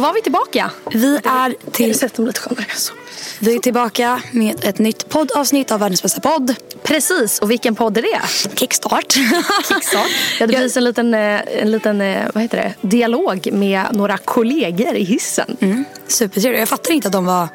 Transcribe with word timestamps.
Då 0.00 0.06
var 0.06 0.12
vi 0.14 0.22
tillbaka. 0.22 0.70
Vi 0.92 1.16
är 1.24 1.70
till, 1.72 1.98
Sätt 1.98 2.14
dem 2.14 2.26
lite 2.26 2.40
skönare. 2.40 2.66
Så. 2.76 2.92
vi 3.38 3.54
är 3.54 3.58
tillbaka 3.58 4.22
med 4.32 4.64
ett 4.64 4.78
nytt 4.78 5.08
poddavsnitt 5.08 5.70
av 5.70 5.80
Världens 5.80 6.02
bästa 6.02 6.20
podd. 6.20 6.54
Precis, 6.82 7.38
och 7.38 7.50
vilken 7.50 7.74
podd 7.74 7.98
är 7.98 8.02
det? 8.02 8.20
Kickstart. 8.58 9.12
Kickstart. 9.68 10.06
Det 10.38 10.48
finns 10.48 10.76
en 10.76 10.84
liten, 10.84 11.14
eh, 11.14 11.40
en 11.62 11.70
liten 11.70 12.00
eh, 12.00 12.26
vad 12.34 12.42
heter 12.42 12.56
det? 12.80 12.88
dialog 12.88 13.48
med 13.52 13.86
några 13.92 14.18
kollegor 14.18 14.94
i 14.94 15.04
hissen. 15.04 15.56
Mm. 15.60 15.84
Supertrevligt. 16.08 16.60
Jag 16.60 16.68
fattar 16.68 16.92
inte 16.92 17.08
att 17.08 17.12
de 17.12 17.24
var... 17.24 17.48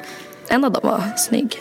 En 0.48 0.64
av 0.64 0.72
dem 0.72 0.80
var 0.84 1.02
snygg. 1.16 1.58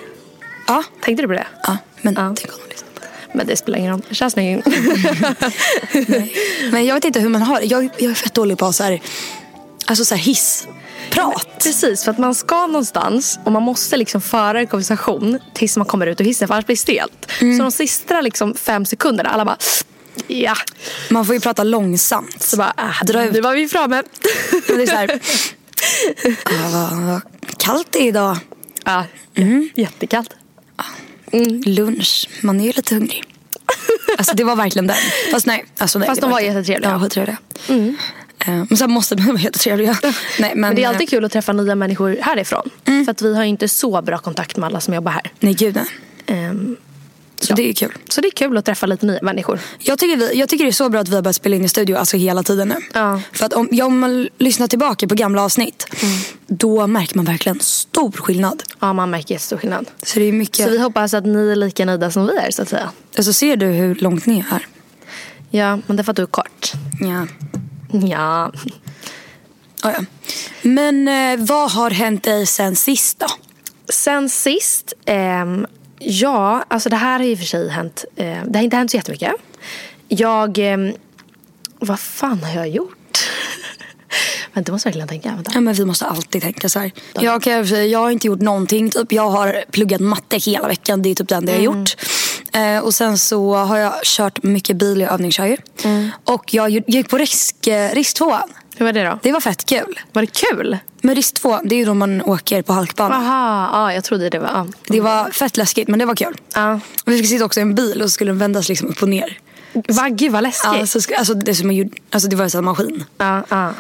Ja, 0.68 0.84
Tänkte 1.02 1.24
du 1.24 1.28
på 1.28 1.34
det? 1.34 1.48
ja 1.64 1.78
men 2.02 2.14
Ja. 2.14 2.34
tänk 2.38 2.52
om 2.54 2.60
de 2.68 2.74
lyssnar 2.74 2.90
på 2.94 3.00
det. 3.00 3.38
Men 3.38 3.48
det 3.48 3.56
spelar 3.58 3.80
ingen 3.80 3.92
roll. 3.92 4.02
Känns 4.12 4.34
snygg. 4.34 4.64
Men 6.72 6.86
jag 6.86 6.96
vet 6.96 7.06
inte 7.06 7.20
hur 7.20 7.30
man 7.30 7.42
har 7.42 7.60
det. 7.60 7.66
Jag, 7.66 7.90
jag 7.98 8.12
är 8.12 8.16
fett 8.16 8.34
dålig 8.34 8.58
på 8.58 8.74
så 8.74 8.84
här, 8.84 9.02
alltså 9.86 10.06
så 10.06 10.16
här 10.16 10.22
hissprat. 10.22 11.48
Precis, 11.64 12.04
för 12.04 12.12
att 12.12 12.18
man 12.18 12.36
ska 12.36 12.68
någonstans 12.68 13.40
och 13.44 13.52
man 13.52 13.64
måste 13.64 13.98
liksom 13.98 14.22
föra 14.22 14.60
en 14.60 14.68
konversation 14.68 15.40
tills 15.54 15.78
man 15.78 15.86
kommer 15.86 16.08
ut 16.08 16.22
ur 16.22 16.26
hissen 16.26 16.48
för 16.48 16.56
annars 16.56 16.66
blir 16.66 16.76
det 16.76 16.80
stelt. 16.82 17.32
Så 17.58 17.64
de 17.64 17.72
sista 17.72 18.22
liksom 18.22 18.54
fem 18.56 18.86
sekunderna, 18.86 19.30
alla 19.30 19.46
bara 19.46 19.58
ja. 20.28 20.56
Man 21.10 21.26
får 21.26 21.36
ju 21.36 21.42
prata 21.42 21.64
långsamt. 21.64 22.44
Så 22.44 22.58
bara, 22.58 22.74
äh, 22.78 23.06
Dra 23.06 23.24
ut. 23.26 23.34
nu 23.34 23.42
var 23.42 23.54
vi 23.54 23.68
framme. 23.68 24.04
Men 24.68 24.78
det 24.78 24.84
är 24.84 24.88
så 24.88 24.94
här, 24.96 25.20
ah, 26.76 26.90
vad, 26.94 27.22
kallt 27.58 27.88
det 27.92 28.00
är 28.00 28.08
idag. 28.08 28.38
ja, 28.86 29.06
jättekallt. 29.76 30.30
Lunch, 31.66 32.30
man 32.42 32.60
är 32.62 32.66
ju 32.66 32.72
lite 32.72 32.96
hungrig. 32.96 33.24
Alltså 34.18 34.36
det 34.36 34.44
var 34.44 34.56
verkligen 34.56 34.88
den. 34.88 34.98
Fast 35.32 35.46
nej. 35.46 35.66
Alltså, 35.78 36.00
nej 36.00 36.08
Fast 36.08 36.22
de 36.22 36.32
var 36.32 36.40
inte. 36.40 36.54
jättetrevliga. 36.54 36.92
Ja, 36.92 37.00
skittrevliga. 37.00 37.38
Eh, 37.70 37.94
Men 38.46 38.78
sen 38.78 38.92
måste 38.92 39.16
de 39.16 39.24
vara 39.28 39.40
jättetrevliga. 39.40 39.98
Nej, 40.04 40.14
men, 40.40 40.60
Men 40.60 40.76
det 40.76 40.84
är 40.84 40.88
alltid 40.88 41.02
eh, 41.02 41.10
kul 41.10 41.26
att 41.26 41.32
träffa 41.32 41.54
nya 41.54 41.76
människor 41.76 42.18
härifrån. 42.22 42.70
För 42.86 43.10
att 43.12 43.22
vi 43.22 43.36
har 43.36 43.44
inte 43.44 43.68
så 43.70 44.02
bra 44.02 44.18
kontakt 44.18 44.58
med 44.58 44.68
alla 44.68 44.80
som 44.80 44.94
jobbar 44.94 45.12
här. 45.12 45.32
Nej, 45.40 45.54
gud 45.54 45.76
nej. 45.76 45.86
Ehm, 46.28 46.78
Så 47.40 47.54
det 47.54 47.70
är 47.70 47.74
kul. 47.74 47.94
så 48.10 48.22
det 48.22 48.28
är 48.28 48.32
kul 48.32 48.58
att 48.58 48.66
träffa 48.66 48.86
lite 48.86 49.06
nya 49.06 49.20
människor. 49.22 49.60
Jag 49.80 50.00
tycker, 50.00 50.18
vi, 50.18 50.40
jag 50.40 50.50
tycker 50.50 50.66
det 50.66 50.70
är 50.70 50.72
så 50.72 50.90
bra 50.90 51.02
att 51.02 51.10
vi 51.10 51.16
har 51.16 51.22
börjat 51.22 51.36
spela 51.36 51.56
in 51.56 51.66
i 51.66 51.70
studio 51.70 51.96
alltså 51.96 52.18
hela 52.18 52.44
tiden 52.44 52.68
nu. 52.68 52.76
Ja. 52.94 53.22
För 53.34 53.46
att 53.46 53.54
om, 53.54 53.68
ja, 53.72 53.86
om 53.86 54.00
man 54.00 54.30
lyssnar 54.38 54.68
tillbaka 54.68 55.08
på 55.08 55.16
gamla 55.16 55.44
avsnitt 55.44 55.88
då 56.48 56.88
märker 56.88 57.16
man 57.16 57.26
verkligen 57.26 57.60
stor 57.60 58.12
skillnad. 58.12 58.64
Ja, 58.80 58.94
man 58.94 59.10
märker 59.10 59.34
jättestor 59.36 59.58
skillnad. 59.58 59.86
Så 60.04 60.20
det 60.20 60.26
är 60.26 60.32
mycket... 60.32 60.66
Så 60.66 60.72
vi 60.72 60.78
hoppas 60.78 61.14
att 61.14 61.26
ni 61.26 61.52
är 61.52 61.56
lika 61.56 61.86
nöjda 61.86 62.12
som 62.12 62.28
vi 62.28 62.38
är 62.38 62.52
så 62.52 62.62
att 62.62 62.70
säga. 62.70 62.92
Alltså 63.18 63.34
ser 63.34 63.56
du 63.56 63.66
hur 63.66 63.96
långt 63.96 64.26
ner 64.26 64.46
är? 64.52 64.68
Ja, 65.50 65.80
men 65.88 65.96
det 65.98 66.02
är 66.02 66.04
för 66.04 66.12
att 66.12 66.16
du 66.18 66.22
är 66.24 66.28
kort. 66.28 66.72
Ja. 67.00 67.28
Ja. 68.02 68.52
Ja, 69.84 69.92
ja. 69.92 70.06
Men 70.62 71.08
eh, 71.08 71.46
vad 71.46 71.72
har 71.72 71.92
hänt 71.92 72.24
dig 72.24 72.46
sen 72.46 72.76
sist 72.76 73.20
då? 73.20 73.28
Sen 73.90 74.30
sist, 74.30 74.94
ehm, 75.06 75.66
ja, 76.00 76.66
alltså 76.68 76.90
det 76.90 76.96
här 76.96 77.20
har 77.20 77.26
i 77.26 77.34
och 77.36 77.40
för 77.40 77.46
sig 77.46 77.70
hänt. 77.70 78.06
Eh, 78.16 78.38
det 78.48 78.58
har 78.60 78.64
inte 78.64 78.78
hänt 78.78 78.92
så 78.92 78.98
jättemycket. 78.98 79.32
Jag, 80.08 80.58
ehm, 80.58 80.94
vad 81.80 82.00
fan 82.00 82.44
har 82.44 82.56
jag 82.56 82.70
gjort? 82.70 82.98
Vänta, 84.54 84.70
jag 84.70 84.74
måste 84.74 84.90
verkligen 84.90 85.08
tänka. 85.08 85.30
Vänta. 85.30 85.52
Ja, 85.54 85.62
men 85.62 85.74
vi 85.74 85.86
måste 85.86 86.06
alltid 86.06 86.42
tänka 86.42 86.70
så 86.70 86.80
här. 86.80 86.92
Jag, 87.14 87.42
kan, 87.42 87.90
jag 87.90 88.00
har 88.00 88.12
inte 88.12 88.28
gjort 88.28 88.42
någonting. 88.42 88.90
Typ. 88.90 89.12
Jag 89.12 89.30
har 89.30 89.64
pluggat 89.72 90.02
matte 90.02 90.38
hela 90.38 90.68
veckan. 90.68 91.02
Det 91.02 91.10
är 91.10 91.16
typ 91.16 91.30
det 91.30 91.36
enda 91.36 91.52
jag 91.52 91.60
har 91.60 91.64
gjort. 91.64 91.96
Eh, 92.56 92.80
och 92.80 92.94
sen 92.94 93.18
så 93.18 93.54
har 93.54 93.78
jag 93.78 93.94
kört 94.04 94.44
mycket 94.44 94.76
bil. 94.76 95.02
Jag 95.02 95.14
övningskör 95.14 95.46
ju. 95.46 95.58
Och 96.24 96.54
jag 96.54 96.70
gick 96.70 97.10
på 97.10 97.18
risk, 97.18 97.68
eh, 97.68 97.92
risk 97.94 98.18
2. 98.18 98.38
Hur 98.78 98.86
var 98.86 98.94
det 98.94 99.04
då? 99.04 99.20
Det 99.24 99.32
var 99.32 99.40
fett 99.40 99.66
kul. 99.66 100.00
Var 100.14 100.22
det 100.22 100.28
kul? 100.28 100.78
Men 101.02 101.16
risk 101.16 101.34
2, 101.34 101.60
det 101.64 101.76
är 101.76 101.80
ju 101.80 101.86
då 101.86 101.94
man 101.94 102.22
åker 102.22 102.62
på 102.62 102.74
halkbana. 102.74 103.16
Aha, 103.16 103.70
ja, 103.74 103.94
jag 103.94 104.04
trodde 104.04 104.30
det 104.30 104.40
var... 104.40 104.50
Ja. 104.54 104.68
Det 104.88 105.02
var 105.02 105.30
fett 105.30 105.58
läskigt 105.58 105.88
men 105.88 106.00
det 106.00 106.06
var 106.06 106.16
kul. 106.16 106.36
Ja. 106.54 106.80
Vi 107.06 107.18
fick 107.18 107.30
sitta 107.30 107.46
också 107.46 107.60
i 107.60 107.64
en 107.64 107.76
bil 107.76 108.02
och 108.02 108.10
så 108.10 108.14
skulle 108.14 108.32
den 108.32 108.38
vändas 108.38 108.70
liksom 108.70 108.88
upp 108.88 109.02
och 109.02 109.10
ner. 109.10 109.40
Va, 109.74 110.08
gud 110.10 110.32
vad 110.32 110.44
läskigt. 110.44 110.72
Ja, 110.80 110.86
så, 110.88 111.00
alltså, 111.18 111.34
det, 111.34 111.56
som 111.56 111.68
man 111.68 111.76
gjorde, 111.76 111.92
alltså, 112.12 112.30
det 112.30 112.36
var 112.36 112.44
en 112.44 112.50
sån 112.50 112.66
maskin. 112.66 113.04
Ja, 113.18 113.44
ja. 113.50 113.74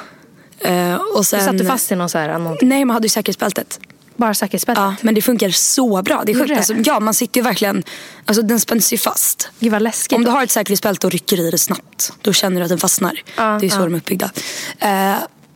Eh, 0.59 0.96
och 0.96 1.19
Du 1.19 1.24
sen, 1.24 1.46
satte 1.46 1.66
fast 1.66 1.91
i 1.91 1.96
någon 1.96 2.09
så 2.09 2.18
här, 2.18 2.38
någonting. 2.40 2.69
Nej, 2.69 2.85
man 2.85 2.94
hade 2.94 3.06
ju 3.06 3.09
säkerhetsbältet. 3.09 3.80
Bara 4.18 4.34
säkerhetsbältet. 4.34 4.84
Ja, 4.84 4.96
men 5.02 5.16
det 5.16 5.22
funkar 5.22 5.50
så 5.50 6.02
bra. 6.02 6.24
Det 6.26 6.31
är 6.31 6.40
sjukt. 6.40 6.58
Alltså, 6.58 6.74
ja, 6.74 7.00
man 7.00 7.14
sitter 7.14 7.40
ju 7.40 7.44
verkligen... 7.44 7.84
Alltså, 8.26 8.42
den 8.42 8.59
spänns 8.59 8.94
ju 8.94 8.98
fast. 8.98 9.50
Gud 9.59 9.72
vad 9.72 9.81
läskigt. 9.81 10.16
Om 10.16 10.24
du 10.24 10.31
har 10.31 10.44
ett 10.44 10.52
säkerhetsbälte 10.52 11.08
och 11.08 11.14
rycker 11.14 11.40
i 11.40 11.52
det 11.52 11.58
snabbt, 11.58 12.14
då 12.22 12.34
känner 12.34 12.58
du 12.59 12.64
att 12.64 12.70
den 12.70 12.78
fastnar. 12.78 13.22
Ja, 13.36 13.58
det 13.62 13.66
är 13.66 13.70
så 13.70 13.76
ja. 13.76 13.84
de 13.84 13.94
är 13.94 13.98
uppbyggda. 13.98 14.31
Eh, 14.80 15.16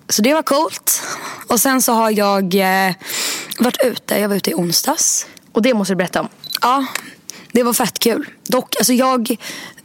så 0.09 0.21
det 0.21 0.33
var 0.33 0.43
coolt. 0.43 1.01
Och 1.47 1.59
sen 1.59 1.81
så 1.81 1.93
har 1.93 2.11
jag 2.11 2.55
eh, 2.55 2.93
varit 3.59 3.81
ute. 3.83 4.19
Jag 4.19 4.29
var 4.29 4.35
ute 4.35 4.51
i 4.51 4.53
onsdags. 4.53 5.27
Och 5.51 5.61
det 5.61 5.73
måste 5.73 5.93
du 5.93 5.95
berätta 5.95 6.21
om. 6.21 6.29
Ja, 6.61 6.85
det 7.51 7.63
var 7.63 7.73
fett 7.73 7.99
kul. 7.99 8.29
Dock, 8.47 8.75
alltså 8.75 8.93
jag, 8.93 9.37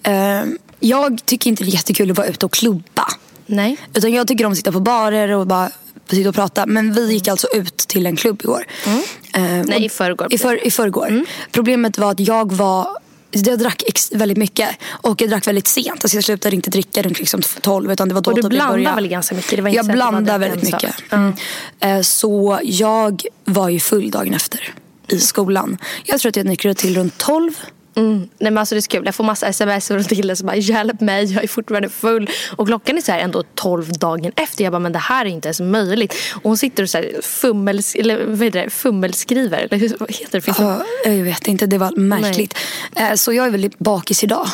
eh, 0.02 0.42
jag 0.80 1.20
tycker 1.24 1.50
inte 1.50 1.64
det 1.64 1.70
är 1.70 1.74
jättekul 1.74 2.10
att 2.10 2.16
vara 2.16 2.26
ute 2.26 2.46
och 2.46 2.52
klubba. 2.52 3.06
Nej. 3.46 3.76
Utan 3.94 4.12
jag 4.12 4.28
tycker 4.28 4.46
om 4.46 4.52
att 4.52 4.58
sitta 4.58 4.72
på 4.72 4.80
barer 4.80 5.28
och 5.28 5.46
bara 5.46 5.70
sitta 6.10 6.28
och 6.28 6.34
prata. 6.34 6.66
Men 6.66 6.92
vi 6.92 7.12
gick 7.12 7.28
alltså 7.28 7.46
ut 7.54 7.76
till 7.76 8.06
en 8.06 8.16
klubb 8.16 8.40
igår. 8.44 8.66
Eh, 8.86 9.42
Nej, 9.42 9.60
och- 9.76 9.80
i 9.80 9.88
förrgår. 9.88 10.26
I, 10.30 10.38
för, 10.38 10.66
i 10.66 10.70
förrgår. 10.70 11.24
Problemet 11.52 11.98
var 11.98 12.10
att 12.10 12.20
jag 12.20 12.52
var 12.52 12.88
jag 13.36 13.58
drack 13.58 13.82
väldigt 14.12 14.38
mycket 14.38 14.68
och 14.90 15.20
jag 15.20 15.30
drack 15.30 15.46
väldigt 15.46 15.66
sent. 15.66 16.04
Alltså 16.04 16.16
jag 16.16 16.24
slutade 16.24 16.56
inte 16.56 16.70
dricka 16.70 17.02
runt 17.02 17.18
liksom 17.18 17.40
12 17.60 17.92
utan 17.92 18.08
det 18.08 18.14
var 18.14 18.22
då 18.22 18.30
Och 18.30 18.36
du 18.36 18.42
typ 18.42 18.50
började. 18.50 18.94
väl 18.94 19.08
ganska 19.08 19.34
mycket? 19.34 19.56
Det 19.56 19.62
var 19.62 19.68
inte 19.68 19.76
jag 19.96 20.24
det 20.24 20.38
väldigt 20.38 20.62
mycket. 20.72 20.94
Mm. 21.10 21.32
Eh, 21.80 22.00
Så 22.00 22.58
jag 22.62 23.22
var 23.44 23.68
ju 23.68 23.80
full 23.80 24.10
dagen 24.10 24.34
efter 24.34 24.74
i 25.08 25.18
skolan. 25.20 25.78
Jag 26.04 26.20
tror 26.20 26.28
att 26.28 26.36
jag 26.36 26.46
nyktrade 26.46 26.74
till 26.74 26.96
runt 26.96 27.18
12. 27.18 27.52
Mm. 27.96 28.18
Nej 28.18 28.28
men 28.38 28.58
alltså 28.58 28.74
det 28.74 28.78
är 28.78 28.80
så 28.80 28.88
kul. 28.88 29.02
Jag 29.04 29.14
får 29.14 29.24
massa 29.24 29.46
sms 29.46 29.88
från 29.88 30.04
killar 30.04 30.34
som 30.34 30.46
bara 30.46 30.56
hjälp 30.56 31.00
mig, 31.00 31.24
jag 31.32 31.44
är 31.44 31.48
fortfarande 31.48 31.88
full. 31.88 32.30
Och 32.56 32.66
klockan 32.66 32.96
är 32.98 33.02
så 33.02 33.12
här 33.12 33.18
ändå 33.18 33.42
12 33.54 33.92
dagen 33.92 34.32
efter. 34.36 34.64
Jag 34.64 34.72
bara 34.72 34.78
men 34.78 34.92
det 34.92 34.98
här 34.98 35.24
är 35.24 35.28
inte 35.30 35.48
ens 35.48 35.60
möjligt. 35.60 36.14
Och 36.34 36.42
hon 36.42 36.56
sitter 36.56 36.82
och 36.82 36.90
så 36.90 36.98
här 36.98 37.12
fummels, 37.22 37.94
eller, 37.94 38.24
vad 38.24 38.44
heter 38.44 38.62
det, 38.64 38.70
fummelskriver. 38.70 39.58
Eller 39.70 39.98
vad 39.98 40.10
heter 40.14 40.32
det? 40.32 40.40
Finns 40.40 40.58
jag 41.04 41.12
vet 41.24 41.48
inte, 41.48 41.66
det 41.66 41.78
var 41.78 41.96
märkligt. 41.96 42.58
Eh, 42.96 43.14
Så 43.14 43.32
jag 43.32 43.46
är 43.46 43.50
väldigt 43.50 43.78
bakis 43.78 44.24
idag. 44.24 44.46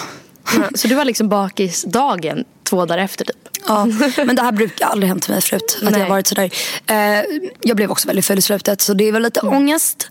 Ja, 0.57 0.63
Så 0.75 0.89
du 0.89 0.95
var 0.95 1.05
liksom 1.05 1.29
bakis 1.29 1.85
dagen 1.85 2.45
två 2.65 2.87
dagar 2.87 2.99
efter 3.05 3.25
typ? 3.25 3.37
Ja, 3.69 3.85
men 4.17 4.37
det 4.37 4.43
här 4.43 4.53
brukar 4.53 4.87
aldrig 4.87 5.09
hänt 5.09 5.29
mig 5.29 5.41
förut. 5.41 5.77
Att 5.77 5.83
jag 5.83 5.93
Nej. 5.93 6.01
har 6.01 6.09
varit 6.09 6.27
sådär. 6.27 6.51
Eh, 6.87 7.25
jag 7.61 7.77
blev 7.77 7.91
också 7.91 8.07
väldigt 8.09 8.25
full 8.27 8.39
i 8.39 8.43
slutet 8.43 8.81
så 8.81 8.95
det 8.95 9.13
var 9.13 9.21
lite 9.21 9.41
Mm. 9.41 9.55
ångest. 9.55 10.11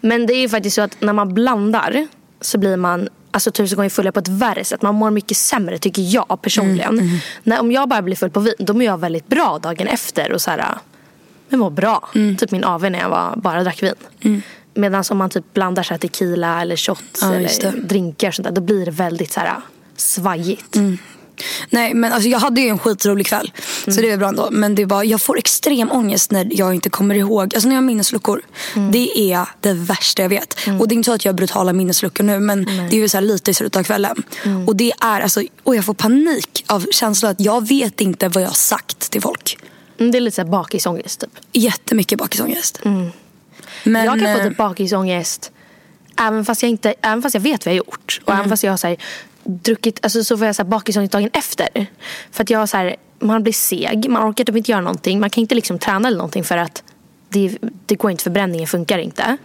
Men 0.00 0.26
det 0.26 0.34
är 0.34 0.40
ju 0.40 0.48
faktiskt 0.48 0.76
så 0.76 0.82
att 0.82 1.00
när 1.00 1.12
man 1.12 1.34
blandar 1.34 2.08
så 2.40 2.58
blir 2.58 2.76
man 2.76 3.08
alltså, 3.30 3.50
tusen 3.50 3.76
gånger 3.76 3.90
fullare 3.90 4.12
på 4.12 4.20
ett 4.20 4.28
värre 4.28 4.64
sätt. 4.64 4.82
Man 4.82 4.94
mår 4.94 5.10
mycket 5.10 5.36
sämre 5.36 5.78
tycker 5.78 6.02
jag 6.02 6.42
personligen. 6.42 6.98
Mm, 6.98 7.18
När, 7.42 7.60
om 7.60 7.72
jag 7.72 7.88
bara 7.88 8.02
blir 8.02 8.16
full 8.16 8.30
på 8.30 8.40
vin 8.40 8.54
då 8.58 8.72
mår 8.72 8.82
jag 8.82 8.98
väldigt 8.98 9.28
bra 9.28 9.58
dagen 9.62 9.86
efter. 9.86 10.32
Och 10.32 10.40
så 10.40 10.50
här, 10.50 10.78
men 11.48 11.60
mår 11.60 11.70
bra. 11.70 12.08
Mm. 12.14 12.36
Typ 12.36 12.50
min 12.50 12.64
AV 12.64 12.90
när 12.90 12.98
jag 12.98 13.08
var, 13.08 13.36
bara 13.36 13.62
drack 13.64 13.82
vin. 13.82 14.42
Medan 14.74 15.04
om 15.10 15.18
man 15.18 15.30
typ 15.30 15.54
blandar 15.54 15.82
så 15.82 15.94
här 15.94 15.98
tequila 15.98 16.62
eller 16.62 16.76
shots 16.76 17.22
Ja, 17.22 17.34
eller 17.34 17.80
drinkar 17.82 18.30
sånt 18.30 18.48
där, 18.48 18.54
då 18.54 18.60
blir 18.60 18.84
det 18.84 18.90
väldigt 18.90 19.32
så 19.32 19.40
här 19.40 19.52
svajigt. 19.96 20.76
Mm. 20.76 20.98
Nej 21.70 21.94
men 21.94 22.12
alltså 22.12 22.28
jag 22.28 22.38
hade 22.38 22.60
ju 22.60 22.68
en 22.68 22.78
skitrolig 22.78 23.26
kväll. 23.26 23.52
Mm. 23.90 23.94
Så 23.94 24.00
det 24.00 24.10
var 24.10 24.16
bra 24.16 24.28
ändå. 24.28 24.48
Men 24.50 24.74
det 24.74 24.84
var, 24.84 25.04
jag 25.04 25.22
får 25.22 25.38
extrem 25.38 25.92
ångest 25.92 26.30
när 26.30 26.48
jag 26.50 26.74
inte 26.74 26.90
kommer 26.90 27.14
ihåg. 27.14 27.54
Alltså 27.54 27.68
när 27.68 27.74
jag 27.74 27.82
har 27.82 27.86
minnesluckor. 27.86 28.42
Mm. 28.76 28.92
Det 28.92 29.32
är 29.32 29.46
det 29.60 29.72
värsta 29.72 30.22
jag 30.22 30.28
vet. 30.28 30.54
Och 30.80 30.88
det 30.88 30.94
är 30.94 30.96
inte 30.96 31.06
så 31.06 31.12
att 31.12 31.24
jag 31.24 31.32
har 31.32 31.36
brutala 31.36 31.72
minnesluckor 31.72 32.24
nu. 32.24 32.40
Men 32.40 32.64
det 32.64 32.96
är 32.96 33.00
ju 33.00 33.08
så 33.08 33.16
här 33.16 33.22
lite 33.22 33.50
i 33.50 33.54
slutet 33.54 33.76
av 33.76 33.82
kvällen. 33.82 34.22
Mm. 34.44 34.68
Och 34.68 34.76
det 34.76 34.92
är 35.00 35.20
alltså, 35.20 35.42
och 35.62 35.76
jag 35.76 35.84
får 35.84 35.94
panik 35.94 36.64
av 36.66 36.86
känslan 36.90 37.30
att 37.30 37.40
jag 37.40 37.68
vet 37.68 38.00
inte 38.00 38.28
vad 38.28 38.42
jag 38.42 38.48
har 38.48 38.54
sagt 38.54 39.10
till 39.10 39.22
folk. 39.22 39.58
Mm, 39.98 40.12
det 40.12 40.18
är 40.18 40.20
lite 40.20 40.34
så 40.34 40.42
här 40.42 40.48
bakisångest 40.48 41.20
typ. 41.20 41.30
Jättemycket 41.52 42.18
bakisångest. 42.18 42.80
Men, 42.82 43.12
Mm. 43.84 44.04
jag 44.04 44.20
kan 44.20 44.34
få 44.36 44.40
eh, 44.40 44.48
typ 44.48 44.56
bakisångest 44.56 45.52
även 46.20 46.44
fast 46.44 46.62
jag, 46.62 46.70
inte, 46.70 46.94
även 47.02 47.22
fast 47.22 47.34
jag 47.34 47.42
vet 47.42 47.66
vad 47.66 47.74
jag 47.74 47.82
har 47.82 47.86
gjort. 47.86 48.20
Och 48.24 48.34
även 48.34 48.48
fast 48.48 48.62
jag 48.62 48.72
har 48.72 48.76
så 48.76 48.86
här, 48.86 48.96
druckit, 49.44 49.98
alltså, 50.02 50.24
så 50.24 50.36
får 50.38 50.46
jag 50.46 50.56
så 50.56 50.62
här, 50.62 50.70
bakisångest 50.70 51.12
dagen 51.12 51.30
efter. 51.32 51.86
För 52.30 52.42
att 52.42 52.50
jag 52.50 52.58
har 52.58 52.66
så 52.66 52.76
här, 52.76 52.96
man 53.20 53.42
blir 53.42 53.52
seg, 53.52 54.08
man 54.10 54.30
orkar 54.30 54.44
typ 54.44 54.56
inte 54.56 54.70
göra 54.70 54.80
någonting. 54.80 55.20
Man 55.20 55.30
kan 55.30 55.40
inte 55.42 55.54
liksom 55.54 55.78
träna 55.78 56.08
eller 56.08 56.18
någonting 56.18 56.44
för 56.44 56.56
att 56.56 56.82
det, 57.28 57.58
det 57.86 57.94
går 57.94 58.10
inte, 58.10 58.22
förbränningen 58.24 58.66
funkar 58.66 58.98
inte. 58.98 59.36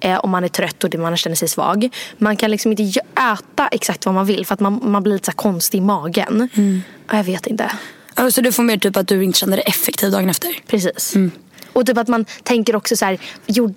Eh, 0.00 0.18
om 0.18 0.30
man 0.30 0.44
är 0.44 0.48
trött 0.48 0.84
och 0.84 0.90
det- 0.90 0.98
man 0.98 1.16
känner 1.16 1.36
sig 1.36 1.48
svag. 1.48 1.88
Man 2.18 2.36
kan 2.36 2.50
liksom 2.50 2.72
inte 2.72 3.00
äta 3.32 3.68
exakt 3.68 4.06
vad 4.06 4.14
man 4.14 4.26
vill 4.26 4.46
för 4.46 4.54
att 4.54 4.60
man, 4.60 4.80
man 4.84 5.02
blir 5.02 5.12
lite 5.12 5.26
så 5.26 5.32
konstig 5.32 5.78
i 5.78 5.80
magen. 5.80 6.48
Ja, 7.10 7.16
Jag 7.16 7.24
vet 7.24 7.46
inte. 7.46 7.70
så 8.30 8.40
du 8.40 8.52
får 8.52 8.62
mer 8.62 8.76
typ 8.76 8.96
att 8.96 9.08
du 9.08 9.24
inte 9.24 9.38
känner 9.38 9.56
dig 9.56 9.64
effektiv 9.66 10.10
dagen 10.10 10.28
efter. 10.30 10.50
Precis. 10.66 11.14
Och 11.72 11.86
typ 11.86 11.98
att 11.98 12.08
man 12.08 12.24
tänker 12.42 12.76
också 12.76 12.96
så 12.96 13.04
här, 13.04 13.18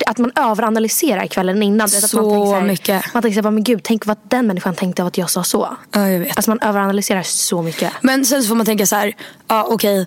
att 0.05 0.17
man 0.17 0.31
överanalyserar 0.35 1.27
kvällen 1.27 1.63
innan. 1.63 1.89
Så 1.89 2.07
så 2.07 2.53
här, 2.53 2.61
mycket. 2.61 3.13
Man 3.13 3.23
tänker 3.23 3.41
så 3.41 3.47
här, 3.47 3.51
men 3.51 3.63
gud, 3.63 3.79
tänk 3.83 4.05
vad 4.05 4.17
den 4.27 4.47
människan 4.47 4.75
tänkte 4.75 5.01
av 5.01 5.07
att 5.07 5.17
jag 5.17 5.29
sa 5.29 5.43
så. 5.43 5.77
Ja, 5.91 6.09
jag 6.09 6.19
vet. 6.19 6.37
Alltså 6.37 6.51
man 6.51 6.59
överanalyserar 6.61 7.23
så 7.23 7.61
mycket. 7.61 7.93
Men 8.01 8.25
sen 8.25 8.41
så 8.41 8.47
får 8.47 8.55
man 8.55 8.65
tänka 8.65 8.85
så 8.85 8.95
här, 8.95 9.13
ja 9.47 9.67
okej. 9.69 10.05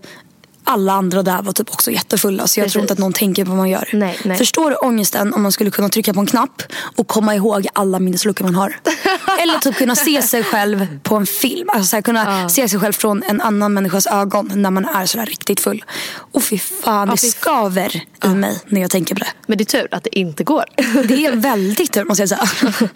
Alla 0.65 0.93
andra 0.93 1.23
där 1.23 1.43
var 1.43 1.53
typ 1.53 1.71
också 1.71 1.91
jättefulla 1.91 2.47
så 2.47 2.61
jag 2.61 2.65
Precis. 2.65 2.73
tror 2.73 2.83
inte 2.83 2.93
att 2.93 2.99
någon 2.99 3.13
tänker 3.13 3.45
på 3.45 3.51
vad 3.51 3.59
man 3.59 3.69
gör. 3.71 3.89
Nej, 3.93 4.19
nej. 4.25 4.39
Förstår 4.39 4.71
du 4.71 4.77
ångesten 4.77 5.35
om 5.35 5.43
man 5.43 5.53
skulle 5.53 5.71
kunna 5.71 5.89
trycka 5.89 6.15
på 6.15 6.21
en 6.21 6.27
knapp 6.27 6.63
och 6.97 7.09
komma 7.09 7.35
ihåg 7.35 7.67
alla 7.73 7.99
minnesluckor 7.99 8.45
man 8.45 8.55
har? 8.55 8.77
Eller 9.43 9.59
typ 9.59 9.77
kunna 9.77 9.97
se 9.97 10.23
sig 10.23 10.45
själv 10.45 10.99
på 11.03 11.17
en 11.17 11.27
film. 11.27 11.69
Alltså 11.73 11.89
så 11.89 11.97
här, 11.97 12.03
kunna 12.03 12.49
se 12.49 12.69
sig 12.69 12.81
själv 12.81 12.93
från 12.93 13.23
en 13.23 13.41
annan 13.41 13.75
människas 13.75 14.07
ögon 14.07 14.51
när 14.55 14.71
man 14.71 14.85
är 14.85 15.07
sådär 15.07 15.27
riktigt 15.27 15.61
full. 15.61 15.85
Och 16.33 16.43
fy 16.43 16.59
fan, 16.59 17.09
Ja, 17.09 17.13
det 17.13 17.19
skaver 17.19 18.03
i 18.25 18.29
mig 18.29 18.61
när 18.67 18.81
jag 18.81 18.91
tänker 18.91 19.15
på 19.15 19.19
det. 19.19 19.31
Men 19.47 19.59
det 19.59 19.63
är 19.63 19.81
tur 19.81 19.89
att 19.91 20.05
det 20.05 20.19
inte 20.19 20.45
går. 20.45 20.65
Det 21.09 21.27
är 21.27 21.37
väldigt 21.37 21.93
tur 21.93 22.05
måste 22.05 22.23
jag 22.23 22.29
säga. 22.29 22.49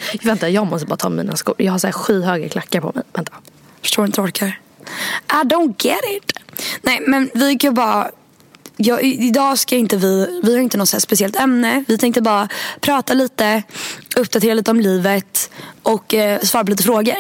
Vänta, 0.23 0.49
jag 0.49 0.67
måste 0.67 0.87
bara 0.87 0.97
ta 0.97 1.09
mina 1.09 1.37
skor. 1.37 1.55
Jag 1.59 1.73
har 1.73 1.79
så 1.79 1.87
här 1.87 1.93
skyhöga 1.93 2.49
klackar 2.49 2.81
på 2.81 2.93
mig. 2.94 3.05
Vänta. 3.12 3.33
Förstår 3.83 4.06
inte 4.06 4.21
orkar. 4.21 4.59
I 5.29 5.47
don't 5.47 5.75
get 5.79 6.00
it. 6.17 6.33
Nej 6.83 7.00
men 7.06 7.31
vi 7.35 7.59
kan 7.59 7.75
bara 7.75 8.11
jag, 8.82 9.02
i- 9.02 9.26
idag 9.26 9.58
ska 9.58 9.76
inte 9.76 9.96
vi, 9.96 10.40
vi 10.43 10.52
har 10.55 10.61
inte 10.62 10.76
något 10.79 11.02
speciellt 11.02 11.37
ämne. 11.37 11.84
Vi 11.88 11.99
tänkte 11.99 12.23
bara 12.23 12.49
prata 12.81 13.14
lite, 13.14 13.62
uppdatera 14.17 14.55
lite 14.55 14.70
om 14.70 14.81
livet 14.81 15.50
och 15.82 16.14
eh, 16.14 16.40
svara 16.40 16.64
på 16.64 16.70
lite 16.70 16.82
frågor. 16.82 17.14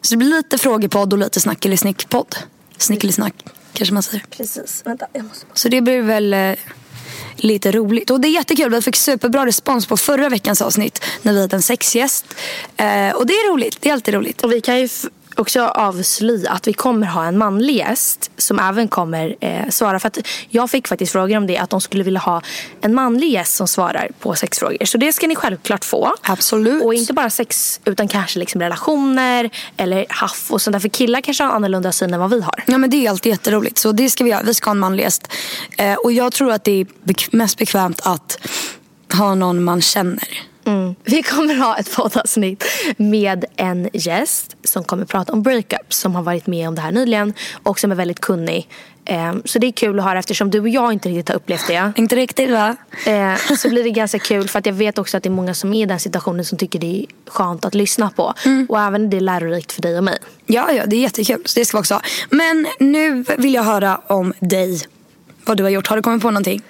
Så 0.00 0.10
det 0.14 0.16
blir 0.16 0.28
lite 0.28 0.58
frågepodd 0.58 1.12
och 1.12 1.18
lite 1.18 1.40
snackelisnick-podd. 1.40 2.36
Snickelisnack 2.78 3.34
kanske 3.72 3.94
man 3.94 4.02
säger. 4.02 4.24
Precis. 4.30 4.82
Vänta, 4.84 5.06
jag 5.12 5.24
måste. 5.24 5.46
Så 5.54 5.68
det 5.68 5.80
blir 5.80 6.02
väl 6.02 6.34
eh, 6.34 6.52
lite 7.36 7.72
roligt. 7.72 8.10
Och 8.10 8.20
det 8.20 8.28
är 8.28 8.30
jättekul. 8.30 8.70
Vi 8.70 8.82
fick 8.82 8.96
superbra 8.96 9.46
respons 9.46 9.86
på 9.86 9.96
förra 9.96 10.28
veckans 10.28 10.62
avsnitt 10.62 11.04
när 11.22 11.32
vi 11.32 11.40
hade 11.40 11.56
en 11.56 11.62
sexgäst. 11.62 12.24
Eh, 12.76 13.10
och 13.10 13.26
det 13.26 13.32
är 13.32 13.52
roligt. 13.52 13.76
Det 13.80 13.88
är 13.88 13.92
alltid 13.92 14.14
roligt. 14.14 14.42
Och 14.42 14.52
vi 14.52 14.60
kan 14.60 14.80
ju 14.80 14.88
också 15.38 15.60
avslöja 15.60 16.50
att 16.50 16.66
vi 16.66 16.72
kommer 16.72 17.06
ha 17.06 17.24
en 17.24 17.38
manlig 17.38 17.76
gäst 17.76 18.30
som 18.36 18.58
även 18.58 18.88
kommer 18.88 19.36
eh, 19.40 19.68
svara. 19.68 19.98
För 19.98 20.08
att 20.08 20.18
jag 20.48 20.70
fick 20.70 20.88
faktiskt 20.88 21.12
frågor 21.12 21.36
om 21.36 21.46
det, 21.46 21.58
att 21.58 21.70
de 21.70 21.80
skulle 21.80 22.04
vilja 22.04 22.20
ha 22.20 22.42
en 22.80 22.94
manlig 22.94 23.30
gäst 23.30 23.54
som 23.54 23.68
svarar 23.68 24.10
på 24.20 24.34
sexfrågor. 24.34 24.84
Så 24.84 24.98
det 24.98 25.12
ska 25.12 25.26
ni 25.26 25.36
självklart 25.36 25.84
få. 25.84 26.14
Absolut. 26.22 26.84
Och 26.84 26.94
inte 26.94 27.12
bara 27.12 27.30
sex, 27.30 27.80
utan 27.84 28.08
kanske 28.08 28.38
liksom 28.38 28.60
relationer 28.60 29.50
eller 29.76 30.06
haff 30.08 30.46
och 30.50 30.62
sånt 30.62 30.72
där. 30.72 30.80
För 30.80 30.88
killar 30.88 31.20
kanske 31.20 31.44
har 31.44 31.50
annorlunda 31.50 31.92
syn 31.92 32.14
än 32.14 32.20
vad 32.20 32.30
vi 32.30 32.40
har. 32.40 32.64
Ja 32.66 32.78
men 32.78 32.90
det 32.90 33.06
är 33.06 33.10
alltid 33.10 33.30
jätteroligt. 33.32 33.78
Så 33.78 33.92
det 33.92 34.10
ska 34.10 34.24
vi 34.24 34.30
göra. 34.30 34.42
Vi 34.42 34.54
ska 34.54 34.70
ha 34.70 34.72
en 34.72 34.78
manlig 34.78 35.04
gäst. 35.04 35.32
Eh, 35.78 35.94
och 35.94 36.12
jag 36.12 36.32
tror 36.32 36.52
att 36.52 36.64
det 36.64 36.80
är 36.80 36.86
mest 37.36 37.58
bekvämt 37.58 38.00
att 38.04 38.38
ha 39.12 39.34
någon 39.34 39.64
man 39.64 39.82
känner. 39.82 40.28
Vi 41.06 41.22
kommer 41.22 41.54
ha 41.54 41.76
ett 41.78 41.96
poddavsnitt 41.96 42.64
med 42.96 43.44
en 43.56 43.88
gäst 43.92 44.56
som 44.64 44.84
kommer 44.84 45.04
prata 45.04 45.32
om 45.32 45.42
breakups 45.42 45.98
som 45.98 46.14
har 46.14 46.22
varit 46.22 46.46
med 46.46 46.68
om 46.68 46.74
det 46.74 46.80
här 46.80 46.92
nyligen 46.92 47.34
och 47.62 47.80
som 47.80 47.90
är 47.92 47.96
väldigt 47.96 48.20
kunnig. 48.20 48.68
Eh, 49.04 49.34
Så 49.44 49.58
det 49.58 49.66
är 49.66 49.72
kul 49.72 49.98
att 49.98 50.04
höra 50.04 50.18
eftersom 50.18 50.50
du 50.50 50.60
och 50.60 50.68
jag 50.68 50.92
inte 50.92 51.08
riktigt 51.08 51.28
har 51.28 51.36
upplevt 51.36 51.66
det. 51.66 51.92
Inte 51.96 52.16
riktigt 52.16 52.50
va? 52.50 52.76
Eh, 53.06 53.36
så 53.56 53.68
blir 53.68 53.84
det 53.84 53.90
ganska 53.90 54.18
kul 54.18 54.48
för 54.48 54.58
att 54.58 54.66
jag 54.66 54.72
vet 54.72 54.98
också 54.98 55.16
att 55.16 55.22
det 55.22 55.28
är 55.28 55.30
många 55.30 55.54
som 55.54 55.74
är 55.74 55.82
i 55.82 55.86
den 55.86 56.00
situationen 56.00 56.44
som 56.44 56.58
tycker 56.58 56.78
det 56.78 57.02
är 57.02 57.06
skönt 57.30 57.64
att 57.64 57.74
lyssna 57.74 58.10
på. 58.16 58.34
Och 58.68 58.80
även 58.80 59.10
det 59.10 59.16
är 59.16 59.20
lärorikt 59.20 59.72
för 59.72 59.82
dig 59.82 59.98
och 59.98 60.04
mig. 60.04 60.18
Ja, 60.46 60.72
ja, 60.72 60.86
det 60.86 60.96
är 60.96 61.00
jättekul. 61.00 61.42
Så 61.44 61.58
det 61.60 61.64
ska 61.64 61.76
vi 61.78 61.80
också 61.80 61.94
ha. 61.94 62.02
Men 62.30 62.66
nu 62.80 63.24
vill 63.38 63.54
jag 63.54 63.62
höra 63.62 64.00
om 64.06 64.32
dig. 64.40 64.80
Vad 65.44 65.56
du 65.56 65.62
har 65.62 65.70
gjort. 65.70 65.86
Har 65.86 65.96
du 65.96 66.02
kommit 66.02 66.22
på 66.22 66.30
någonting? 66.30 66.62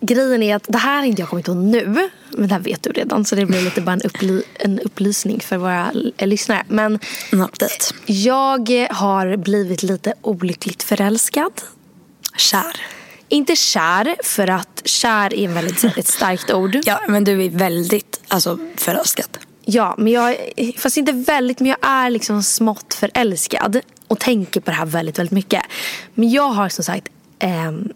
Grejen 0.00 0.42
är 0.42 0.56
att 0.56 0.64
det 0.68 0.78
här 0.78 0.96
har 0.96 1.04
inte 1.04 1.22
jag 1.22 1.28
kommit 1.28 1.46
på 1.46 1.54
nu. 1.54 2.10
Men 2.30 2.48
det 2.48 2.54
här 2.54 2.60
vet 2.60 2.82
du 2.82 2.90
redan. 2.90 3.24
Så 3.24 3.34
det 3.34 3.46
blir 3.46 3.62
lite 3.62 3.80
bara 3.80 3.92
en, 3.92 4.00
upply- 4.00 4.42
en 4.54 4.80
upplysning 4.80 5.40
för 5.40 5.56
våra 5.56 5.92
lyssnare. 6.18 6.64
Men 6.68 6.98
jag 8.06 8.86
har 8.90 9.36
blivit 9.36 9.82
lite 9.82 10.14
olyckligt 10.22 10.82
förälskad. 10.82 11.52
Kär. 12.36 12.80
Inte 13.28 13.56
kär, 13.56 14.16
för 14.24 14.48
att 14.48 14.82
kär 14.84 15.34
är 15.34 15.44
en 15.44 15.54
väldigt, 15.54 15.84
ett 15.84 16.06
starkt 16.06 16.50
ord. 16.50 16.78
Ja, 16.84 17.00
men 17.08 17.24
du 17.24 17.44
är 17.44 17.50
väldigt 17.50 18.20
alltså, 18.28 18.58
förälskad. 18.76 19.38
Ja, 19.64 19.94
men 19.98 20.12
jag, 20.12 20.36
fast 20.78 20.96
inte 20.96 21.12
väldigt, 21.12 21.60
men 21.60 21.68
jag 21.68 21.78
är 21.82 22.10
liksom 22.10 22.42
smått 22.42 22.94
förälskad. 22.94 23.80
Och 24.08 24.18
tänker 24.18 24.60
på 24.60 24.70
det 24.70 24.76
här 24.76 24.86
väldigt, 24.86 25.18
väldigt 25.18 25.32
mycket. 25.32 25.62
Men 26.14 26.30
jag 26.30 26.48
har 26.48 26.68
som 26.68 26.84
sagt 26.84 27.08
ehm, 27.38 27.92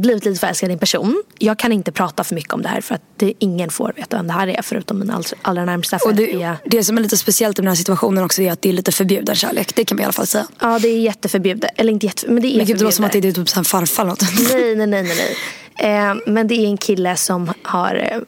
blivit 0.00 0.24
lite 0.24 0.40
förälskad 0.40 0.70
i 0.70 0.72
en 0.72 0.78
person. 0.78 1.22
Jag 1.38 1.58
kan 1.58 1.72
inte 1.72 1.92
prata 1.92 2.24
för 2.24 2.34
mycket 2.34 2.52
om 2.52 2.62
det 2.62 2.68
här 2.68 2.80
för 2.80 2.94
att 2.94 3.02
det, 3.16 3.34
ingen 3.38 3.70
får 3.70 3.92
veta 3.96 4.16
vem 4.16 4.26
det 4.26 4.32
här 4.32 4.48
är 4.48 4.62
förutom 4.62 4.98
mina 4.98 5.14
all, 5.14 5.24
allra 5.42 5.64
närmsta. 5.64 5.98
Och 6.04 6.14
det, 6.14 6.42
är, 6.42 6.56
det 6.64 6.84
som 6.84 6.98
är 6.98 7.02
lite 7.02 7.16
speciellt 7.16 7.58
i 7.58 7.62
den 7.62 7.68
här 7.68 7.74
situationen 7.74 8.24
också 8.24 8.42
är 8.42 8.52
att 8.52 8.62
det 8.62 8.68
är 8.68 8.72
lite 8.72 8.92
förbjuden 8.92 9.34
kärlek. 9.34 9.74
Det 9.74 9.84
kan 9.84 9.96
man 9.96 10.02
i 10.02 10.04
alla 10.04 10.12
fall 10.12 10.26
säga. 10.26 10.46
ja, 10.60 10.78
det 10.78 10.88
är 10.88 10.98
jätteförbjudet. 10.98 11.70
Eller 11.76 11.92
inte 11.92 12.06
jätte, 12.06 12.28
men 12.28 12.42
det 12.42 12.48
är 12.48 12.56
Men 12.56 12.66
gud, 12.66 12.78
det 12.78 12.84
var 12.84 12.90
som 12.90 13.04
att 13.04 13.12
det 13.12 13.18
är 13.18 13.32
typ 13.32 13.56
en 13.56 13.64
farfar 13.64 14.02
eller 14.02 14.10
något. 14.10 14.22
Nej, 14.52 14.76
nej, 14.76 14.86
nej, 14.86 15.02
nej. 15.02 15.36
nej. 15.78 16.10
Eh, 16.10 16.14
men 16.26 16.46
det 16.46 16.54
är 16.54 16.66
en 16.66 16.76
kille 16.76 17.16
som 17.16 17.52
har... 17.62 17.94
Eh, 17.94 18.20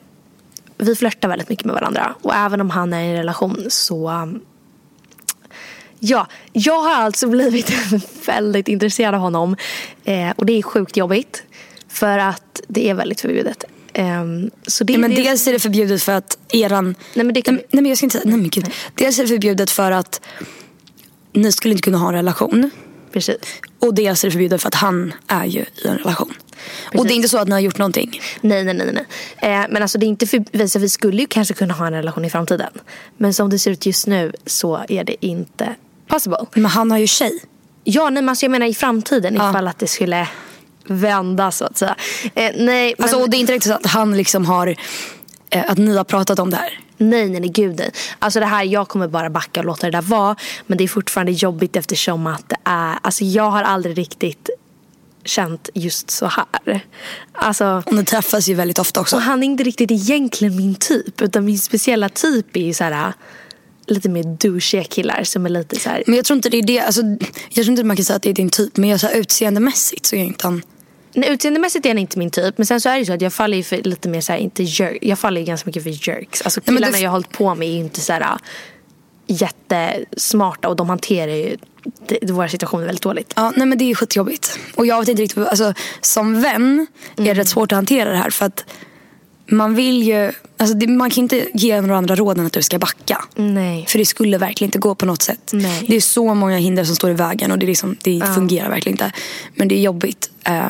vi 0.79 0.97
flörtar 0.97 1.29
väldigt 1.29 1.49
mycket 1.49 1.65
med 1.65 1.75
varandra. 1.75 2.15
Och 2.23 2.35
även 2.35 2.61
om 2.61 2.71
han 2.71 2.93
är 2.93 3.03
i 3.03 3.11
en 3.11 3.17
relation 3.17 3.67
så... 3.69 4.29
um, 6.03 6.09
ja, 6.09 6.27
jag 6.53 6.83
har 6.83 6.95
alltså 6.95 7.29
blivit 7.29 7.73
väldigt 8.27 8.69
intresserad 8.69 9.15
av 9.15 9.21
honom. 9.21 9.57
Eh, 10.05 10.31
och 10.37 10.47
det 10.47 10.53
är 10.53 10.63
sjukt 10.63 10.97
jobbigt. 10.97 11.43
För 11.89 12.19
att 12.19 12.61
det 12.69 12.91
är 12.91 12.95
väldigt 12.95 13.21
förbjudet. 13.21 13.65
Eh, 13.93 14.25
så 14.67 14.85
det, 14.85 14.93
Ja, 14.93 14.99
men 14.99 15.11
det, 15.11 15.23
dels 15.23 15.47
är 15.47 15.53
det 15.53 15.59
förbjudet 15.59 16.03
för 16.03 16.13
att 16.13 16.39
eran... 16.53 16.95
Nej, 17.15 17.27
men 17.27 17.35
det 17.35 17.43
kan 17.43 17.55
nej, 17.55 17.67
nej 17.71 17.83
men 17.83 17.89
jag 17.89 17.99
ska 17.99 18.07
inte 18.07 18.19
säga, 18.19 18.31
nej 18.31 18.41
men 18.41 18.51
gud. 18.51 18.71
Dels 18.95 19.19
är 19.19 19.23
det 19.23 19.29
förbjudet 19.29 19.71
för 19.71 19.91
att 19.91 20.21
ni 21.33 21.53
skulle 21.53 21.73
inte 21.73 21.83
kunna 21.83 21.99
ha 21.99 22.09
en 22.09 22.15
relation. 22.15 22.71
Precis. 23.13 23.37
Och 23.79 23.95
dels 23.95 24.25
är 24.25 24.29
det 24.29 24.33
förbjudet 24.33 24.63
för 24.63 24.69
att 24.69 24.75
han 24.75 25.15
är 25.27 25.45
ju 25.45 25.61
i 25.61 25.87
en 25.89 25.99
relation. 25.99 26.35
Och 26.95 27.07
det 27.07 27.13
är 27.13 27.17
inte 27.17 27.29
så 27.29 27.39
att 27.39 27.49
ni 27.49 27.53
har 27.53 27.61
gjort 27.61 27.79
någonting. 27.79 28.21
Nej, 28.41 28.65
nej, 28.65 28.75
nej. 28.75 28.93
nej. 28.93 29.07
Eh, 29.39 29.67
men 29.71 29.83
alltså 29.83 29.99
det 29.99 30.07
är 30.07 30.09
inte 30.09 30.27
för, 30.27 30.79
vi 30.79 30.89
skulle 30.89 31.21
ju 31.21 31.27
kanske 31.27 31.55
kunna 31.55 31.75
ha 31.75 31.87
en 31.87 31.93
relation 31.93 32.25
i 32.25 32.31
framtiden. 32.31 32.73
Men 33.17 33.35
som 33.35 33.51
det 33.51 33.59
ser 33.59 33.71
ut 33.71 33.87
just 33.87 34.07
nu 34.07 34.33
så 34.47 34.85
är 34.89 35.05
det 35.05 35.27
inte 35.27 35.75
possible. 36.13 36.47
Men 36.55 36.65
han 36.67 36.91
har 36.91 36.99
ju 36.99 37.07
tjej. 37.07 37.43
Ja, 37.85 38.03
nej, 38.11 38.23
men 38.23 38.29
alltså 38.29 38.45
jag 38.45 38.51
menar 38.51 38.67
i 38.67 38.75
framtiden 38.75 39.35
Ja. 39.35 39.51
ifall 39.51 39.69
att 39.69 39.79
det 39.79 39.87
skulle 39.87 40.29
vända 40.87 41.51
så 41.51 41.65
att 41.65 41.79
säga. 41.79 41.97
Eh, 42.35 42.51
nej, 42.57 42.95
men, 42.99 43.05
Alltså, 43.05 43.19
och 43.21 43.31
det 43.31 43.37
är 43.37 43.39
inte 43.39 43.53
riktigt 43.53 43.71
så 43.73 43.77
att 43.77 43.87
han 43.87 44.17
liksom 44.17 44.47
har... 44.47 44.77
Eh, 45.51 45.71
att 45.71 45.79
ni 45.79 45.97
har 45.97 46.05
pratat 46.05 46.39
om 46.39 46.51
det 46.51 46.57
här. 46.57 46.79
nej, 46.97 47.29
nej, 47.29 47.41
nej, 47.41 47.51
gud 47.51 47.77
nej. 47.79 47.91
Alltså 48.19 48.41
det 48.41 48.47
här, 48.47 48.65
jag 48.65 48.89
kommer 48.89 49.09
bara 49.09 49.31
backa 49.31 49.61
och 49.61 49.67
låta 49.67 49.87
det 49.87 49.91
där 49.91 50.03
vara. 50.03 50.37
Men 50.67 50.79
det 50.79 50.85
är 50.85 50.89
fortfarande 50.89 51.33
jobbigt 51.33 51.77
eftersom 51.77 52.27
att 52.27 52.49
det 52.49 52.57
är, 52.65 52.99
alltså 53.03 53.25
jag 53.25 53.51
har 53.51 53.63
aldrig 53.63 53.99
riktigt 53.99 54.51
känt 55.25 55.69
just 55.75 56.11
så 56.11 56.27
här. 56.27 56.81
Alltså, 57.33 57.83
Och 57.87 57.93
ni 57.95 58.05
träffas 58.05 58.49
ju 58.49 58.55
väldigt 58.55 58.79
ofta 58.79 59.01
också. 59.01 59.17
och 59.17 59.23
han 59.23 59.43
är 59.43 59.47
inte 59.47 59.65
riktigt 59.65 59.91
egentligen 59.91 60.57
min 60.57 60.75
typ. 60.75 61.23
Utan 61.23 61.45
min 61.45 61.59
speciella 61.59 62.09
typ 62.09 62.57
är 62.57 62.61
ju 62.61 62.75
så 62.75 62.85
här 62.85 63.13
lite 63.87 64.09
mer 64.09 64.23
douchiga 64.23 64.85
killar 64.85 65.25
som 65.25 65.47
är 65.47 65.51
lite 65.51 65.79
så 65.81 65.89
här. 65.91 66.03
Men 66.07 66.17
jag 66.17 66.25
tror 66.25 66.37
inte 66.37 66.49
det 66.49 66.57
är 66.59 66.63
det. 66.63 66.81
Alltså, 66.81 67.03
jag 67.49 67.65
tror 67.65 67.69
inte 67.69 67.85
man 67.85 67.97
kan 67.97 68.05
säga 68.05 68.17
att 68.17 68.23
det 68.23 68.31
är 68.31 68.35
din 68.35 68.51
typ. 68.51 68.77
Men 68.77 68.91
jag, 68.91 69.01
så 69.01 69.07
här, 69.07 69.15
utseendemässigt 69.15 70.07
så 70.07 70.17
är 70.17 70.21
inte 70.25 70.47
han... 70.47 70.63
Nej, 71.15 71.31
utseendemässigt 71.33 71.87
är 71.87 71.91
han 71.91 71.99
inte 71.99 72.19
min 72.19 72.31
typ. 72.31 72.59
Men 72.59 72.67
sen 72.67 72.81
så 72.81 72.89
är 72.89 72.99
det 72.99 73.07
så 73.07 73.13
att 73.13 73.21
jag 73.23 73.33
faller 73.33 73.57
ju 73.57 73.63
för 73.63 73.77
lite 73.83 74.09
mer 74.09 74.21
så 74.21 74.33
här, 74.33 74.39
inte 74.39 74.63
jerk. 74.63 74.99
Jag 75.03 75.19
faller 75.19 75.41
ju 75.41 75.47
ganska 75.47 75.67
mycket 75.69 75.83
för 75.83 76.09
jerks. 76.09 76.43
Alltså 76.43 76.61
killarna 76.61 76.91
det- 76.91 76.99
jag 76.99 77.11
har 77.11 77.13
hållit 77.13 77.33
på 77.33 77.55
med 77.55 77.69
är 77.69 77.73
ju 77.73 77.79
inte 77.79 78.01
så 78.01 78.13
här 78.13 78.21
äh, 78.21 78.37
jättesmarta 79.27 80.69
och 80.69 80.77
de 80.77 80.89
hanterar 80.89 81.33
ju 81.33 81.57
våra 82.23 82.49
situationer 82.49 82.85
väldigt 82.87 83.03
dåligt. 83.03 83.33
Ja, 83.37 83.53
nej 83.57 83.67
men 83.67 83.79
det 83.79 83.91
är 83.91 83.95
skitjobbigt. 83.95 84.59
Och 84.75 84.87
jag 84.87 85.01
vet 85.01 85.09
inte 85.09 85.23
riktigt, 85.23 85.47
alltså 85.47 85.75
som 86.01 86.43
vän 86.43 86.87
är 87.17 87.23
det 87.25 87.35
rätt 87.35 87.49
svårt 87.49 87.73
att 87.73 87.77
hantera 87.77 88.11
det 88.11 88.17
här 88.17 88.31
för 88.31 88.47
att 88.47 88.65
man 89.47 89.75
vill 89.75 90.03
ju, 90.03 90.33
alltså 90.63 90.77
det, 90.77 90.87
man 90.87 91.11
kan 91.11 91.23
inte 91.23 91.47
ge 91.55 91.81
några 91.81 91.97
andra 91.97 92.17
råd 92.17 92.39
än 92.39 92.47
att 92.47 92.53
du 92.53 92.63
ska 92.63 92.79
backa. 92.79 93.25
Nej. 93.35 93.87
För 93.89 93.99
det 93.99 94.07
skulle 94.07 94.39
verkligen 94.39 94.69
inte 94.69 94.79
gå 94.79 94.95
på 94.95 95.07
något 95.07 95.23
sätt. 95.23 95.51
Nej. 95.53 95.85
Det 95.89 95.97
är 95.97 96.01
så 96.01 96.35
många 96.35 96.57
hinder 96.57 96.85
som 96.85 96.97
står 96.97 97.11
i 97.11 97.15
vägen 97.15 97.53
och 97.53 97.59
det, 97.59 97.67
liksom, 97.67 97.97
det 98.03 98.23
fungerar 98.35 98.69
verkligen 98.71 98.95
inte. 98.95 99.13
Men 99.55 99.69
det 99.69 99.75
är 99.79 99.81
jobbigt. 99.81 100.31
Eh, 100.45 100.67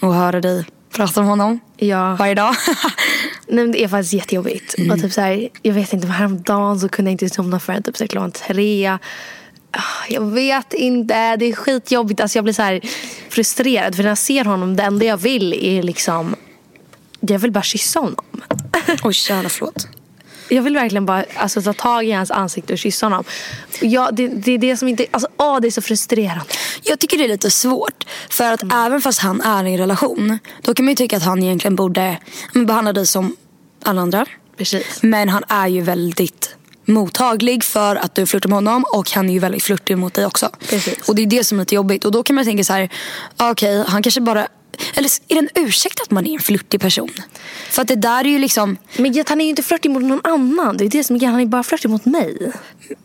att 0.00 0.14
höra 0.14 0.40
dig 0.40 0.64
prata 0.96 1.20
om 1.20 1.26
honom 1.26 1.60
Ja. 1.76 2.16
varje 2.18 2.34
dag. 2.34 2.54
Nej, 3.48 3.68
det 3.68 3.84
är 3.84 3.88
faktiskt 3.88 4.12
jättejobbigt. 4.12 4.74
Och 4.92 5.00
typ 5.00 5.12
så 5.12 5.20
här, 5.20 5.48
jag 5.62 5.74
vet 5.74 5.92
inte, 5.92 6.06
häromdagen 6.06 6.80
så 6.80 6.88
kunde 6.88 7.10
jag 7.10 7.14
inte 7.14 7.34
somna 7.34 7.60
förrän 7.60 7.82
typ 7.82 7.96
så 7.96 8.04
här 8.04 8.08
klockan 8.08 8.32
tre. 8.32 8.88
Ah, 9.70 9.80
Jag 10.08 10.20
vet 10.30 10.72
inte, 10.74 11.36
det 11.36 11.44
är 11.46 11.52
skitjobbigt. 11.52 12.20
Alltså 12.20 12.38
jag 12.38 12.44
blir 12.44 12.54
så 12.54 12.88
frustrerad. 13.28 13.94
För 13.96 14.02
när 14.02 14.10
jag 14.10 14.18
ser 14.18 14.44
honom, 14.44 14.76
det 14.76 14.82
enda 14.82 15.04
jag 15.04 15.16
vill 15.16 15.52
är 15.52 15.82
liksom... 15.82 16.36
Jag 17.28 17.38
vill 17.38 17.52
bara 17.52 17.62
kyssa 17.62 18.00
honom. 18.00 18.24
Oj, 19.02 19.14
jävlar 19.28 19.50
förlåt. 19.50 19.88
Jag 20.48 20.62
vill 20.62 20.74
verkligen 20.74 21.06
bara 21.06 21.24
alltså, 21.36 21.62
ta 21.62 21.72
tag 21.72 22.04
i 22.04 22.12
hans 22.12 22.30
ansikte 22.30 22.72
och 22.72 22.78
kyssa 22.78 23.06
honom. 23.06 23.24
Jag, 23.80 24.14
det, 24.14 24.28
det 24.28 24.52
är 24.52 24.58
det 24.58 24.76
som 24.76 24.88
inte... 24.88 25.06
Alltså, 25.10 25.28
åh, 25.36 25.60
det 25.60 25.68
är 25.68 25.70
så 25.70 25.82
frustrerande. 25.82 26.44
Jag 26.82 27.00
tycker 27.00 27.18
det 27.18 27.24
är 27.24 27.28
lite 27.28 27.50
svårt. 27.50 28.04
För 28.30 28.52
att 28.52 28.62
även 28.62 29.02
fast 29.02 29.20
han 29.20 29.40
är 29.40 29.64
i 29.64 29.72
en 29.72 29.78
relation. 29.78 30.38
Då 30.62 30.74
kan 30.74 30.84
man 30.84 30.92
ju 30.92 30.96
tycka 30.96 31.16
att 31.16 31.22
han 31.22 31.42
egentligen 31.42 31.76
borde 31.76 32.18
ja, 32.52 32.64
behandla 32.64 32.92
dig 32.92 33.06
som 33.06 33.36
alla 33.82 34.00
andra. 34.00 34.26
Precis. 34.56 35.02
Men 35.02 35.28
han 35.28 35.44
är 35.48 35.68
ju 35.68 35.80
väldigt 35.80 36.56
mottaglig 36.84 37.64
för 37.64 37.96
att 37.96 38.14
du 38.14 38.26
flörtar 38.26 38.48
med 38.48 38.56
honom 38.56 38.84
och 38.92 39.10
han 39.10 39.28
är 39.28 39.32
ju 39.32 39.38
väldigt 39.38 39.62
flörtig 39.62 39.98
mot 39.98 40.14
dig 40.14 40.26
också. 40.26 40.50
Precis. 40.70 41.08
Och 41.08 41.14
det 41.14 41.22
är 41.22 41.26
det 41.26 41.44
som 41.44 41.58
är 41.58 41.62
lite 41.62 41.74
jobbigt. 41.74 42.04
Och 42.04 42.12
då 42.12 42.22
kan 42.22 42.36
man 42.36 42.44
tänka 42.44 42.64
så 42.64 42.72
här, 42.72 42.88
ah, 43.36 43.50
okej 43.50 43.84
han 43.88 44.02
kanske 44.02 44.20
bara, 44.20 44.48
eller 44.94 45.10
är 45.28 45.34
det 45.34 45.38
en 45.38 45.64
ursäkt 45.66 46.00
att 46.00 46.10
man 46.10 46.26
är 46.26 46.32
en 46.32 46.40
flörtig 46.40 46.80
person? 46.80 47.10
För 47.70 47.82
att 47.82 47.88
det 47.88 47.96
där 47.96 48.24
är 48.24 48.28
ju 48.28 48.38
liksom, 48.38 48.76
Men 48.96 49.24
han 49.28 49.40
är 49.40 49.44
ju 49.44 49.50
inte 49.50 49.62
flörtig 49.62 49.90
mot 49.90 50.02
någon 50.02 50.20
annan. 50.24 50.76
Det 50.76 50.84
är 50.84 50.88
det 50.88 51.04
som 51.04 51.16
är. 51.16 51.26
Han 51.26 51.40
är 51.40 51.46
bara 51.46 51.62
flörtig 51.62 51.90
mot 51.90 52.04
mig. 52.04 52.52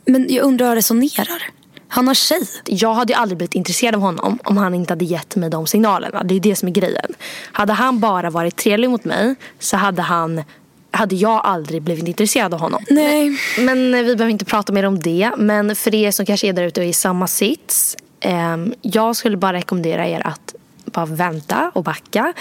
men 0.06 0.26
jag 0.30 0.46
undrar 0.46 0.66
hur 0.66 0.72
jag 0.72 0.78
resonerar. 0.78 1.44
Han 1.92 2.08
har 2.08 2.14
tjej. 2.14 2.42
Jag 2.66 2.94
hade 2.94 3.14
ju 3.14 3.20
aldrig 3.20 3.38
blivit 3.38 3.56
intresserad 3.56 3.96
av 3.96 4.02
honom 4.02 4.40
om 4.44 4.58
han 4.58 4.74
inte 4.74 4.92
hade 4.94 5.06
gett 5.06 5.36
mig 5.36 5.50
de 5.50 5.68
signalerna. 5.68 6.24
Det 6.24 6.36
är 6.36 6.40
det 6.40 6.56
som 6.56 6.68
är 6.68 6.72
grejen. 6.72 7.14
Hade 7.52 7.74
han 7.74 8.00
bara 8.00 8.30
varit 8.30 8.56
trevlig 8.56 8.90
mot 8.90 9.06
mig 9.06 9.36
så 9.60 9.78
hade 9.78 10.02
han 10.02 10.44
hade 10.92 11.16
jag 11.16 11.42
aldrig 11.46 11.82
blivit 11.82 12.08
intresserad 12.08 12.54
av 12.54 12.60
honom. 12.60 12.84
Nej. 12.90 13.38
Men 13.60 13.94
eh, 13.94 14.04
vi 14.04 14.16
behöver 14.16 14.32
inte 14.32 14.46
prata 14.46 14.74
mer 14.74 14.86
om 14.86 15.00
det. 15.00 15.32
Men 15.38 15.76
för 15.76 15.96
er 15.96 16.12
som 16.12 16.26
kanske 16.26 16.48
är 16.48 16.54
där 16.54 16.64
ute 16.64 16.80
och 16.80 16.86
är 16.86 16.90
i 16.90 16.94
samma 16.94 17.28
sits. 17.28 17.98
ehm, 18.20 18.74
jag 18.82 19.16
skulle 19.16 19.38
bara 19.38 19.54
rekommendera 19.54 20.08
er 20.08 20.28
att 20.28 20.56
bara 20.90 21.06
vänta 21.06 21.72
och 21.74 21.84
backa. 21.84 22.34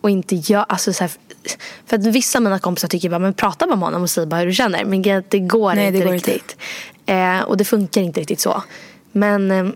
Och 0.00 0.10
inte 0.10 0.34
göra... 0.34 0.64
Alltså 0.64 0.92
så 0.92 1.04
här, 1.04 1.10
för 1.86 1.96
att 1.96 2.06
vissa 2.06 2.38
av 2.38 2.42
mina 2.42 2.58
kompisar 2.58 2.88
tycker 2.88 3.10
bara, 3.10 3.18
men 3.18 3.34
prata 3.34 3.66
bara 3.66 3.76
med 3.76 3.86
honom 3.86 4.02
och 4.02 4.10
säg 4.10 4.26
bara 4.26 4.40
hur 4.40 4.46
du 4.46 4.52
känner. 4.52 4.84
Men 4.84 5.18
att 5.18 5.30
det 5.30 5.38
går 5.38 5.74
Nej, 5.74 5.90
det 5.90 5.98
inte 5.98 6.06
går 6.06 6.14
inte. 6.14 6.30
riktigt. 6.30 6.56
Eh, 7.06 7.40
och 7.40 7.56
det 7.56 7.64
funkar 7.64 8.00
inte 8.00 8.20
riktigt 8.20 8.40
så. 8.40 8.62
Men 9.12 9.50
eh, 9.50 9.66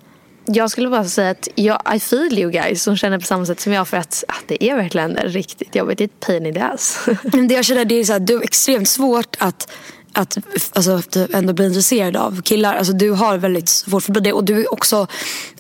jag 0.44 0.70
skulle 0.70 0.88
bara 0.88 1.04
säga 1.04 1.30
att 1.30 1.48
jag, 1.54 1.82
I 1.96 2.00
feel 2.00 2.38
you 2.38 2.50
guys 2.50 2.82
som 2.82 2.96
känner 2.96 3.18
på 3.18 3.24
samma 3.24 3.46
sätt 3.46 3.60
som 3.60 3.72
jag. 3.72 3.88
För 3.88 3.96
att 3.96 4.24
ah, 4.28 4.34
det 4.46 4.64
är 4.64 4.76
verkligen 4.76 5.16
riktigt 5.16 5.74
jobbigt. 5.74 5.98
Det 5.98 6.04
är 6.04 6.06
ett 6.06 6.20
pain 6.20 6.46
in 6.46 6.54
the 6.54 6.60
ass. 6.60 7.08
Men 7.22 7.48
det 7.48 7.54
jag 7.54 7.64
känner 7.64 7.84
det 7.84 7.94
är 7.94 8.04
så 8.04 8.12
här, 8.12 8.20
du 8.20 8.36
är 8.36 8.42
extremt 8.42 8.88
svårt 8.88 9.36
att 9.38 9.72
att 10.12 10.38
alltså, 10.72 10.90
att 10.92 11.16
ändå 11.16 11.52
bli 11.52 11.66
intresserad 11.66 12.16
av 12.16 12.42
killar. 12.42 12.74
Alltså, 12.74 12.92
du 12.92 13.10
har 13.10 13.38
väldigt 13.38 13.68
svårt 13.68 14.02
för 14.02 14.12
det. 14.20 14.32
Och 14.32 14.44
du 14.44 14.60
är 14.60 14.72
också, 14.72 15.06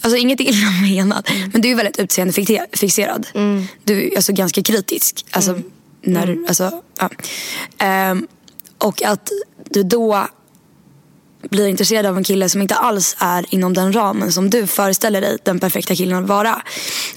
alltså 0.00 0.16
inget 0.16 0.40
illa 0.40 0.70
menat, 0.82 1.28
men 1.52 1.62
du 1.62 1.70
är 1.70 1.74
väldigt 1.74 1.98
utseendefixerad. 1.98 3.26
Du 3.84 4.08
är 4.12 4.16
alltså 4.16 4.32
ganska 4.32 4.62
kritisk. 4.62 5.26
Alltså, 5.30 5.58
när, 6.02 6.26
du- 6.26 6.44
alltså, 6.48 6.82
ja. 6.98 7.10
Ehm, 7.78 8.26
och 8.78 9.02
att 9.02 9.30
du 9.70 9.82
då 9.82 10.26
blir 11.42 11.66
intresserad 11.66 12.06
av 12.06 12.16
en 12.16 12.24
kille 12.24 12.48
som 12.48 12.62
inte 12.62 12.74
alls 12.74 13.16
är 13.18 13.46
inom 13.54 13.74
den 13.74 13.92
ramen 13.92 14.32
som 14.32 14.50
du 14.50 14.66
föreställer 14.66 15.20
dig 15.20 15.38
den 15.42 15.60
perfekta 15.60 15.94
killen 15.94 16.22
att 16.22 16.28
vara. 16.28 16.62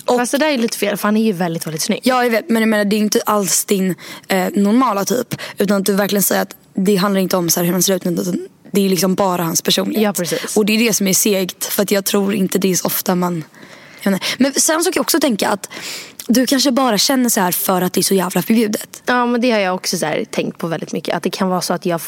Och 0.05 0.17
Fast 0.17 0.31
det 0.31 0.37
där 0.37 0.47
är 0.47 0.57
lite 0.57 0.77
fel 0.77 0.97
för 0.97 1.07
han 1.07 1.17
är 1.17 1.23
ju 1.23 1.31
väldigt, 1.31 1.67
väldigt 1.67 1.81
snygg. 1.81 1.99
Ja, 2.03 2.23
jag 2.23 2.31
vet. 2.31 2.49
Men 2.49 2.61
jag 2.61 2.69
menar, 2.69 2.85
det 2.85 2.95
är 2.95 2.97
inte 2.97 3.21
alls 3.25 3.65
din 3.65 3.95
eh, 4.27 4.47
normala 4.53 5.05
typ. 5.05 5.35
Utan 5.57 5.77
att 5.77 5.85
du 5.85 5.93
verkligen 5.93 6.23
säger 6.23 6.41
att 6.41 6.55
det 6.73 6.95
handlar 6.95 7.21
inte 7.21 7.37
om 7.37 7.49
så 7.49 7.59
här 7.59 7.65
hur 7.65 7.73
han 7.73 7.83
ser 7.83 7.95
ut. 7.95 8.05
Utan 8.05 8.47
det 8.71 8.85
är 8.85 8.89
liksom 8.89 9.15
bara 9.15 9.43
hans 9.43 9.61
personlighet. 9.61 10.03
Ja, 10.03 10.13
precis. 10.13 10.57
Och 10.57 10.65
det 10.65 10.73
är 10.73 10.79
det 10.79 10.93
som 10.93 11.07
är 11.07 11.13
segt. 11.13 11.65
För 11.65 11.83
att 11.83 11.91
jag 11.91 12.05
tror 12.05 12.33
inte 12.33 12.57
det 12.59 12.71
är 12.71 12.75
så 12.75 12.85
ofta 12.85 13.15
man... 13.15 13.43
Men 14.37 14.53
sen 14.53 14.83
så 14.83 14.91
kan 14.91 14.99
jag 14.99 15.01
också 15.01 15.19
tänka 15.19 15.49
att 15.49 15.69
du 16.27 16.45
kanske 16.45 16.71
bara 16.71 16.97
känner 16.97 17.29
så 17.29 17.41
här 17.41 17.51
för 17.51 17.81
att 17.81 17.93
det 17.93 18.01
är 18.01 18.03
så 18.03 18.13
jävla 18.13 18.41
förbjudet. 18.41 19.03
Ja, 19.05 19.25
men 19.25 19.41
det 19.41 19.51
har 19.51 19.59
jag 19.59 19.75
också 19.75 19.97
så 19.97 20.05
här, 20.05 20.25
tänkt 20.31 20.57
på 20.57 20.67
väldigt 20.67 20.91
mycket. 20.91 21.15
Att 21.15 21.23
det 21.23 21.29
kan 21.29 21.49
vara 21.49 21.61
så 21.61 21.73
att 21.73 21.85
jag 21.85 22.01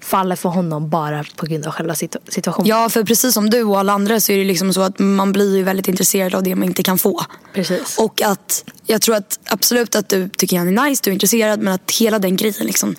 faller 0.00 0.36
för 0.36 0.48
honom 0.48 0.90
bara 0.90 1.24
på 1.36 1.46
grund 1.46 1.66
av 1.66 1.72
själva 1.72 1.94
situ- 1.94 2.18
situationen. 2.28 2.68
Ja, 2.68 2.88
för 2.88 3.04
precis 3.04 3.34
som 3.34 3.50
du 3.50 3.62
och 3.62 3.78
alla 3.78 3.92
andra 3.92 4.20
så 4.20 4.32
är 4.32 4.38
det 4.38 4.44
liksom 4.44 4.72
så 4.72 4.80
att 4.82 4.98
man 4.98 5.32
blir 5.32 5.56
ju 5.56 5.62
väldigt 5.62 5.88
intresserad 5.88 6.34
av 6.34 6.42
det 6.42 6.54
man 6.54 6.68
inte 6.68 6.82
kan 6.82 6.98
få. 6.98 7.24
Precis. 7.54 7.98
Och 7.98 8.22
att 8.22 8.64
jag 8.86 9.02
tror 9.02 9.14
att 9.16 9.38
absolut 9.44 9.94
att 9.96 10.08
du 10.08 10.28
tycker 10.28 10.58
han 10.58 10.78
är 10.78 10.88
nice, 10.88 11.00
du 11.04 11.10
är 11.10 11.12
intresserad 11.14 11.60
men 11.62 11.74
att 11.74 11.90
hela 11.90 12.18
den 12.18 12.36
grejen 12.36 12.66
liksom 12.66 12.94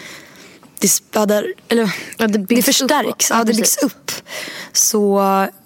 det 0.79 0.87
späder, 0.87 1.53
eller 1.69 1.95
Ja, 2.17 2.27
det 2.27 2.37
det, 2.55 2.61
förstärks. 2.61 3.31
upp. 3.31 3.37
Ja, 3.37 3.43
det 3.43 3.45
precis. 3.53 3.57
byggs 3.81 3.83
upp. 3.83 4.11
Så 4.73 5.19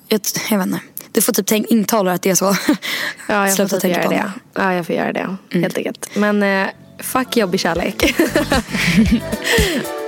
jag, 0.08 0.22
jag 0.50 0.58
vet 0.58 0.68
inte. 0.68 0.80
Du 1.12 1.22
får 1.22 1.34
typ 1.34 1.46
tänk, 1.48 1.68
intala 1.68 2.12
att 2.14 2.22
det 2.22 2.30
är 2.30 2.36
så. 2.36 2.46
Ja, 3.28 3.48
jag 3.48 3.50
får 3.50 3.56
Sluta 3.56 3.70
typ 3.76 3.82
tänka 3.82 3.98
göra 3.98 4.06
på 4.08 4.12
det. 4.14 4.18
honom. 4.18 4.40
Ja, 4.54 4.74
jag 4.74 4.86
får 4.86 4.96
göra 4.96 5.14
det. 5.14 5.38
Helt 5.60 5.78
enkelt. 5.78 6.10
Men 6.16 6.44
eh, 6.44 6.68
fuck 7.00 7.38
jobbig 7.38 7.60
kärlek. 7.60 8.16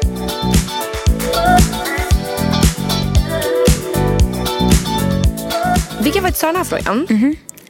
Vi 6.03 6.11
kan 6.11 6.21
faktiskt 6.21 6.41
ta 6.41 6.47
den 6.47 6.55
här 6.55 6.63
frågan. 6.63 7.05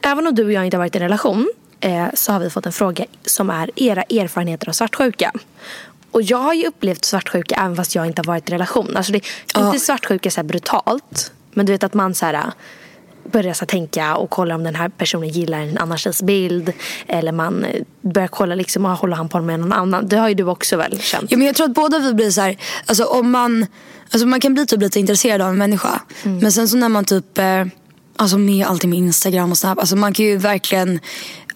Även 0.02 0.26
om 0.26 0.34
du 0.34 0.44
och 0.44 0.52
jag 0.52 0.64
inte 0.64 0.76
har 0.76 0.82
varit 0.82 0.94
i 0.94 0.98
en 0.98 1.02
relation 1.02 1.48
eh, 1.80 2.06
så 2.14 2.32
har 2.32 2.40
vi 2.40 2.50
fått 2.50 2.66
en 2.66 2.72
fråga 2.72 3.04
som 3.24 3.50
är 3.50 3.70
era 3.76 4.02
erfarenheter 4.02 4.68
av 4.68 4.72
svartsjuka. 4.72 5.32
Och 6.10 6.22
jag 6.22 6.38
har 6.38 6.54
ju 6.54 6.66
upplevt 6.66 7.04
svartsjuka 7.04 7.54
även 7.54 7.76
fast 7.76 7.94
jag 7.94 8.06
inte 8.06 8.20
har 8.20 8.26
varit 8.26 8.48
i 8.48 8.52
en 8.52 8.58
relation. 8.58 8.96
Alltså 8.96 9.12
det, 9.12 9.20
Inte 9.58 9.78
svartsjuka 9.78 10.30
så 10.30 10.40
här 10.40 10.48
brutalt. 10.48 11.32
Men 11.50 11.66
du 11.66 11.72
vet 11.72 11.84
att 11.84 11.94
man 11.94 12.14
så 12.14 12.26
här, 12.26 12.52
börjar 13.32 13.54
så 13.54 13.66
tänka 13.66 14.16
och 14.16 14.30
kolla 14.30 14.54
om 14.54 14.64
den 14.64 14.74
här 14.74 14.88
personen 14.88 15.28
gillar 15.28 15.58
en 15.58 15.78
annan 15.78 15.98
tjejs 15.98 16.22
bild. 16.22 16.72
Eller 17.06 17.32
man 17.32 17.64
eh, 17.64 17.82
börjar 18.00 18.28
kolla 18.28 18.54
liksom, 18.54 18.86
ah, 18.86 18.94
håller 18.94 19.16
han 19.16 19.28
på 19.28 19.40
med 19.40 19.60
någon 19.60 19.72
annan. 19.72 20.08
Det 20.08 20.16
har 20.16 20.28
ju 20.28 20.34
du 20.34 20.44
också 20.44 20.76
väl 20.76 21.00
känt? 21.00 21.30
Ja, 21.30 21.36
men 21.36 21.46
jag 21.46 21.56
tror 21.56 21.66
att 21.66 21.74
båda 21.74 21.98
vi 21.98 22.14
blir 22.14 22.30
så 22.30 22.40
här, 22.40 22.56
alltså 22.86 23.04
om 23.04 23.30
man, 23.30 23.66
alltså 24.10 24.26
man 24.26 24.40
kan 24.40 24.54
bli 24.54 24.66
typ 24.66 24.80
lite 24.80 25.00
intresserad 25.00 25.40
av 25.40 25.48
en 25.48 25.58
människa. 25.58 26.00
Men 26.22 26.52
sen 26.52 26.68
så 26.68 26.76
när 26.76 26.88
man 26.88 27.04
typ, 27.04 27.38
eh, 27.38 27.64
alltså 28.16 28.38
med 28.38 28.66
allting 28.66 28.90
med 28.90 28.98
Instagram 28.98 29.50
och 29.50 29.58
Snap, 29.58 29.78
alltså 29.78 29.96
man 29.96 30.12
kan 30.12 30.24
ju 30.24 30.36
verkligen 30.36 31.00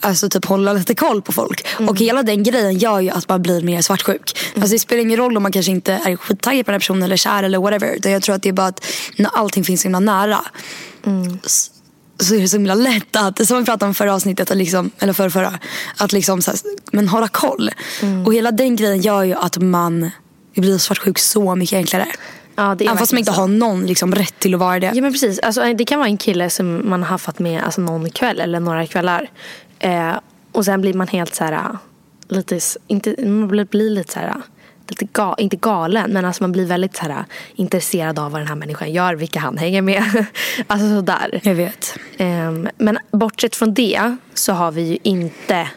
Alltså 0.01 0.29
typ 0.29 0.45
hålla 0.45 0.73
lite 0.73 0.95
koll 0.95 1.23
på 1.23 1.33
folk. 1.33 1.67
Och 1.89 1.99
hela 1.99 2.23
den 2.23 2.43
grejen 2.43 2.79
gör 2.79 3.01
ju 3.01 3.11
att 3.11 3.29
man 3.29 3.43
blir 3.43 3.63
mer 3.63 3.83
svartsjuk. 3.83 4.39
Alltså 4.55 4.69
det 4.73 4.79
spelar 4.79 5.03
ingen 5.03 5.17
roll 5.17 5.37
om 5.37 5.43
man 5.43 5.53
kanske 5.53 5.73
inte 5.73 5.93
är 5.93 6.17
skittaggad 6.17 6.67
på 6.67 6.71
den 6.71 6.75
här 6.75 6.79
personen 6.81 7.03
eller 7.03 7.17
kär 7.17 7.43
eller 7.43 7.59
whatever. 7.59 7.95
Utan 7.97 8.13
jag 8.13 8.23
tror 8.23 8.35
att 8.35 8.43
det 8.43 8.49
är 8.49 8.53
bara 8.53 8.67
att 8.67 8.85
när 9.17 9.31
allting 9.35 9.65
finns 9.65 9.81
så 9.81 9.85
himla 9.89 10.01
nära. 10.01 10.41
s- 11.47 11.71
Så 12.19 12.35
är 12.35 12.41
det 12.41 12.49
så 12.49 12.57
himla 12.57 12.75
lätt 12.75 13.17
att, 13.17 13.47
som 13.47 13.59
vi 13.59 13.65
pratade 13.65 13.89
om 13.89 13.95
förra 13.95 14.15
avsnittet, 14.15 14.57
liksom, 14.57 14.91
eller 14.99 15.13
förra, 15.13 15.31
förra 15.31 15.59
att 15.97 16.13
liksom 16.13 16.43
så 16.43 16.51
här, 16.51 16.61
men 16.93 17.09
hålla 17.09 17.29
koll. 17.29 17.71
Och 18.27 18.35
hela 18.35 18.51
den 18.51 18.77
grejen 18.77 19.01
gör 19.01 19.23
ju 19.23 19.35
att 19.35 19.59
man 19.59 20.11
blir 20.57 20.79
svartsjuk 20.79 21.19
så 21.19 21.55
mycket 21.55 21.77
enklare. 21.77 22.07
Ja, 22.57 22.73
Även 22.81 22.99
fast 22.99 23.13
man 23.13 23.19
inte 23.19 23.31
har 23.33 23.49
någon 23.49 23.87
liksom, 23.87 24.15
rätt 24.15 24.39
till 24.39 24.55
att 24.55 24.61
vara 24.61 24.81
det. 24.81 24.93
Ja 24.95 25.03
men 25.03 25.13
precis. 25.13 25.39
Alltså, 25.39 25.73
det 25.75 25.85
kan 25.85 25.99
vara 25.99 26.09
en 26.09 26.17
kille 26.17 26.51
som 26.51 26.91
man 26.91 27.03
har 27.03 27.09
haft 27.11 27.39
med 27.39 27.63
alltså, 27.65 27.81
någon 27.81 28.11
kväll 28.11 28.41
eller 28.41 28.61
några 28.61 28.87
kvällar. 28.87 29.31
Eh, 29.81 30.19
och 30.53 30.65
sen 30.65 30.81
blir 30.81 30.95
man 30.95 31.09
helt 31.09 31.35
så 31.35 31.45
här, 31.45 31.53
äh, 31.53 31.71
lite, 32.29 32.61
inte, 32.87 33.27
man 33.27 33.49
blir, 33.49 33.65
blir 33.65 33.91
lite 33.91 34.13
så 34.13 34.19
här, 34.19 34.29
äh, 34.29 34.35
lite 34.89 35.05
ga, 35.13 35.35
inte 35.39 35.57
galen 35.57 36.11
men 36.11 36.25
alltså 36.25 36.43
man 36.43 36.53
blir 36.53 36.67
väldigt 36.67 36.97
så 36.97 37.03
här, 37.03 37.11
äh, 37.11 37.25
intresserad 37.55 38.19
av 38.19 38.33
vad 38.33 38.41
den 38.41 38.49
här 38.49 38.55
människan 38.55 38.93
gör, 38.93 39.15
vilka 39.15 39.41
han 39.41 39.59
hänger 39.59 39.83
med. 39.83 40.05
alltså 40.67 40.89
sådär. 40.89 41.41
Jag 41.43 41.55
vet. 41.55 41.97
Ehm, 42.19 42.69
men 42.79 42.99
bortsett 43.11 43.57
från 43.57 43.75
det 43.75 44.17
så 44.35 44.53
har 44.53 44.73
vi 44.73 44.83
ju 44.83 44.99
inte 45.03 45.69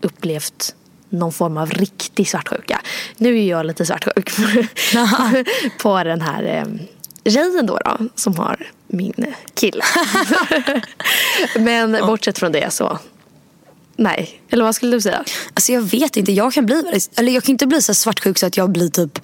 upplevt 0.00 0.74
någon 1.08 1.32
form 1.32 1.56
av 1.56 1.70
riktig 1.70 2.28
svartsjuka. 2.28 2.80
Nu 3.16 3.38
är 3.38 3.48
jag 3.48 3.66
lite 3.66 3.86
svartsjuk 3.86 4.30
på 5.82 6.04
den 6.04 6.20
här 6.20 6.62
um, 6.66 6.80
tjejen 7.24 7.66
då, 7.66 7.78
då 7.78 7.98
som 8.14 8.36
har 8.36 8.66
min 8.86 9.34
kille. 9.54 9.84
men 11.58 12.06
bortsett 12.06 12.38
från 12.38 12.52
det 12.52 12.72
så 12.72 12.98
nej. 13.96 14.40
Eller 14.50 14.64
vad 14.64 14.74
skulle 14.74 14.96
du 14.96 15.00
säga? 15.00 15.24
Alltså 15.54 15.72
jag 15.72 15.80
vet 15.82 16.16
inte, 16.16 16.32
jag 16.32 16.52
kan 16.52 16.66
bli 16.66 16.82
eller 17.16 17.32
jag 17.32 17.44
kan 17.44 17.52
inte 17.52 17.66
bli 17.66 17.82
så 17.82 17.94
svartsjuk 17.94 18.38
så 18.38 18.46
att 18.46 18.56
jag 18.56 18.70
blir 18.70 18.88
typ 18.88 19.18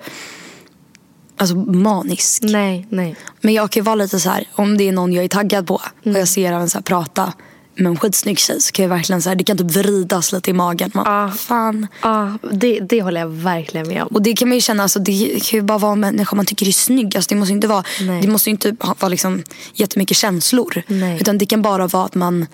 Alltså 1.36 1.56
manisk. 1.56 2.42
Nej, 2.42 2.86
nej. 2.90 3.16
Men 3.40 3.54
jag 3.54 3.70
kan 3.70 3.84
vara 3.84 3.94
lite 3.94 4.20
så 4.20 4.30
här, 4.30 4.44
om 4.52 4.78
det 4.78 4.88
är 4.88 4.92
någon 4.92 5.12
jag 5.12 5.24
är 5.24 5.28
taggad 5.28 5.66
på 5.66 5.74
och 5.74 5.82
jag 6.04 6.28
ser 6.28 6.52
även 6.52 6.70
så 6.70 6.78
här 6.78 6.82
prata 6.82 7.32
med 7.74 7.86
en 7.86 7.96
skitsnygg 7.96 8.38
tjej 8.38 8.60
så 8.60 8.72
kan 8.72 8.82
jag 8.82 8.90
verkligen 8.90 9.22
så 9.22 9.28
här, 9.28 9.36
det 9.36 9.44
kan 9.44 9.58
typ 9.58 9.70
vridas 9.70 10.32
lite 10.32 10.50
i 10.50 10.52
magen. 10.52 10.90
Man, 10.94 11.04
Ja. 11.06 11.30
Fan. 11.36 11.86
Ja, 12.02 12.38
det, 12.52 12.80
det 12.80 13.02
håller 13.02 13.20
jag 13.20 13.28
verkligen 13.28 13.88
med 13.88 14.02
om. 14.02 14.08
Och 14.08 14.22
det 14.22 14.32
kan 14.32 14.48
man 14.48 14.54
ju 14.56 14.60
känna, 14.60 14.82
alltså, 14.82 14.98
det 14.98 15.40
kan 15.44 15.58
ju 15.58 15.62
bara 15.62 15.78
vara 15.78 15.92
en 15.92 16.00
människa 16.00 16.36
man 16.36 16.46
tycker 16.46 16.68
är 16.68 16.72
snygg. 16.72 17.16
Alltså, 17.16 17.28
det 17.28 17.38
måste 17.38 17.52
inte 17.52 17.68
vara, 17.68 17.84
Nej. 18.00 18.22
det 18.22 18.28
måste 18.28 18.50
inte 18.50 18.76
vara 18.80 19.08
liksom 19.08 19.42
jättemycket 19.74 20.16
känslor. 20.16 20.82
Nej. 20.86 21.16
Utan 21.20 21.38
det 21.38 21.46
kan 21.46 21.62
bara 21.62 21.86
vara 21.86 22.04
att 22.04 22.14
man 22.14 22.46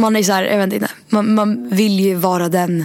Man 0.00 0.16
är 0.16 0.22
så 0.22 0.32
här, 0.32 0.42
jag 0.42 0.58
vet 0.58 0.72
inte. 0.72 0.88
Man, 1.08 1.34
man 1.34 1.68
vill 1.70 2.00
ju 2.00 2.14
vara 2.14 2.48
den 2.48 2.84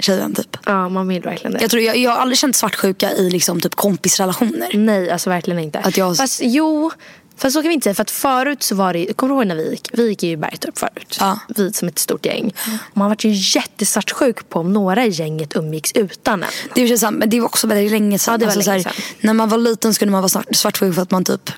tjejen 0.00 0.34
typ. 0.34 0.56
Ja, 0.66 0.88
man 0.88 1.08
vill 1.08 1.22
verkligen 1.22 1.52
det. 1.52 1.58
Jag, 1.60 1.70
tror, 1.70 1.82
jag, 1.82 1.96
jag 1.96 2.10
har 2.10 2.18
aldrig 2.18 2.38
känt 2.38 2.56
svartsjuka 2.56 3.12
i 3.12 3.30
liksom 3.30 3.60
typ 3.60 3.74
kompisrelationer. 3.74 4.70
Nej, 4.74 5.10
alltså 5.10 5.30
verkligen 5.30 5.58
inte. 5.60 5.78
Att 5.78 5.96
jag- 5.96 6.16
Fast 6.16 6.40
jo, 6.44 6.90
fast 7.36 7.54
så 7.54 7.62
kan 7.62 7.68
vi 7.68 7.74
inte 7.74 7.84
säga. 7.84 7.94
För 7.94 8.02
att 8.02 8.10
förut 8.10 8.62
så 8.62 8.74
var 8.74 8.92
det, 8.92 9.12
kommer 9.16 9.34
du 9.34 9.38
ihåg 9.40 9.46
när 9.46 9.54
vi 9.54 9.70
gick? 9.70 9.88
Vi 9.92 10.08
gick 10.08 10.22
ju 10.22 10.30
i 10.30 10.36
Bergtorp 10.36 10.78
förut. 10.78 11.16
Ja. 11.20 11.38
Vi 11.56 11.72
som 11.72 11.88
ett 11.88 11.98
stort 11.98 12.26
gäng. 12.26 12.54
Och 12.90 12.96
man 12.96 13.08
var 13.08 13.16
ju 13.20 13.30
jättesvartsjuk 13.34 14.48
på 14.48 14.60
om 14.60 14.72
några 14.72 15.04
i 15.04 15.08
gänget 15.08 15.56
umgicks 15.56 15.92
utan 15.92 16.42
en. 16.42 16.48
Det, 16.74 16.98
sant, 16.98 17.18
men 17.18 17.30
det 17.30 17.40
var 17.40 17.46
också 17.46 17.66
väldigt 17.66 17.90
länge 17.92 18.18
sedan. 18.18 18.32
Ja, 18.32 18.38
det 18.38 18.46
var 18.46 18.52
så 18.52 18.70
länge 18.70 18.72
här, 18.72 18.92
sedan. 18.92 18.92
När 19.20 19.34
man 19.34 19.48
var 19.48 19.58
liten 19.58 19.94
skulle 19.94 20.10
man 20.10 20.20
vara 20.22 20.28
svart, 20.28 20.46
svartsjuk 20.56 20.94
för 20.94 21.02
att 21.02 21.10
man 21.10 21.24
typ... 21.24 21.50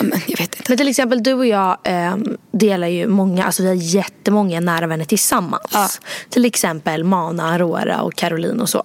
Men 0.00 0.20
jag 0.26 0.38
vet 0.38 0.54
inte. 0.56 0.64
Men 0.68 0.78
till 0.78 0.88
exempel 0.88 1.22
du 1.22 1.32
och 1.32 1.46
jag 1.46 1.78
eh, 1.84 2.16
delar 2.52 2.86
ju 2.86 3.08
många, 3.08 3.44
alltså 3.44 3.62
vi 3.62 3.68
har 3.68 3.74
jättemånga 3.74 4.60
nära 4.60 4.86
vänner 4.86 5.04
tillsammans. 5.04 5.70
Ja. 5.72 5.88
Till 6.30 6.44
exempel 6.44 7.04
Mana, 7.04 7.52
Aurora 7.52 8.02
och 8.02 8.14
Caroline 8.14 8.60
och 8.60 8.68
så. 8.68 8.82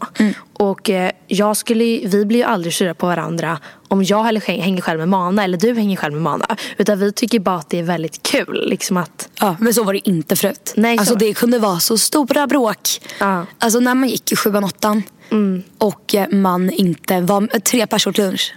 Och 0.53 0.89
eh, 0.89 1.12
jag 1.27 1.58
skulle, 1.58 1.84
vi 2.08 2.25
blir 2.25 2.39
ju 2.39 2.46
aldrig 2.46 2.74
sura 2.74 2.94
på 2.94 3.08
varandra 3.08 3.60
om 3.88 4.03
jag 4.03 4.24
hänger 4.46 4.82
själv 4.82 5.00
med 5.00 5.10
Mana 5.10 5.44
eller 5.44 5.58
du 5.58 5.75
hänger 5.75 5.98
själv 5.98 6.13
med 6.13 6.22
Mana. 6.22 6.58
Utan 6.77 7.00
vi 7.00 7.12
tycker 7.12 7.39
bara 7.39 7.56
att 7.56 7.70
det 7.70 7.80
är 7.80 7.84
väldigt 7.84 8.24
kul. 8.24 8.70
Liksom 8.70 8.98
att, 8.98 9.30
Ja, 9.39 9.56
men 9.60 9.74
så 9.74 9.84
var 9.84 9.94
det 9.94 10.10
inte 10.10 10.36
förut. 10.36 10.74
Nej, 10.75 10.98
så 10.98 11.01
alltså, 11.01 11.15
det. 11.15 11.34
kunde 11.34 11.60
vara 11.60 11.80
så 11.80 11.98
stora 11.98 12.48
bråk. 12.48 12.89
Ja. 13.20 13.46
Alltså 13.60 13.80
när 13.80 13.96
man 13.96 14.10
gick 14.10 14.32
i 14.32 14.36
sjuan, 14.36 14.63
åttan 14.63 15.03
och 15.77 16.15
eh, 16.15 16.30
man 16.30 16.70
inte 16.70 17.22
var 17.22 17.50
eh, 17.53 17.60
tre 17.60 17.88
personer 17.88 18.13
till 18.13 18.24
lunch. 18.24 18.53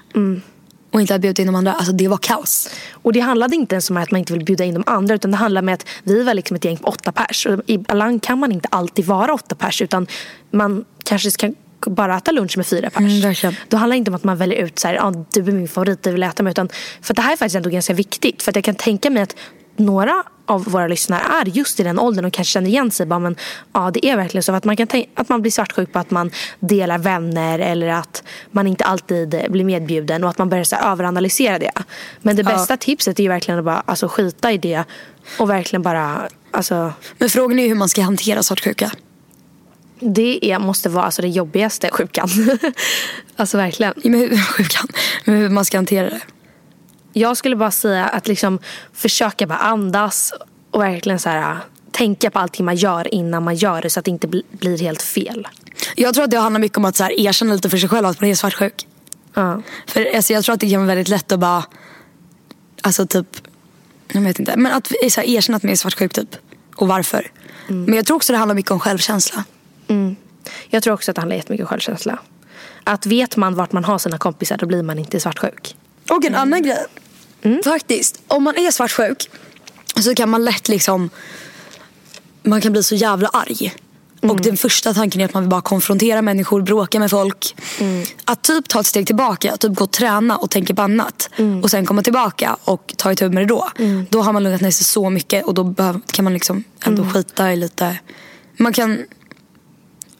Och 0.94 1.00
inte 1.00 1.14
hade 1.14 1.22
bjudit 1.22 1.38
in 1.38 1.46
de 1.46 1.54
andra. 1.54 1.72
Alltså 1.72 1.92
det 1.92 2.08
var 2.08 2.16
kaos. 2.16 2.68
och 2.92 3.12
det 3.12 3.20
handlade 3.20 3.56
inte 3.56 3.74
ens 3.74 3.90
om 3.90 3.96
att 3.96 4.10
man 4.10 4.18
inte 4.18 4.32
vill 4.32 4.44
bjuda 4.44 4.64
in 4.64 4.74
de 4.74 4.84
andra. 4.86 5.14
Utan 5.14 5.30
det 5.30 5.36
handlade 5.36 5.64
om 5.68 5.74
att 5.74 5.86
vi 6.02 6.22
var 6.22 6.34
liksom 6.34 6.56
ett 6.56 6.64
gäng 6.64 6.76
på 6.76 6.88
åtta 6.88 7.12
pers. 7.12 7.46
Och 7.46 7.60
ibland 7.66 8.22
kan 8.22 8.38
man 8.38 8.52
inte 8.52 8.68
alltid 8.68 9.04
vara 9.04 9.34
åtta 9.34 9.54
pers. 9.54 9.82
Utan 9.82 10.06
man 10.50 10.84
kanske 11.04 11.30
ska 11.30 11.52
bara 11.86 12.16
äta 12.16 12.32
lunch 12.32 12.56
med 12.56 12.66
fyra 12.66 12.90
pers. 12.90 13.44
Mm. 13.44 13.54
Då 13.68 13.76
handlar 13.76 13.94
det 13.94 13.98
inte 13.98 14.10
om 14.10 14.14
att 14.14 14.24
man 14.24 14.36
väljer 14.36 14.58
ut 14.58 14.78
så 14.78 14.88
här, 14.88 14.98
ah, 15.06 15.24
du 15.32 15.40
är 15.40 15.52
min 15.52 15.68
favorit, 15.68 16.02
du 16.02 16.12
vill 16.12 16.22
äta 16.22 16.42
med. 16.42 16.50
Utan, 16.50 16.68
för 17.02 17.12
att 17.12 17.16
det 17.16 17.22
här 17.22 17.32
är 17.32 17.36
faktiskt 17.36 17.56
ändå 17.56 17.70
ganska 17.70 17.94
viktigt. 17.94 18.42
För 18.42 18.52
att 18.52 18.56
jag 18.56 18.64
kan 18.64 18.74
tänka 18.74 19.10
mig 19.10 19.22
att 19.22 19.36
några 19.76 20.24
av 20.46 20.64
våra 20.64 20.86
lyssnare 20.86 21.22
är 21.40 21.44
just 21.44 21.80
i 21.80 21.82
den 21.82 21.98
åldern 21.98 22.24
och 22.24 22.32
kanske 22.32 22.52
känner 22.52 22.68
igen 22.70 22.90
sig. 22.90 23.06
Bara, 23.06 23.18
men, 23.18 23.36
ja, 23.72 23.90
det 23.94 24.06
är 24.06 24.16
verkligen 24.16 24.42
så. 24.42 24.52
Att 24.52 24.64
man, 24.64 24.76
kan 24.76 24.86
tänka, 24.86 25.10
att 25.14 25.28
man 25.28 25.42
blir 25.42 25.52
svartsjuk 25.52 25.92
på 25.92 25.98
att 25.98 26.10
man 26.10 26.30
delar 26.60 26.98
vänner 26.98 27.58
eller 27.58 27.88
att 27.88 28.22
man 28.50 28.66
inte 28.66 28.84
alltid 28.84 29.44
blir 29.48 29.64
medbjuden 29.64 30.24
och 30.24 30.30
att 30.30 30.38
man 30.38 30.48
börjar 30.48 30.64
så 30.64 30.76
här, 30.76 30.92
överanalysera 30.92 31.58
det. 31.58 31.72
Men 32.22 32.36
det 32.36 32.44
bästa 32.44 32.76
tipset 32.76 33.18
är 33.18 33.22
ju 33.22 33.28
verkligen 33.28 33.58
att 33.58 33.64
bara 33.64 33.82
alltså, 33.86 34.08
skita 34.08 34.52
i 34.52 34.58
det 34.58 34.84
och 35.38 35.50
verkligen 35.50 35.82
bara 35.82 36.28
Alltså, 36.54 36.92
Men 37.18 37.30
frågan 37.30 37.58
är 37.58 37.68
hur 37.68 37.74
man 37.74 37.88
ska 37.88 38.02
hantera 38.02 38.42
svartsjuka. 38.42 38.90
det 40.00 40.50
är, 40.52 40.58
måste 40.58 40.88
vara 40.88 41.04
alltså, 41.04 41.22
det 41.22 41.28
jobbigaste 41.28 41.90
sjukan. 41.92 42.28
alltså 43.36 43.56
verkligen. 43.56 43.92
Ja, 43.96 44.10
Men 44.10 44.20
hur, 44.20 44.36
sjukan. 44.56 44.88
Men 45.24 45.36
hur 45.36 45.48
man 45.48 45.64
ska 45.64 45.78
hantera 45.78 46.10
det. 46.10 46.20
Jag 47.16 47.36
skulle 47.36 47.56
bara 47.56 47.70
säga 47.70 48.06
att 48.06 48.28
liksom 48.28 48.58
försöka 48.92 49.46
bara 49.46 49.58
andas 49.58 50.32
och 50.70 50.80
verkligen 50.80 51.18
så 51.18 51.28
här, 51.28 51.58
tänka 51.90 52.30
på 52.30 52.38
allting 52.38 52.64
man 52.64 52.76
gör 52.76 53.14
innan 53.14 53.42
man 53.42 53.54
gör 53.54 53.82
det 53.82 53.90
så 53.90 53.98
att 53.98 54.04
det 54.04 54.10
inte 54.10 54.26
bli, 54.26 54.42
blir 54.50 54.78
helt 54.78 55.02
fel. 55.02 55.48
Jag 55.96 56.14
tror 56.14 56.24
att 56.24 56.30
det 56.30 56.38
handlar 56.38 56.60
mycket 56.60 56.78
om 56.78 56.84
att 56.84 56.96
så 56.96 57.04
här, 57.04 57.20
erkänna 57.20 57.54
lite 57.54 57.70
för 57.70 57.78
sig 57.78 57.88
själv 57.88 58.06
att 58.06 58.20
man 58.20 58.30
är 58.30 58.34
svartsjuk. 58.34 58.86
Ja. 59.34 59.62
För 59.86 60.16
alltså, 60.16 60.32
jag 60.32 60.44
tror 60.44 60.54
att 60.54 60.60
det 60.60 60.70
kan 60.70 60.80
vara 60.80 60.86
väldigt 60.86 61.08
lätt 61.08 61.32
att 61.32 61.40
bara, 61.40 61.64
alltså 62.82 63.06
typ, 63.06 63.26
jag 64.12 64.20
vet 64.20 64.38
inte, 64.38 64.56
men 64.56 64.72
att 64.72 64.86
så 64.86 65.20
här, 65.20 65.28
erkänna 65.28 65.56
att 65.56 65.62
man 65.62 65.72
är 65.72 65.76
svartsjuk 65.76 66.12
typ. 66.12 66.36
Och 66.76 66.88
varför. 66.88 67.30
Men 67.66 67.94
jag 67.94 68.06
tror 68.06 68.16
också 68.16 68.32
det 68.32 68.38
handlar 68.38 68.54
mycket 68.54 68.70
om 68.70 68.80
självkänsla. 68.80 69.44
Jag 70.68 70.82
tror 70.82 70.94
också 70.94 71.10
att 71.10 71.14
det 71.14 71.20
handlar 71.20 71.36
jättemycket 71.36 71.64
om 71.64 71.68
självkänsla. 71.68 72.18
Att 72.84 73.06
vet 73.06 73.36
man 73.36 73.54
vart 73.54 73.72
man 73.72 73.84
har 73.84 73.98
sina 73.98 74.18
kompisar 74.18 74.56
då 74.56 74.66
blir 74.66 74.82
man 74.82 74.98
inte 74.98 75.20
svartsjuk. 75.20 75.76
Och 76.10 76.24
en 76.24 76.34
annan 76.34 76.62
grej. 76.62 76.86
Faktiskt, 77.64 78.22
om 78.28 78.42
man 78.42 78.56
är 78.56 78.70
svartsjuk 78.70 79.30
så 80.00 80.14
kan 80.14 80.28
man 80.28 80.44
lätt 80.44 80.68
liksom, 80.68 81.10
man 82.42 82.60
kan 82.60 82.72
bli 82.72 82.82
så 82.82 82.94
jävla 82.94 83.28
arg. 83.28 83.74
Och 84.22 84.40
den 84.40 84.56
första 84.56 84.94
tanken 84.94 85.20
är 85.20 85.24
att 85.24 85.34
man 85.34 85.42
vill 85.42 85.50
bara 85.50 85.60
konfrontera 85.60 86.22
människor, 86.22 86.62
bråka 86.62 87.00
med 87.00 87.10
folk. 87.10 87.54
Att 88.24 88.42
typ 88.42 88.68
ta 88.68 88.80
ett 88.80 88.86
steg 88.86 89.06
tillbaka, 89.06 89.56
typ 89.56 89.74
gå 89.74 89.84
och 89.84 89.90
träna 89.90 90.36
och 90.36 90.50
tänka 90.50 90.74
på 90.74 90.82
annat. 90.82 91.30
Och 91.62 91.70
sen 91.70 91.86
komma 91.86 92.02
tillbaka 92.02 92.56
och 92.64 92.94
ta 92.96 93.12
itu 93.12 93.28
med 93.28 93.42
det 93.42 93.46
då. 93.46 93.70
Då 94.10 94.22
har 94.22 94.32
man 94.32 94.42
lugnat 94.42 94.60
ner 94.60 94.70
sig 94.70 94.84
så 94.84 95.10
mycket 95.10 95.44
och 95.44 95.54
då 95.54 95.74
kan 96.06 96.24
man 96.24 96.32
liksom 96.32 96.64
ändå 96.84 97.04
skita 97.04 97.52
i 97.52 97.56
lite. 97.56 97.98
Man 98.56 98.72
kan 98.72 98.98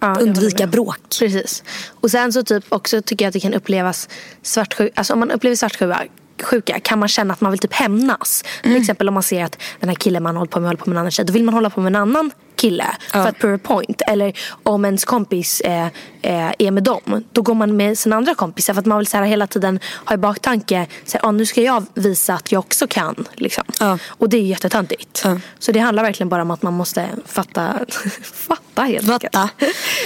Ja, 0.00 0.14
undvika 0.20 0.66
bråk. 0.66 0.98
Precis. 1.18 1.62
Och 2.00 2.10
sen 2.10 2.32
så 2.32 2.42
typ 2.42 2.64
också 2.68 3.02
tycker 3.02 3.24
jag 3.24 3.28
att 3.28 3.32
det 3.32 3.40
kan 3.40 3.54
upplevas 3.54 4.08
svartsjuka. 4.42 4.92
Alltså 4.96 5.12
om 5.12 5.18
man 5.18 5.30
upplever 5.30 5.56
svartsjuka 5.56 6.02
sjuka, 6.44 6.80
kan 6.80 6.98
man 6.98 7.08
känna 7.08 7.32
att 7.32 7.40
man 7.40 7.50
vill 7.50 7.60
typ 7.60 7.72
hämnas. 7.72 8.44
Till 8.62 8.76
exempel 8.76 9.08
om 9.08 9.14
man 9.14 9.22
ser 9.22 9.44
att 9.44 9.62
den 9.80 9.88
här 9.88 9.96
killen 9.96 10.22
man 10.22 10.36
håller 10.36 10.50
på 10.50 10.60
med 10.60 10.68
håller 10.68 10.78
på 10.78 10.90
med 10.90 10.94
en 10.96 10.98
annan 11.00 11.10
tjej. 11.10 11.24
Då 11.24 11.32
vill 11.32 11.44
man 11.44 11.54
hålla 11.54 11.70
på 11.70 11.80
med 11.80 11.90
en 11.90 11.96
annan 11.96 12.30
kille 12.56 12.86
för 13.12 13.28
att 13.28 13.38
prove 13.38 13.54
a 13.54 13.58
point. 13.62 14.02
Eller 14.06 14.32
om 14.62 14.84
ens 14.84 15.04
kompis 15.04 15.60
eh, 15.60 15.86
eh, 16.22 16.52
är 16.58 16.70
med 16.70 16.82
dem. 16.82 17.24
Då 17.32 17.42
går 17.42 17.54
man 17.54 17.76
med 17.76 17.98
sina 17.98 18.16
andra 18.16 18.34
kompisar. 18.34 18.74
För 18.74 18.80
att 18.80 18.86
man 18.86 18.98
vill 18.98 19.06
så 19.06 19.16
här, 19.16 19.24
hela 19.24 19.46
tiden 19.46 19.80
ha 20.04 20.14
i 20.14 20.18
baktanke. 20.18 20.86
Så 21.04 21.18
här, 21.18 21.28
ah, 21.28 21.30
nu 21.30 21.46
ska 21.46 21.62
jag 21.62 21.86
visa 21.94 22.34
att 22.34 22.52
jag 22.52 22.58
också 22.58 22.86
kan. 22.86 23.24
Liksom. 23.34 23.64
Ja. 23.80 23.98
Och 24.06 24.28
det 24.28 24.36
är 24.36 24.42
jättetöntigt. 24.42 25.22
Ja. 25.24 25.40
Så 25.58 25.72
det 25.72 25.78
handlar 25.78 26.02
verkligen 26.02 26.28
bara 26.28 26.42
om 26.42 26.50
att 26.50 26.62
man 26.62 26.74
måste 26.74 27.08
fatta. 27.26 27.78
fatta 28.22 28.82
helt 28.82 29.10
enkelt. 29.10 29.36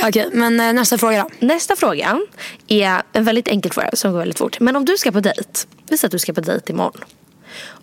Okej, 0.03 0.29
men 0.33 0.61
eh, 0.61 0.73
nästa 0.73 0.99
fråga 0.99 1.23
då. 1.23 1.47
Nästa 1.47 1.77
fråga 1.77 2.21
är 2.69 3.03
en 3.13 3.25
väldigt 3.25 3.49
enkel 3.49 3.73
fråga 3.73 3.91
som 3.93 4.13
går 4.13 4.19
väldigt 4.19 4.39
fort. 4.39 4.61
Men 4.61 4.77
om 4.77 4.85
du 4.85 4.99
ska 4.99 5.13
på 5.13 5.21
dejt. 5.21 5.51
Vi 5.89 5.99
säger 5.99 6.09
att 6.09 6.13
du 6.13 6.19
ska 6.19 6.33
på 6.33 6.41
dejt 6.41 6.73
imorgon. 6.73 7.05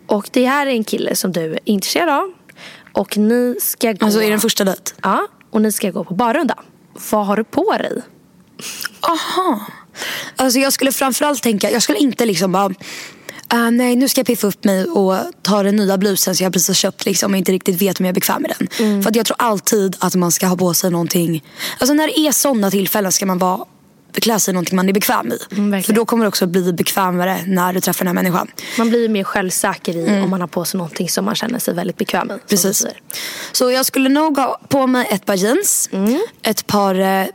Och 0.08 0.30
det 0.32 0.45
här 0.45 0.67
är 0.67 0.71
en 0.71 0.84
kille 0.84 1.15
som 1.15 1.32
du 1.32 1.54
är 1.54 1.60
intresserad 1.63 2.10
av. 2.10 2.34
Och 2.95 3.17
ni 3.17 3.55
ska 3.62 3.91
gå... 3.93 4.05
Alltså 4.05 4.21
är 4.21 4.27
det 4.27 4.34
en 4.34 4.39
första 4.39 4.63
dejt? 4.63 4.91
Ja, 5.03 5.27
och 5.51 5.62
ni 5.62 5.71
ska 5.71 5.91
gå 5.91 6.03
på 6.03 6.13
barrunda. 6.13 6.55
Vad 7.12 7.25
har 7.25 7.38
du 7.38 7.43
på 7.43 7.71
dig? 7.77 8.01
Aha. 9.01 9.60
Alltså 10.36 10.60
jag 10.60 10.73
skulle 10.73 10.91
framförallt 10.91 11.43
tänka, 11.43 11.71
jag 11.71 11.81
skulle 11.84 11.97
inte 11.97 12.25
liksom 12.25 12.51
bara 12.51 12.73
"Ah, 13.47 13.69
nej 13.69 13.95
nu 13.95 14.10
ska 14.10 14.19
jag 14.19 14.27
piffa 14.27 14.47
upp 14.47 14.63
mig 14.63 14.86
och 14.86 15.17
ta 15.41 15.63
den 15.63 15.75
nya 15.75 15.97
blusen 15.97 16.36
som 16.36 16.43
jag 16.43 16.53
precis 16.53 16.67
har 16.67 16.73
köpt 16.75 17.05
liksom, 17.05 17.31
och 17.31 17.38
inte 17.38 17.51
riktigt 17.51 17.81
vet 17.81 17.99
om 17.99 18.05
jag 18.05 18.12
är 18.12 18.13
bekväm 18.13 18.41
med 18.41 18.55
den. 18.60 18.67
Mm. 18.88 19.03
För 19.03 19.12
jag 19.15 19.25
tror 19.25 19.36
alltid 19.39 19.95
att 19.99 20.15
man 20.15 20.31
ska 20.31 20.47
ha 20.47 20.58
på 20.58 20.73
sig 20.73 20.91
någonting. 20.91 21.43
Alltså 21.79 21.93
när 21.93 22.08
det 22.08 22.19
är 22.19 22.31
sådana 22.31 22.71
tillfällen 22.71 23.12
ska 23.12 23.25
man 23.25 23.38
vara 23.38 23.65
klä 24.21 24.39
sig 24.39 24.51
i 24.51 24.54
någonting 24.54 24.75
man 24.75 24.89
är 24.89 24.93
bekväm 24.93 25.32
i. 25.32 25.38
Mm. 25.56 25.84
För 25.84 25.93
då 25.93 26.06
kommer 26.06 26.23
det 26.25 26.28
också 26.28 26.47
bli 26.47 26.73
bekvämare 26.73 27.39
när 27.47 27.73
du 27.73 27.80
träffar 27.80 28.06
den 28.06 28.17
här 28.17 28.23
människan. 28.23 28.47
Man 28.78 28.89
blir 28.89 29.10
mer 29.10 29.23
självsäker 29.23 29.95
i 29.97 30.21
om 30.23 30.30
man 30.30 30.41
har 30.41 30.47
på 30.47 30.65
sig 30.65 30.78
någonting 30.78 31.10
som 31.10 31.25
man 31.25 31.36
känner 31.36 31.60
sig 31.60 31.73
väldigt 31.73 31.97
bekväm 31.97 32.32
i. 32.32 32.34
du 32.34 32.39
Precis. 32.49 32.86
Så 33.51 33.71
jag 33.71 33.86
skulle 33.86 34.10
nog 34.10 34.38
ha 34.38 34.60
på 34.69 34.88
mig 34.88 35.08
ett 35.12 35.25
par 35.25 35.36
jeans. 35.36 35.89
Mm. 35.91 36.19
Ett 36.43 36.67
par 36.67 36.95
eh, 36.99 37.25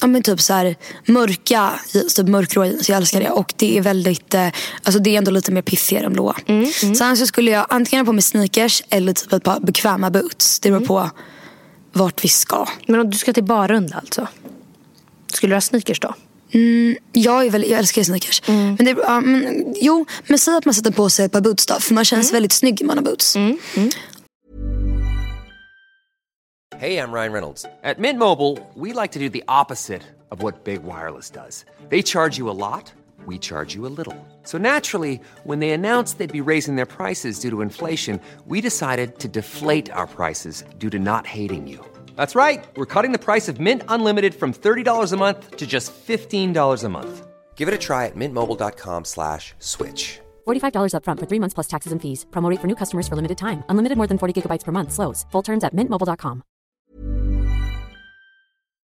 ja, 0.00 0.06
men 0.06 0.22
typ 0.22 0.40
så 0.40 0.52
här, 0.54 0.76
mörka 1.06 1.72
jeans, 1.92 2.14
typ 2.14 2.28
mörkgrå 2.28 2.64
jeans. 2.64 2.88
Jag 2.88 2.96
älskar 2.96 3.20
det. 3.20 3.30
Och 3.30 3.54
det 3.56 3.78
är 3.78 3.82
väldigt, 3.82 4.34
eh, 4.34 4.48
alltså 4.82 4.98
det 5.00 5.10
är 5.14 5.18
ändå 5.18 5.30
lite 5.30 5.52
mer 5.52 5.62
piffigare 5.62 6.06
än 6.06 6.12
blåa. 6.12 6.36
Mm, 6.46 6.66
Sen 6.96 7.16
så 7.16 7.26
skulle 7.26 7.50
jag 7.50 7.66
antingen 7.68 8.06
ha 8.06 8.10
på 8.10 8.12
mig 8.12 8.22
sneakers 8.22 8.82
eller 8.90 9.12
typ 9.12 9.32
ett 9.32 9.44
par 9.44 9.60
bekväma 9.60 10.10
boots. 10.10 10.60
Det 10.60 10.68
beror 10.68 10.76
Mm. 10.76 10.88
på 10.88 11.10
vart 11.92 12.24
vi 12.24 12.28
ska. 12.28 12.66
Men 12.86 13.00
om 13.00 13.10
du 13.10 13.18
ska 13.18 13.32
till 13.32 13.44
barrunda 13.44 13.96
alltså? 13.96 14.28
Skulle 15.32 15.50
du 15.50 15.56
ha 15.56 15.60
sneakers 15.60 16.00
då? 16.00 16.14
Jag, 17.12 17.46
är 17.46 17.50
väl, 17.50 17.62
jag 17.70 17.78
älskar 17.78 18.02
sneakers. 18.02 18.42
Mm. 18.48 18.76
Men 18.78 18.86
det, 18.86 19.02
ja, 19.02 19.20
men, 19.20 19.74
jo, 19.80 20.04
men 20.26 20.38
säg 20.38 20.56
att 20.56 20.64
man 20.64 20.74
sätter 20.74 20.90
på 20.90 21.10
sig 21.10 21.24
ett 21.24 21.32
par 21.32 21.40
boots 21.40 21.66
då. 21.66 21.74
För 21.74 21.94
man 21.94 22.04
känns 22.04 22.30
Mm. 22.30 22.36
väldigt 22.36 22.52
snygg 22.52 22.78
om 22.80 22.86
man 22.86 22.98
har 22.98 23.04
boots. 23.04 23.36
Hey, 26.80 26.96
I'm 26.98 27.12
Ryan 27.12 27.32
Reynolds. 27.32 27.64
At 27.82 27.98
Mint 27.98 28.18
Mobile, 28.18 28.56
we 28.76 28.92
like 29.02 29.12
to 29.12 29.18
do 29.18 29.28
the 29.28 29.42
opposite 29.48 30.02
of 30.30 30.42
what 30.42 30.64
Big 30.64 30.80
Wireless 30.84 31.30
does. 31.30 31.64
They 31.90 32.02
charge 32.02 32.38
you 32.38 32.48
a 32.50 32.54
lot, 32.54 32.92
we 33.26 33.38
charge 33.38 33.74
you 33.74 33.86
a 33.86 33.90
little. 33.96 34.14
So 34.44 34.58
naturally, 34.58 35.20
when 35.44 35.58
they 35.58 35.70
announced 35.70 36.18
they'd 36.18 36.32
be 36.44 36.50
raising 36.52 36.76
their 36.76 36.86
prices 36.86 37.40
due 37.40 37.50
to 37.50 37.62
inflation, 37.62 38.20
we 38.46 38.60
decided 38.60 39.18
to 39.18 39.28
deflate 39.28 39.90
our 39.92 40.06
prices 40.06 40.64
due 40.78 40.90
to 40.90 40.98
not 40.98 41.26
hating 41.26 41.66
you. 41.66 41.78
That's 42.18 42.34
right. 42.34 42.66
We're 42.74 42.92
cutting 42.94 43.12
the 43.12 43.24
price 43.28 43.46
of 43.48 43.60
Mint 43.60 43.82
Unlimited 43.86 44.34
from 44.34 44.52
$30 44.52 45.12
a 45.12 45.16
month 45.16 45.56
to 45.56 45.66
just 45.66 45.92
$15 46.06 46.84
a 46.84 46.88
month. 46.88 47.26
Give 47.54 47.68
it 47.68 47.74
a 47.74 47.78
try 47.78 48.06
at 48.06 48.16
mintmobile.com 48.16 49.04
slash 49.04 49.54
switch. 49.58 50.18
$45 50.46 50.92
upfront 50.94 51.20
for 51.20 51.26
three 51.26 51.40
months 51.40 51.54
plus 51.54 51.68
taxes 51.68 51.92
and 51.92 52.02
fees. 52.02 52.26
Promo 52.30 52.50
rate 52.50 52.60
for 52.60 52.66
new 52.66 52.76
customers 52.76 53.06
for 53.08 53.16
limited 53.16 53.38
time. 53.38 53.62
Unlimited 53.68 53.96
more 53.96 54.08
than 54.08 54.18
40 54.18 54.34
gigabytes 54.34 54.64
per 54.64 54.72
month. 54.72 54.92
Slows. 54.92 55.26
Full 55.32 55.42
terms 55.42 55.64
at 55.64 55.72
mintmobile.com. 55.72 56.42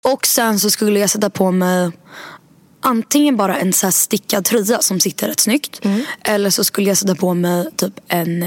Och 0.05 0.25
sen 0.27 0.59
så 0.59 0.69
skulle 0.69 0.99
jag 0.99 1.09
sätta 1.09 1.29
på 1.29 1.51
mig 1.51 1.91
antingen 2.81 3.37
bara 3.37 3.57
en 3.57 3.73
så 3.73 3.85
här 3.85 3.91
stickad 3.91 4.45
tröja 4.45 4.81
som 4.81 4.99
sitter 4.99 5.27
rätt 5.27 5.39
snyggt. 5.39 5.85
Mm. 5.85 6.01
Eller 6.21 6.49
så 6.49 6.63
skulle 6.63 6.87
jag 6.87 6.97
sätta 6.97 7.15
på 7.15 7.33
mig 7.33 7.71
typ 7.75 7.93
en, 8.07 8.45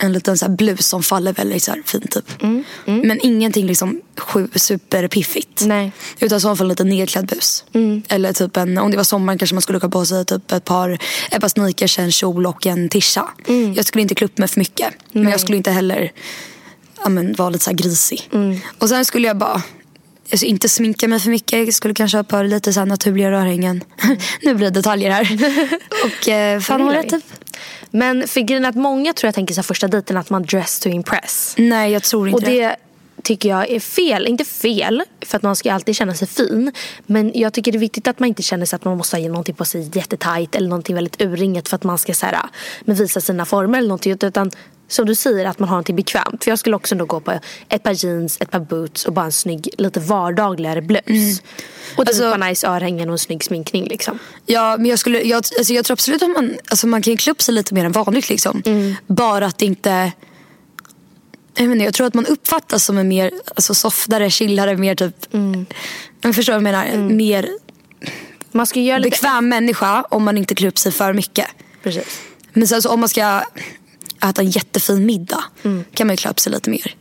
en 0.00 0.12
liten 0.12 0.38
så 0.38 0.48
blus 0.48 0.86
som 0.86 1.02
faller 1.02 1.32
väldigt 1.32 1.62
så 1.62 1.70
här 1.70 1.82
fint 1.86 2.10
typ. 2.10 2.42
Mm, 2.42 2.64
Men 2.84 3.20
ingenting 3.22 3.66
liksom 3.66 4.00
superpiffigt. 4.54 5.62
Nej. 5.66 5.92
Utan 6.20 6.40
fall 6.40 6.60
en 6.60 6.68
lite 6.68 6.84
nedklädd 6.84 7.26
bus. 7.26 7.64
Eller 8.08 8.32
typ 8.32 8.56
en, 8.56 8.78
om 8.78 8.90
det 8.90 8.96
var 8.96 9.04
sommar 9.04 9.38
kanske 9.38 9.54
man 9.54 9.62
skulle 9.62 9.78
ha 9.78 9.88
på 9.88 10.06
sig 10.06 10.24
typ 10.24 10.52
ett 10.52 10.64
par, 10.64 10.98
ett 11.30 11.40
par 11.40 11.48
sneakers, 11.48 11.98
en 11.98 12.12
kjol 12.12 12.46
och 12.46 12.66
en 12.66 12.88
tisha. 12.88 13.28
Jag 13.74 13.84
skulle 13.84 14.02
inte 14.02 14.14
klä 14.14 14.24
upp 14.24 14.38
mig 14.38 14.48
för 14.48 14.60
mycket. 14.60 14.94
Men 15.12 15.30
jag 15.30 15.40
skulle 15.40 15.56
inte 15.56 15.70
heller 15.70 16.12
ja, 17.02 17.08
men, 17.08 17.34
vara 17.34 17.50
lite 17.50 17.64
så 17.64 17.70
här 17.70 17.76
grisig. 17.76 18.30
Och 18.78 18.88
sen 18.88 19.04
skulle 19.04 19.26
jag 19.28 19.38
bara 19.38 19.62
Alltså 20.32 20.46
inte 20.46 20.68
sminka 20.68 21.08
mig 21.08 21.20
för 21.20 21.30
mycket. 21.30 21.52
Jag 21.52 21.74
skulle 21.74 21.94
kanske 21.94 22.18
ha 22.18 22.24
på 22.24 22.42
lite 22.42 22.72
så 22.72 22.84
naturliga 22.84 23.30
rörhängen. 23.30 23.84
nu 24.42 24.54
blir 24.54 24.66
det 24.66 24.70
detaljer 24.70 25.10
här. 25.10 25.38
och 26.04 26.28
eh, 26.28 26.60
fan 26.60 26.86
Det 26.86 27.02
typ. 27.02 27.24
Men 27.90 28.28
för 28.28 28.40
grejen 28.40 28.64
att 28.64 28.74
många 28.76 29.12
tror 29.12 29.28
jag 29.28 29.34
tänker 29.34 29.54
så 29.54 29.62
första 29.62 29.88
dejten 29.88 30.16
att 30.16 30.30
man 30.30 30.42
dress 30.42 30.80
to 30.80 30.88
impress. 30.88 31.54
Nej 31.58 31.92
jag 31.92 32.02
tror 32.02 32.28
inte 32.28 32.36
Och 32.36 32.42
det 32.42 32.76
tycker 33.22 33.48
jag 33.48 33.70
är 33.70 33.80
fel. 33.80 34.26
Inte 34.26 34.44
fel, 34.44 35.02
för 35.26 35.36
att 35.36 35.42
man 35.42 35.56
ska 35.56 35.72
alltid 35.72 35.96
känna 35.96 36.14
sig 36.14 36.28
fin. 36.28 36.72
Men 37.06 37.32
jag 37.34 37.52
tycker 37.52 37.72
det 37.72 37.78
är 37.78 37.80
viktigt 37.80 38.08
att 38.08 38.18
man 38.18 38.28
inte 38.28 38.42
känner 38.42 38.66
sig 38.66 38.76
att 38.76 38.84
man 38.84 38.96
måste 38.96 39.16
ha 39.16 39.28
någonting 39.28 39.54
på 39.54 39.64
sig 39.64 39.90
jättetajt 39.94 40.54
eller 40.54 40.68
någonting 40.68 40.94
väldigt 40.94 41.22
urringat 41.22 41.68
för 41.68 41.76
att 41.76 41.84
man 41.84 41.98
ska 41.98 42.14
så 42.14 42.26
här, 42.26 42.38
men 42.80 42.96
visa 42.96 43.20
sina 43.20 43.44
former 43.44 43.78
eller 43.78 43.88
någonting. 43.88 44.12
Utan 44.12 44.50
som 44.90 45.06
du 45.06 45.14
säger, 45.14 45.44
att 45.46 45.58
man 45.58 45.68
har 45.68 45.74
någonting 45.76 45.96
bekvämt. 45.96 46.44
För 46.44 46.50
jag 46.50 46.58
skulle 46.58 46.76
också 46.76 46.94
då 46.94 47.04
gå 47.04 47.20
på 47.20 47.38
ett 47.68 47.82
par 47.82 48.04
jeans, 48.04 48.36
ett 48.40 48.50
par 48.50 48.60
boots 48.60 49.04
och 49.04 49.12
bara 49.12 49.24
en 49.24 49.32
snygg, 49.32 49.68
lite 49.78 50.00
vardagligare 50.00 50.82
blus. 50.82 51.42
Och 51.96 52.06
typ 52.06 52.08
Alltså- 52.08 52.36
nice 52.36 52.66
örhängen 52.68 53.08
och 53.08 53.14
en 53.14 53.18
snygg 53.18 53.44
sminkning 53.44 53.84
liksom. 53.84 54.18
Ja, 54.46 54.76
men 54.76 54.86
jag, 54.86 54.98
skulle, 54.98 55.22
jag, 55.22 55.36
alltså 55.36 55.72
jag 55.72 55.84
tror 55.84 55.94
absolut 55.94 56.22
att 56.22 56.30
man, 56.30 56.56
alltså 56.70 56.86
man 56.86 57.02
kan 57.02 57.16
klä 57.16 57.30
upp 57.32 57.42
sig 57.42 57.54
lite 57.54 57.74
mer 57.74 57.84
än 57.84 57.92
vanligt. 57.92 58.28
Liksom. 58.28 58.62
Bara 59.06 59.46
att 59.46 59.58
det 59.58 59.64
inte... 59.64 60.12
Jag, 61.54 61.72
inte, 61.72 61.84
jag 61.84 61.94
tror 61.94 62.06
att 62.06 62.14
man 62.14 62.26
uppfattas 62.26 62.84
som 62.84 62.98
en 62.98 63.08
mer 63.08 63.30
alltså 63.54 63.74
softare, 63.74 64.30
chillare, 64.30 64.76
mer 64.76 64.94
typ... 64.94 65.26
Jag 66.20 66.34
förstår 66.34 66.52
vad 66.52 66.56
jag 66.56 66.62
menar. 66.62 66.96
Mer 66.96 67.48
Man 68.52 68.66
ska 68.66 68.80
göra 68.80 68.98
lite... 68.98 69.10
bekväm 69.10 69.48
människa 69.48 70.02
om 70.02 70.22
man 70.24 70.38
inte 70.38 70.54
klär 70.54 70.68
upp 70.68 70.78
sig 70.78 70.92
för 70.92 71.12
mycket. 71.12 71.46
Precis. 71.82 72.20
Men 72.52 72.68
sen 72.68 72.82
så 72.82 72.90
om 72.90 73.00
man 73.00 73.08
ska 73.08 73.42
äta 74.24 74.42
en 74.42 74.50
jättefin 74.50 75.06
middag 75.06 75.44
kan 75.94 76.06
man 76.06 76.14
ju 76.14 76.16
klä 76.16 76.30
upp 76.30 76.40
sig 76.40 76.52
lite 76.52 76.70
mer. 76.70 76.94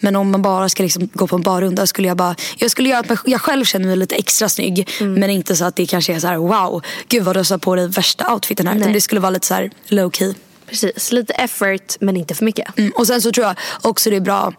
Men 0.00 0.16
om 0.16 0.30
man 0.30 0.42
bara 0.42 0.68
ska 0.68 0.82
liksom 0.82 1.08
gå 1.12 1.26
på 1.26 1.36
en 1.36 1.42
barrunda 1.42 1.86
skulle 1.86 2.08
jag 2.08 2.16
bara... 2.16 2.34
Jag 2.56 2.70
skulle 2.70 2.88
göra 2.88 3.00
att 3.00 3.18
jag 3.26 3.40
själv 3.40 3.64
känner 3.64 3.86
mig 3.86 3.96
lite 3.96 4.14
extra 4.14 4.48
snygg. 4.48 4.90
Men 5.00 5.30
inte 5.30 5.56
så 5.56 5.64
att 5.64 5.76
det 5.76 5.86
kanske 5.86 6.14
är 6.14 6.18
så 6.20 6.26
här: 6.26 6.36
wow, 6.36 6.82
gud 7.08 7.22
vad 7.22 7.36
du 7.36 7.38
har 7.38 7.58
på 7.58 7.74
dig 7.74 7.88
värsta 7.88 8.34
outfiten 8.34 8.66
här. 8.66 8.74
Utan 8.74 8.86
Nej. 8.86 8.94
det 8.94 9.00
skulle 9.00 9.20
vara 9.20 9.30
lite 9.30 9.46
så 9.46 9.54
här 9.54 9.70
low 9.88 10.10
key. 10.10 10.34
Precis. 10.66 11.12
Lite 11.12 11.32
effort 11.32 11.96
men 12.00 12.16
inte 12.16 12.34
för 12.34 12.44
mycket. 12.44 12.78
Mm. 12.78 12.92
Och 12.96 13.06
sen 13.06 13.22
så 13.22 13.32
tror 13.32 13.46
jag 13.46 13.56
också 13.82 14.10
det 14.10 14.16
är 14.16 14.20
bra 14.20 14.52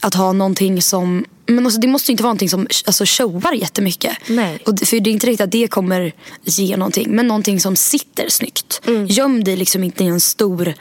att 0.00 0.14
ha 0.14 0.32
någonting 0.32 0.82
som 0.82 1.24
men 1.46 1.66
alltså, 1.66 1.80
det 1.80 1.88
måste 1.88 2.10
ju 2.10 2.12
inte 2.12 2.22
vara 2.22 2.30
någonting 2.30 2.48
som 2.48 2.66
alltså, 2.86 3.04
showar 3.06 3.52
jättemycket. 3.52 4.16
Nej. 4.26 4.58
Och, 4.66 4.78
för 4.78 5.00
det 5.00 5.10
är 5.10 5.12
inte 5.12 5.26
riktigt 5.26 5.40
att 5.40 5.50
det 5.50 5.68
kommer 5.68 6.12
ge 6.44 6.76
någonting. 6.76 7.10
Men 7.10 7.28
någonting 7.28 7.60
som 7.60 7.76
sitter 7.76 8.28
snyggt. 8.28 8.80
Mm. 8.86 9.06
Göm 9.06 9.44
dig 9.44 9.56
liksom 9.56 9.84
inte 9.84 10.04
i 10.04 10.06
en 10.06 10.20
stor, 10.20 10.74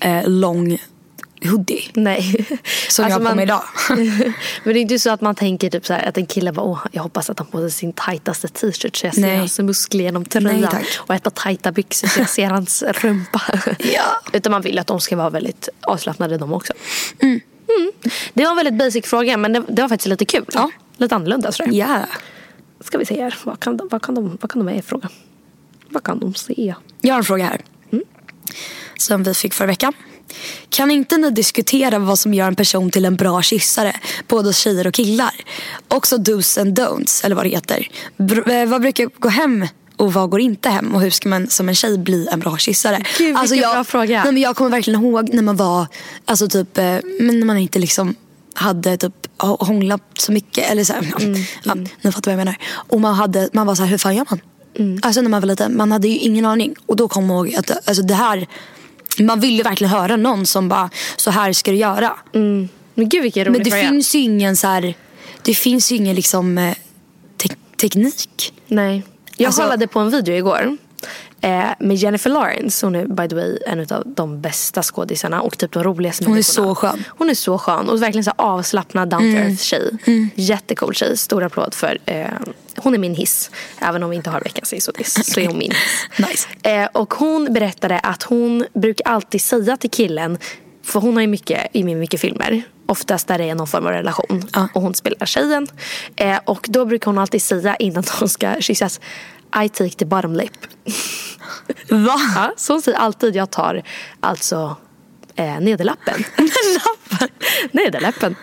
eh, 0.00 0.28
lång 0.28 0.78
hoodie. 1.44 1.90
Nej. 1.94 2.46
Som 2.88 3.04
jag 3.08 3.12
har 3.20 3.30
på 3.30 3.34
mig 3.36 3.42
idag. 3.42 3.62
men 4.64 4.74
det 4.74 4.78
är 4.78 4.82
inte 4.82 4.98
så 4.98 5.10
att 5.10 5.20
man 5.20 5.34
tänker 5.34 5.70
typ 5.70 5.86
så 5.86 5.92
här, 5.92 6.08
att 6.08 6.16
en 6.18 6.26
kille 6.26 6.52
bara, 6.52 6.66
åh, 6.66 6.86
jag 6.92 7.02
hoppas 7.02 7.30
att 7.30 7.38
han 7.38 7.48
på 7.48 7.58
sig 7.58 7.70
sin 7.70 7.92
tajtaste 7.92 8.48
t-shirt 8.48 8.96
så 8.96 9.06
jag 9.06 9.14
ser 9.14 9.22
Nej. 9.22 9.36
hans 9.38 9.58
muskler 9.58 10.04
genom 10.04 10.24
tröjan. 10.24 10.74
och 10.96 11.14
ett 11.14 11.22
par 11.22 11.30
tajta 11.30 11.72
byxor 11.72 12.08
så 12.08 12.20
jag 12.20 12.28
ser 12.28 12.46
hans 12.46 12.82
rumpa. 12.92 13.42
Ja. 13.78 14.20
Utan 14.32 14.52
man 14.52 14.62
vill 14.62 14.78
att 14.78 14.86
de 14.86 15.00
ska 15.00 15.16
vara 15.16 15.30
väldigt 15.30 15.68
avslappnade 15.80 16.38
de 16.38 16.52
också. 16.52 16.72
Mm. 17.22 17.40
Det 18.32 18.42
var 18.44 18.50
en 18.50 18.56
väldigt 18.56 18.74
basic 18.78 19.06
fråga 19.06 19.36
men 19.36 19.52
det, 19.52 19.64
det 19.68 19.82
var 19.82 19.88
faktiskt 19.88 20.06
lite 20.08 20.24
kul. 20.24 20.44
Ja. 20.52 20.70
Lite 20.96 21.14
annorlunda 21.14 21.52
tror 21.52 21.68
jag. 21.68 21.88
Ja. 21.88 22.06
Ska 22.80 22.98
vi 22.98 23.06
se 23.06 23.22
här, 23.22 23.38
vad 23.44 23.60
kan, 23.60 23.76
de- 23.76 23.88
vad 23.90 24.02
kan, 24.02 24.14
de, 24.14 24.38
vad 24.40 24.50
kan 24.50 24.58
de 24.60 24.64
med 24.64 24.78
i 24.78 24.82
frågan? 24.82 25.10
Vad 25.88 26.02
kan 26.04 26.18
de 26.18 26.34
se? 26.34 26.74
Jag 27.00 27.14
har 27.14 27.18
en 27.18 27.24
fråga 27.24 27.44
här. 27.44 27.60
Som 29.00 29.22
vi 29.22 29.34
fick 29.34 29.54
förra 29.54 29.66
veckan. 29.66 29.92
Kan 30.68 30.90
inte 30.90 31.16
ni 31.16 31.30
diskutera 31.30 31.98
vad 31.98 32.18
som 32.18 32.34
gör 32.34 32.46
en 32.48 32.54
person 32.54 32.90
till 32.90 33.04
en 33.04 33.16
bra 33.16 33.42
kyssare? 33.42 33.96
Både 34.28 34.48
hos 34.48 34.56
tjejer 34.58 34.86
och 34.86 34.94
killar. 34.94 35.30
Också 35.88 36.18
dos 36.18 36.58
and 36.58 36.78
don'ts, 36.78 37.24
eller 37.24 37.36
vad 37.36 37.44
det 37.44 37.48
heter. 37.50 37.88
Br- 38.16 38.50
eh, 38.62 38.68
vad 38.68 38.80
brukar 38.80 39.08
gå 39.18 39.28
hem 39.28 39.66
och 39.96 40.12
vad 40.12 40.30
går 40.30 40.40
inte 40.40 40.68
hem? 40.68 40.94
Och 40.94 41.00
hur 41.00 41.10
ska 41.10 41.28
man 41.28 41.48
som 41.50 41.68
en 41.68 41.74
tjej 41.74 41.98
bli 41.98 42.28
en 42.32 42.40
bra 42.40 42.58
kyssare? 42.58 43.04
Gud, 43.18 43.38
vilken 43.40 43.58
jag, 43.58 43.74
bra 43.74 43.84
fråga. 43.84 44.22
Nej, 44.24 44.32
men 44.32 44.42
jag 44.42 44.56
kommer 44.56 44.70
verkligen 44.70 45.00
ihåg 45.00 45.34
när 45.34 45.42
man 45.42 45.56
var, 45.56 45.86
alltså 46.24 46.48
typ, 46.48 46.78
eh, 46.78 46.84
men 47.20 47.38
när 47.40 47.44
man 47.46 47.58
inte 47.58 47.78
liksom 47.78 48.14
hade 48.54 48.96
typ 48.96 49.14
hå- 49.38 49.64
hånglat 49.64 50.02
så 50.18 50.32
mycket. 50.32 50.70
Eller 50.70 50.84
så 50.84 50.92
här, 50.92 51.12
Mm, 51.20 51.42
ja, 51.62 51.74
ni 52.02 52.12
fattar 52.12 52.30
vad 52.30 52.32
jag 52.32 52.44
menar. 52.44 52.56
Och 52.72 53.00
man, 53.00 53.14
hade, 53.14 53.48
man 53.52 53.66
var 53.66 53.74
så 53.74 53.82
här, 53.82 53.90
hur 53.90 53.98
fan 53.98 54.16
gör 54.16 54.26
man? 54.30 54.40
Mm. 54.78 55.00
Alltså 55.02 55.20
när 55.22 55.30
man 55.30 55.40
var 55.40 55.46
liten, 55.48 55.76
man 55.76 55.92
hade 55.92 56.08
ju 56.08 56.16
ingen 56.18 56.44
aning. 56.44 56.74
Och 56.86 56.96
då 56.96 57.08
kom 57.08 57.30
jag 57.30 57.48
ihåg 57.48 57.54
att 57.58 57.88
alltså, 57.88 58.02
det 58.02 58.14
här, 58.14 58.46
man 59.18 59.40
ville 59.40 59.62
verkligen 59.62 59.90
höra 59.92 60.16
någon 60.16 60.46
som 60.46 60.68
bara, 60.68 60.90
så 61.16 61.30
här 61.30 61.52
ska 61.52 61.70
du 61.70 61.76
göra. 61.76 62.16
Men 62.94 63.08
gud 63.08 63.22
vilken 63.22 63.44
rolig 63.44 63.52
Men 63.58 63.64
det 63.64 63.70
fråga. 63.70 63.88
finns 63.88 64.14
ju 64.14 64.18
ingen 64.18 64.56
så 64.56 64.66
här, 64.66 64.94
det 65.42 65.54
finns 65.54 65.92
ju 65.92 65.96
ingen 65.96 66.14
liksom 66.16 66.58
eh, 66.58 66.74
te- 67.36 67.54
teknik. 67.80 68.52
Nej. 68.66 69.02
Jag 69.36 69.46
Alltså- 69.46 69.62
kollade 69.62 69.86
på 69.86 70.00
en 70.00 70.10
video 70.10 70.34
igår. 70.34 70.76
Eh, 71.42 71.64
med 71.78 71.96
Jennifer 71.96 72.30
Lawrence. 72.30 72.86
Hon 72.86 72.94
är 72.94 73.06
by 73.06 73.28
the 73.28 73.34
way 73.34 73.58
en 73.66 73.80
av 73.80 74.02
de 74.06 74.40
bästa 74.40 74.82
skådisarna 74.82 75.40
och 75.40 75.58
typ 75.58 75.72
de 75.72 75.84
roligaste 75.84 76.24
Hon 76.24 76.38
är 76.38 76.42
så 76.42 76.74
skön. 76.74 77.04
Hon 77.08 77.30
är 77.30 77.34
så 77.34 77.58
skön 77.58 77.88
och 77.88 78.02
verkligen 78.02 78.24
så 78.24 78.32
avslappnad 78.36 79.08
down 79.08 79.20
to 79.20 79.26
earth 79.40 79.62
tjej. 79.62 79.90
Jättecool 80.34 80.94
tjej. 80.94 81.16
Stor 81.16 81.42
applåd 81.44 81.74
för 81.74 81.98
eh, 82.06 82.26
hon 82.82 82.94
är 82.94 82.98
min 82.98 83.14
hiss. 83.14 83.50
Även 83.78 84.02
om 84.02 84.10
vi 84.10 84.16
inte 84.16 84.30
har 84.30 84.40
veckans 84.40 84.72
hiss 84.72 84.88
och 84.88 84.94
diss 84.94 85.32
så 85.32 85.40
är 85.40 85.46
hon 85.46 85.58
min 85.58 85.70
hiss. 85.70 86.06
Nice. 86.28 86.48
Eh, 86.62 86.88
och 86.92 87.14
hon 87.14 87.52
berättade 87.52 87.98
att 87.98 88.22
hon 88.22 88.66
brukar 88.74 89.12
alltid 89.12 89.42
säga 89.42 89.76
till 89.76 89.90
killen, 89.90 90.38
för 90.82 91.00
hon 91.00 91.14
har 91.14 91.20
ju 91.20 91.26
mycket 91.26 91.66
i 91.72 91.84
mycket 91.84 92.20
filmer. 92.20 92.62
Oftast 92.86 93.28
där 93.28 93.38
det 93.38 93.44
är 93.44 93.54
någon 93.54 93.66
form 93.66 93.86
av 93.86 93.92
relation. 93.92 94.48
Ja. 94.52 94.68
Och 94.74 94.82
hon 94.82 94.94
spelar 94.94 95.26
tjejen. 95.26 95.66
Eh, 96.16 96.38
och 96.44 96.66
då 96.68 96.84
brukar 96.84 97.06
hon 97.06 97.18
alltid 97.18 97.42
säga 97.42 97.76
innan 97.76 98.04
de 98.20 98.28
ska 98.28 98.54
kyssas 98.60 99.00
I 99.64 99.68
take 99.68 99.90
the 99.90 100.04
bottom 100.04 100.34
lip. 100.34 100.52
Va? 101.88 102.20
Ja, 102.34 102.52
så 102.56 102.72
hon 102.72 102.82
säger 102.82 102.98
alltid 102.98 103.36
jag 103.36 103.50
tar 103.50 103.82
alltså 104.20 104.76
eh, 105.36 105.60
nederlappen. 105.60 106.24
Nederläppen. 107.72 108.36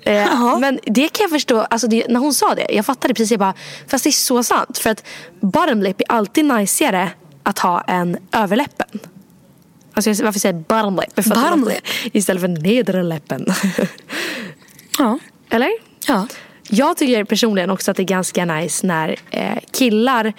Eh, 0.00 0.58
men 0.58 0.78
det 0.86 1.08
kan 1.08 1.24
jag 1.24 1.30
förstå, 1.30 1.60
alltså 1.60 1.86
det, 1.86 2.06
när 2.08 2.20
hon 2.20 2.34
sa 2.34 2.54
det, 2.54 2.66
jag 2.70 2.86
fattade 2.86 3.14
precis, 3.14 3.30
jag 3.30 3.40
bara, 3.40 3.54
fast 3.88 4.04
det 4.04 4.10
är 4.10 4.12
så 4.12 4.42
sant. 4.42 4.78
För 4.78 4.90
att 4.90 5.04
bottom 5.40 5.82
lip 5.82 6.00
är 6.00 6.04
alltid 6.12 6.44
najsigare 6.44 7.10
att 7.42 7.58
ha 7.58 7.80
än 7.80 8.16
överläppen. 8.32 8.88
Alltså 9.94 10.10
jag- 10.10 10.16
varför 10.24 10.40
säger 10.40 10.54
jag 10.54 10.62
bottom 10.62 10.96
lip? 10.96 11.26
Bottom 11.28 11.68
lip? 11.68 11.84
Istället 12.16 12.40
för 12.40 12.48
nedre 12.48 13.02
läppen. 13.02 13.46
Ja. 14.98 15.18
Eller? 15.50 15.70
ja. 16.06 16.26
Jag 16.68 16.96
tycker 16.96 17.24
personligen 17.24 17.70
också 17.70 17.90
att 17.90 17.96
det 17.96 18.02
är 18.02 18.04
ganska 18.04 18.44
nice 18.44 18.86
när 18.86 19.16
eh, 19.30 19.58
killar 19.72 20.32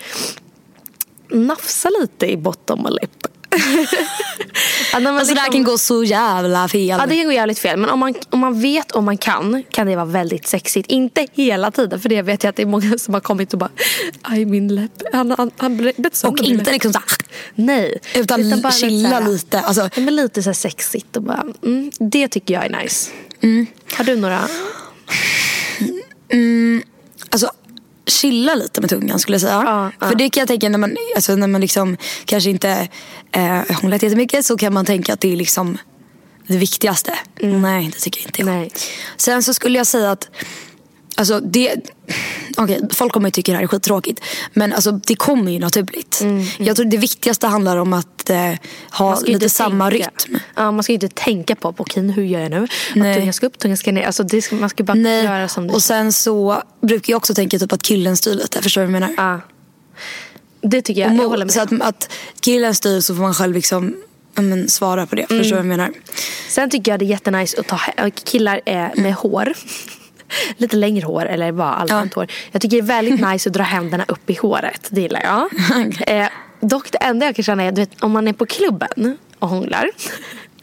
nafsar 1.32 2.02
lite 2.02 2.32
i 2.32 2.38
bottom 2.38 2.88
lip. 3.02 3.28
Alltså 4.94 5.10
det 5.10 5.10
här 5.10 5.26
liksom- 5.26 5.52
kan 5.52 5.64
gå 5.64 5.78
så 5.78 6.04
jävla 6.04 6.68
fel. 6.68 6.88
Ja 6.88 7.06
det 7.06 7.16
kan 7.16 7.26
gå 7.26 7.32
jävligt 7.32 7.60
fel 7.60 7.80
men 7.80 7.90
om 7.90 8.00
man, 8.00 8.14
om 8.30 8.40
man 8.40 8.62
vet 8.62 8.92
och 8.92 9.04
man 9.04 9.18
kan 9.18 9.64
kan 9.70 9.88
det 9.88 9.96
vara 9.96 10.06
väldigt 10.06 10.48
sexigt. 10.48 10.92
Inte 10.92 11.28
hela 11.34 11.72
tiden 11.72 12.00
för 12.00 12.10
det 12.10 12.22
vet 12.22 12.44
jag 12.44 12.50
att 12.50 12.56
det 12.56 12.62
är 12.62 12.66
många 12.68 12.98
som 12.98 13.14
har 13.14 13.22
kommit 13.22 13.54
och 13.54 13.60
bara 13.60 13.70
Aj 14.22 14.46
min 14.46 14.76
läpp, 14.76 14.92
han, 15.14 15.32
han, 15.38 15.52
han 15.58 15.78
bet 15.98 16.16
sönder 16.16 16.42
och 16.44 16.48
inte 16.48 16.64
läpp." 16.64 16.74
liksom 16.74 16.94
så 16.94 17.00
här, 17.00 17.08
Nej. 17.56 18.00
utan, 18.16 18.62
bara 18.62 18.72
chilla 18.72 19.10
så 19.10 19.16
här- 19.16 19.32
lite. 19.32 19.60
Alltså, 19.60 19.90
men 19.96 20.16
lite 20.16 20.44
så 20.44 20.50
här 20.50 20.54
sexigt 20.54 21.16
och 21.18 21.24
bara, 21.24 21.44
mm, 21.66 21.92
det 22.00 22.28
tycker 22.28 22.54
jag 22.54 22.66
är 22.66 22.82
nice. 22.84 23.12
Mm. 23.42 23.66
Har 23.94 24.04
du 24.06 24.16
några? 24.16 24.48
alltså, 27.30 27.52
chilla 28.06 28.56
lite 28.56 28.82
med 28.82 28.90
tungan 28.90 29.20
skulle 29.20 29.36
jag 29.36 29.42
säga. 29.42 29.64
Ja, 29.66 29.92
ja. 30.00 30.08
För 30.08 30.16
det 30.16 30.30
kan 30.30 30.42
jag 30.42 30.48
tänka 30.48 30.70
när 30.70 30.78
man, 30.78 30.98
alltså, 31.16 31.36
när 31.36 31.48
man 31.48 31.62
liksom 31.62 31.98
kanske 32.26 32.50
inte 32.50 32.88
eh, 33.32 33.62
hånglat 33.82 34.04
jättemycket 34.04 34.46
så 34.46 34.58
kan 34.58 34.74
man 34.74 34.86
tänka 34.86 35.14
att 35.14 35.22
det 35.22 35.34
är 35.34 35.38
liksom 35.38 35.78
det 36.48 36.58
viktigaste. 36.58 37.14
Nej, 37.42 37.92
det 37.94 38.00
tycker 38.00 38.22
jag 38.22 38.28
inte. 38.28 38.42
jag. 38.42 38.46
Nej. 38.46 38.72
Sen 39.18 39.44
så 39.44 39.54
skulle 39.54 39.78
jag 39.78 39.88
säga 39.88 40.12
att 40.12 40.30
Alltså 41.16 41.40
det, 41.40 41.76
okej, 42.58 42.82
folk 42.92 43.14
kommer 43.14 43.28
ju 43.28 43.32
tycka 43.32 43.52
det 43.52 43.56
här 43.56 43.64
är 43.64 43.68
skittråkigt. 43.68 44.20
Men 44.54 44.74
alltså, 44.74 44.92
det 44.92 45.16
kommer 45.16 45.52
ju 45.52 45.60
naturligt. 45.60 46.24
Jag 46.58 46.76
tror 46.76 46.86
det 46.86 46.98
viktigaste 46.98 47.48
handlar 47.48 47.78
om 47.78 47.94
att 47.94 48.30
eh, 48.30 48.52
ha 48.92 49.20
lite 49.20 49.50
samma 49.50 49.90
tänka. 49.90 50.10
rytm. 50.28 50.40
Ja, 50.56 50.72
man 50.72 50.84
ska 50.84 50.92
ju 50.92 50.96
inte 50.96 51.08
tänka 51.08 51.56
på, 51.56 51.74
okej, 51.78 52.12
hur 52.12 52.24
gör 52.24 52.40
jag 52.40 52.52
nu? 52.52 52.68
Nej. 52.96 53.12
Att 53.12 53.18
tungan 53.18 53.34
ska 53.34 53.46
upp, 53.46 53.60
tungan 53.60 53.78
ska 53.78 53.92
ner. 53.92 54.04
Alltså, 54.04 54.24
det 54.24 54.42
ska, 54.42 54.56
man 54.56 54.70
ska 54.70 54.84
bara 54.84 54.94
Nej, 54.94 55.24
göra 55.24 55.48
som 55.48 55.68
det 55.68 55.74
och 55.74 55.84
sen 55.84 56.14
så 56.14 56.64
brukar 56.82 57.14
jag 57.14 57.18
också 57.18 57.34
tänka 57.34 57.60
typ 57.60 57.74
att 57.74 57.82
killen 57.82 58.18
styr 58.18 58.34
lite. 58.34 58.62
Förstår 58.62 58.82
du 58.82 58.88
vad 58.88 58.96
jag 58.96 59.02
menar? 59.02 59.14
Ja. 59.18 59.42
Det 60.62 60.82
tycker 60.82 61.02
jag, 61.02 61.16
jag 61.16 61.30
håller 61.30 61.46
med. 61.46 61.54
Så 61.54 61.62
att, 61.62 61.82
att 61.82 62.10
killen 62.40 62.76
styr 62.76 63.00
så 63.00 63.16
får 63.16 63.22
man 63.22 63.34
själv 63.34 63.54
liksom 63.54 63.96
men, 64.36 64.70
svara 64.70 65.06
på 65.06 65.16
det. 65.16 65.28
Förstår 65.28 65.44
du 65.44 65.50
vad 65.50 65.60
jag 65.60 65.66
menar? 65.66 65.92
Sen 66.50 66.70
tycker 66.70 66.92
jag 66.92 67.00
det 67.00 67.06
är 67.06 67.08
jättenice 67.08 67.60
att 67.60 67.68
ta 67.68 67.80
killar 68.24 68.62
eh, 68.66 68.88
med 68.96 69.14
hår. 69.14 69.54
Lite 70.58 70.76
längre 70.76 71.06
hår 71.06 71.26
eller 71.26 71.52
bara 71.52 71.74
allmänt 71.74 72.14
hår. 72.14 72.28
Jag 72.52 72.62
tycker 72.62 72.78
det 72.78 72.84
är 72.84 73.02
väldigt 73.02 73.22
nice 73.32 73.50
att 73.50 73.54
dra 73.54 73.64
händerna 73.64 74.06
upp 74.08 74.30
i 74.30 74.34
håret. 74.34 74.88
Det 74.90 75.02
gillar 75.02 75.22
jag. 75.22 75.50
eh, 76.24 76.28
dock 76.60 76.92
det 76.92 76.98
enda 76.98 77.26
jag 77.26 77.36
kan 77.36 77.44
känna 77.44 77.64
är 77.64 77.72
vet, 77.72 78.04
om 78.04 78.12
man 78.12 78.28
är 78.28 78.34
på 78.34 78.46
klubben 78.46 79.18
och 79.40 79.50
hånglar. 79.50 79.90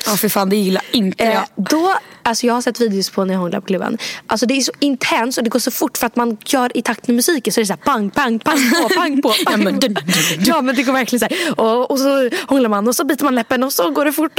Ja 0.07 0.17
för 0.17 0.29
fan 0.29 0.49
det 0.49 0.57
gillar 0.57 0.83
inte 0.93 1.25
Eh, 1.25 1.33
jag. 1.35 1.45
då, 1.57 1.95
alltså 2.23 2.47
jag 2.47 2.55
har 2.55 2.63
sett 2.63 2.81
videos 2.81 3.11
på 3.11 3.25
när 3.25 3.35
jag 3.35 3.41
hånglar 3.41 3.61
på 3.61 3.67
klubben. 3.67 3.99
Alltså 4.27 4.47
det 4.47 4.55
är 4.55 4.61
så 4.61 4.73
intens 4.79 5.39
och 5.39 5.45
det 5.45 5.51
går 5.51 5.59
så 5.59 5.71
fort 5.71 5.99
för 5.99 6.07
att 6.07 6.17
man 6.17 6.37
gör 6.47 6.77
i 6.77 6.83
takt 6.83 7.07
med 7.09 7.17
musiken. 7.17 7.53
Så 7.53 7.61
är 7.61 7.63
det 7.63 7.67
så 7.67 7.73
här 7.73 7.81
pang, 7.81 8.11
pang, 8.11 8.39
pang 8.39 8.71
på, 8.83 8.89
pang 8.95 9.23
på. 9.23 9.33
Pang 9.47 9.65
men 9.65 9.81
dun, 9.81 9.95
dun, 9.95 10.05
dun. 10.05 10.45
Ja 10.47 10.63
men 10.63 10.77
det 10.77 10.83
går 10.83 10.93
verkligen 10.93 11.21
så 11.21 11.27
här. 11.35 11.61
Och, 11.61 11.91
och 11.91 11.99
så 11.99 12.31
hånglar 12.47 12.69
man 12.69 12.89
och 12.89 12.97
så 12.97 13.05
biter 13.05 13.25
man 13.25 13.35
läppen 13.35 13.63
och 13.63 13.73
så 13.73 13.91
går 13.91 14.05
det 14.05 14.13
fort. 14.13 14.39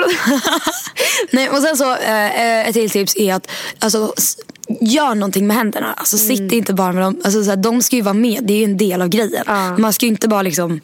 Nej, 1.32 1.50
och 1.50 1.58
sen 1.58 1.78
så 1.78 1.91
eh, 1.95 2.67
ett 2.67 2.74
till 2.74 2.89
tips 2.89 3.15
är 3.17 3.34
att 3.34 3.47
alltså, 3.80 4.13
gör 4.82 5.15
någonting 5.15 5.47
med 5.47 5.58
händerna. 5.58 5.93
Alltså, 5.97 6.17
Sitt 6.17 6.52
inte 6.52 6.74
bara 6.74 6.91
med 6.91 7.04
dem. 7.04 7.21
Alltså, 7.24 7.43
så 7.43 7.50
här, 7.50 7.58
de 7.58 7.82
ska 7.84 7.95
ju 7.95 8.02
vara 8.02 8.13
med. 8.13 8.39
Det 8.43 8.54
är 8.54 8.58
ju 8.58 8.63
en 8.63 8.78
del 8.78 9.02
av 9.02 9.08
grejen. 9.10 9.43
Ja. 9.47 9.78
Man 9.78 9.93
ska 9.93 10.06
ju 10.06 10.10
inte 10.12 10.28
bara 10.28 10.41
liksom 10.41 10.82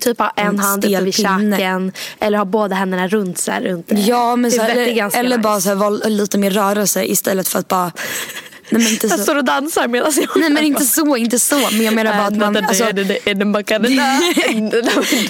Typ 0.00 0.18
ha 0.18 0.32
en 0.36 0.46
En 0.46 0.58
hand 0.58 0.84
uppe 0.84 1.00
vid 1.00 1.14
käken. 1.14 1.92
Eller 2.20 2.38
ha 2.38 2.44
båda 2.44 2.76
händerna 2.76 3.08
runt 3.08 3.38
så 3.38 3.50
här, 3.52 3.60
runt 3.60 3.86
Ja, 3.88 4.36
men 4.36 4.50
så 4.50 4.62
här, 4.62 4.70
eller, 4.70 5.16
eller 5.18 5.36
nice. 5.36 5.38
bara 5.38 5.60
så 5.60 5.68
här, 5.68 5.76
vara 5.76 5.90
lite 5.90 6.38
mer 6.38 6.50
rörelse 6.50 7.04
istället 7.04 7.48
för 7.48 7.58
att 7.58 7.68
bara... 7.68 7.92
Nej 8.70 8.82
men 8.82 8.92
inte 8.92 9.06
Jag 9.06 9.18
så. 9.18 9.22
står 9.22 9.36
och 9.36 9.44
dansar 9.44 9.88
medan 9.88 10.12
jag 10.16 10.28
Nej 10.40 10.50
men 10.50 10.64
inte 10.64 10.84
så, 10.84 11.16
inte 11.16 11.38
så. 11.38 11.58
Men 11.72 11.82
jag 11.82 11.94
menar 11.94 12.12
bara 12.12 12.26
att 12.26 12.36
man... 12.36 12.56
Alltså, 12.56 12.84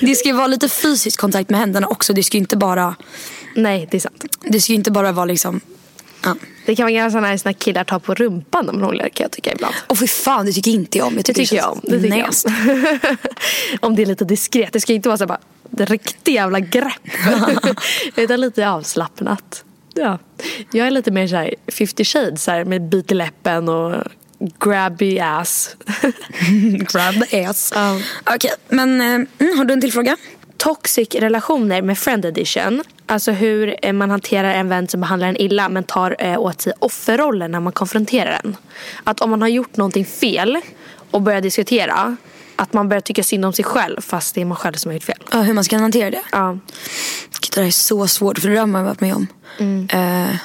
det 0.01 0.15
ska 0.15 0.29
ju 0.29 0.35
vara 0.35 0.47
lite 0.47 0.69
fysisk 0.69 1.21
kontakt 1.21 1.51
med 1.51 1.61
händerna 1.61 1.87
också. 1.87 2.13
Det 2.13 2.23
ska 2.23 2.37
ju 2.37 2.41
inte 2.41 2.57
bara, 2.57 2.95
Nej, 3.55 3.89
det 3.91 3.97
är 3.97 4.01
sant. 4.01 4.25
det 4.43 4.61
ska 4.61 4.73
ju 4.73 4.77
inte 4.77 4.91
bara 4.91 5.13
vara 5.13 5.27
liksom... 5.27 5.61
Ja. 6.25 6.37
Det 6.67 6.77
kan 6.77 6.85
vara 6.85 6.93
ganska 6.93 7.21
nice 7.21 7.49
när 7.49 7.53
killar 7.53 7.85
tar 7.85 7.99
på 7.99 8.15
rumpan 8.15 8.67
när 8.67 8.73
man 8.73 8.83
hånglar 8.83 9.09
kan 9.09 9.25
jag 9.25 9.31
tycka 9.31 9.53
ibland. 9.53 9.75
Och 9.87 9.99
för 9.99 10.07
fan, 10.07 10.47
det 10.47 10.53
tycker 10.53 10.71
inte 10.71 10.99
jag 10.99 11.07
om. 11.07 11.15
Jag 11.15 11.25
Det 11.25 11.33
tycker 11.33 11.57
det 11.57 11.63
jag 11.63 11.73
om. 11.73 11.81
Det 11.83 12.01
tycker 12.01 12.17
jag 12.17 12.29
om. 12.29 13.17
om 13.89 13.97
det 13.97 14.03
är 14.03 14.07
lite 14.07 14.25
diskret. 14.25 14.73
Det 14.73 14.81
ska 14.81 14.93
inte 14.93 15.09
vara 15.09 15.19
så 15.19 15.27
bara 15.27 15.41
det 15.71 15.85
riktiga 15.85 16.35
jävla 16.35 16.61
grepp. 16.61 17.09
Utan 18.17 18.41
lite 18.41 18.69
avslappnat. 18.69 19.65
Ja. 19.95 20.19
Jag 20.73 20.87
är 20.87 20.91
lite 20.91 21.11
mer 21.11 21.27
så 21.27 21.37
här 21.37 21.55
50 21.69 22.05
shades 22.05 22.43
så 22.43 22.51
här, 22.51 22.65
med 22.65 22.83
bit 22.83 23.13
i 23.13 23.15
läppen 23.15 23.69
och 23.69 24.05
grabby 24.65 25.19
ass. 25.19 25.77
Grab 26.93 27.49
ass. 27.49 27.73
Ja. 27.75 28.01
Okej, 28.35 28.51
men 28.69 29.01
eh, 29.01 29.07
mm, 29.07 29.59
har 29.59 29.65
du 29.65 29.75
en 29.75 29.81
till 29.81 29.93
fråga? 29.93 30.17
Toxic 30.59 31.15
relationer 31.15 31.83
med 31.83 31.99
friend 31.99 32.25
edition. 32.25 32.83
Alltså 33.07 33.33
hur 33.33 33.77
eh, 33.83 33.93
man 33.93 34.11
hanterar 34.11 34.55
en 34.55 34.69
vän 34.69 34.89
som 34.89 35.01
behandlar 35.01 35.29
en 35.29 35.37
illa 35.37 35.69
men 35.69 35.85
tar 35.85 36.17
eh, 36.19 36.39
åt 36.39 36.61
sig 36.61 36.73
offerrollen 36.79 37.51
när 37.51 37.61
man 37.61 37.73
konfronterar 37.73 38.41
den. 38.43 38.57
Att 39.05 39.21
om 39.21 39.31
man 39.31 39.41
har 39.43 39.49
gjort 39.49 39.77
någonting 39.77 40.05
fel 40.05 40.61
och 41.11 41.23
börjar 41.23 41.41
diskutera 41.41 42.17
att 42.57 42.73
man 42.73 42.89
börjar 42.89 43.01
tycka 43.01 43.23
synd 43.23 43.45
om 43.45 43.53
sig 43.53 43.65
själv 43.65 44.01
fast 44.01 44.35
det 44.35 44.41
är 44.41 44.45
man 44.45 44.57
själv 44.57 44.75
som 44.75 44.89
har 44.89 44.95
gjort 44.95 45.05
fel. 45.05 45.19
Ja, 45.33 45.41
hur 45.41 45.55
man 45.55 45.65
ska 45.65 45.77
hantera 45.79 46.11
det? 46.11 46.23
Ja. 46.33 46.59
Det 47.55 47.61
här 47.61 47.67
är 47.67 47.71
så 47.71 48.09
svårt 48.09 48.39
för 48.39 48.49
det 48.49 48.55
där 48.55 48.61
har 48.61 48.67
man 48.67 48.85
varit 48.85 49.01
med 49.01 49.15
om. 49.15 49.27
Mm. 49.59 49.89
Eh, 49.93 50.37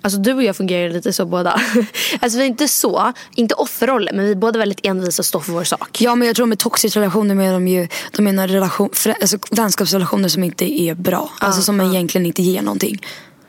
Alltså 0.00 0.18
du 0.20 0.32
och 0.32 0.42
jag 0.42 0.56
fungerar 0.56 0.90
lite 0.90 1.12
så 1.12 1.26
båda. 1.26 1.60
Alltså 2.20 2.38
vi 2.38 2.44
är 2.44 2.48
inte 2.48 2.68
så, 2.68 3.12
inte 3.34 3.54
offerrollen 3.54 4.16
men 4.16 4.24
vi 4.24 4.30
är 4.30 4.36
båda 4.36 4.58
väldigt 4.58 4.80
envisa 4.86 5.20
och 5.20 5.26
står 5.26 5.40
för 5.40 5.52
vår 5.52 5.64
sak. 5.64 6.00
ja 6.00 6.14
men 6.14 6.26
jag 6.26 6.36
tror 6.36 6.46
med 6.46 6.58
toxic 6.58 6.96
relationer 6.96 7.34
menar 7.34 7.52
de 7.52 7.68
ju 7.68 7.88
de 8.16 8.22
menar 8.22 8.48
relation, 8.48 8.90
alltså, 9.20 9.38
vänskapsrelationer 9.50 10.28
som 10.28 10.44
inte 10.44 10.80
är 10.80 10.94
bra. 10.94 11.30
Alltså 11.40 11.62
som 11.62 11.80
egentligen 11.80 12.26
inte 12.26 12.42
ger 12.42 12.62
någonting. 12.62 13.06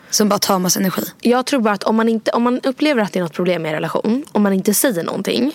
Som 0.09 0.29
bara 0.29 0.39
tar 0.39 0.59
massa 0.59 0.79
energi. 0.79 1.01
Jag 1.21 1.45
tror 1.45 1.61
bara 1.61 1.73
att 1.73 1.83
om 1.83 1.95
man, 1.95 2.09
inte, 2.09 2.31
om 2.31 2.43
man 2.43 2.59
upplever 2.63 3.01
att 3.01 3.13
det 3.13 3.19
är 3.19 3.23
något 3.23 3.33
problem 3.33 3.61
med 3.61 3.69
en 3.69 3.75
relation, 3.75 4.25
om 4.31 4.43
man 4.43 4.53
inte 4.53 4.73
säger 4.73 5.03
någonting 5.03 5.53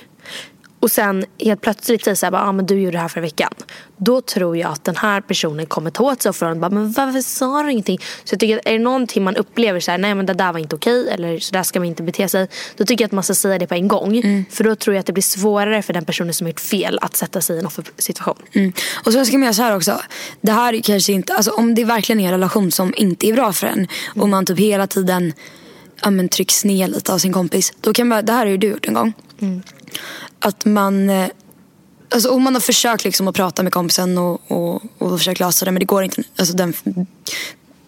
och 0.87 0.90
sen 0.90 1.25
helt 1.38 1.61
plötsligt 1.61 2.05
säger 2.05 2.14
så 2.14 2.27
här, 2.27 2.33
ah, 2.33 2.53
men 2.53 2.66
du 2.66 2.81
gjorde 2.81 2.96
det 2.96 3.01
här 3.01 3.09
förra 3.09 3.22
veckan. 3.22 3.53
Då 3.96 4.20
tror 4.20 4.57
jag 4.57 4.70
att 4.70 4.85
den 4.85 4.96
här 4.96 5.20
personen 5.20 5.66
kommer 5.66 5.90
ta 5.90 6.05
åt 6.05 6.22
sig 6.22 6.29
och 6.29 6.37
från 6.37 6.61
bara, 6.61 6.70
men 6.70 6.92
varför 6.92 7.20
sa 7.20 7.62
du 7.62 7.70
ingenting? 7.70 7.99
Så 8.25 8.35
jag 8.35 8.40
tycker 8.40 8.57
att 8.57 8.66
är 8.66 8.72
det 8.72 8.79
någonting 8.79 9.25
man 9.25 9.37
upplever 9.37 9.81
så 9.81 9.90
här, 9.90 9.99
nej 9.99 10.14
men 10.14 10.27
det 10.27 10.35
där 10.35 10.53
var 10.53 10.61
inte 10.61 10.77
okej 10.77 11.09
eller 11.09 11.38
så 11.38 11.53
där 11.53 11.62
ska 11.62 11.81
man 11.81 11.87
inte 11.88 12.03
bete 12.03 12.29
sig. 12.29 12.49
Då 12.77 12.85
tycker 12.85 13.03
jag 13.03 13.09
att 13.09 13.12
man 13.12 13.25
ska 13.25 13.35
säga 13.35 13.59
det 13.59 13.66
på 13.66 13.75
en 13.75 13.88
gång. 13.88 14.22
För 14.51 14.64
då 14.64 14.77
tror 14.77 14.94
jag 14.94 15.01
att 15.01 15.07
det 15.07 15.12
blir 15.12 15.22
svårare 15.22 15.83
för 15.83 15.92
den 15.92 16.05
personen 16.05 16.35
som 16.35 16.44
har 16.44 16.51
gjort 16.51 16.61
fel 16.61 16.99
att 17.03 17.16
sätta 17.16 17.40
sig 17.40 17.57
i 17.57 17.59
en 17.59 17.66
offersituation. 17.66 18.42
Mm. 18.53 18.72
Och 19.05 19.12
så 19.12 19.25
ska 19.25 19.38
man 19.38 19.42
göra 19.42 19.55
så 19.55 19.62
här 19.62 19.77
också. 19.77 20.01
Det 20.40 20.53
här 20.53 20.72
är 20.75 20.81
kanske 20.81 21.12
inte, 21.12 21.35
alltså 21.35 21.51
om 21.51 21.75
det 21.75 21.85
verkligen 21.85 22.20
är 22.20 22.25
en 22.25 22.33
relation 22.33 22.72
som 22.72 22.94
inte 22.96 23.29
är 23.29 23.33
bra 23.33 23.53
för 23.53 23.66
en 23.66 23.88
och 24.14 24.29
man 24.29 24.46
typ 24.46 24.59
hela 24.59 24.87
tiden 24.87 25.33
ja, 26.03 26.11
men, 26.11 26.29
trycks 26.29 26.64
ner 26.64 26.88
lite 26.88 27.12
av 27.12 27.18
sin 27.18 27.33
kompis. 27.33 27.72
Då 27.81 27.92
kan 27.92 28.09
man, 28.09 28.25
det 28.25 28.33
här 28.33 28.38
har 28.38 28.46
ju 28.46 28.57
du 28.57 28.68
gjort 28.68 28.87
en 28.87 28.94
gång. 28.94 29.12
Att 30.46 30.64
man, 30.64 31.11
eh, 31.11 31.28
alltså 32.09 32.30
om 32.30 32.42
man 32.42 32.54
har 32.54 32.61
försökt 32.61 33.04
liksom 33.04 33.28
att 33.28 33.35
prata 33.35 33.62
med 33.62 33.72
kompisen 33.72 34.18
och, 34.18 34.40
och, 34.48 34.82
och 34.98 35.18
försökt 35.18 35.40
lösa 35.40 35.64
det 35.64 35.70
men 35.70 35.80
det 35.80 35.87
går 35.87 36.02
inte. 36.02 36.22
Alltså 36.37 36.56
den, 36.56 36.74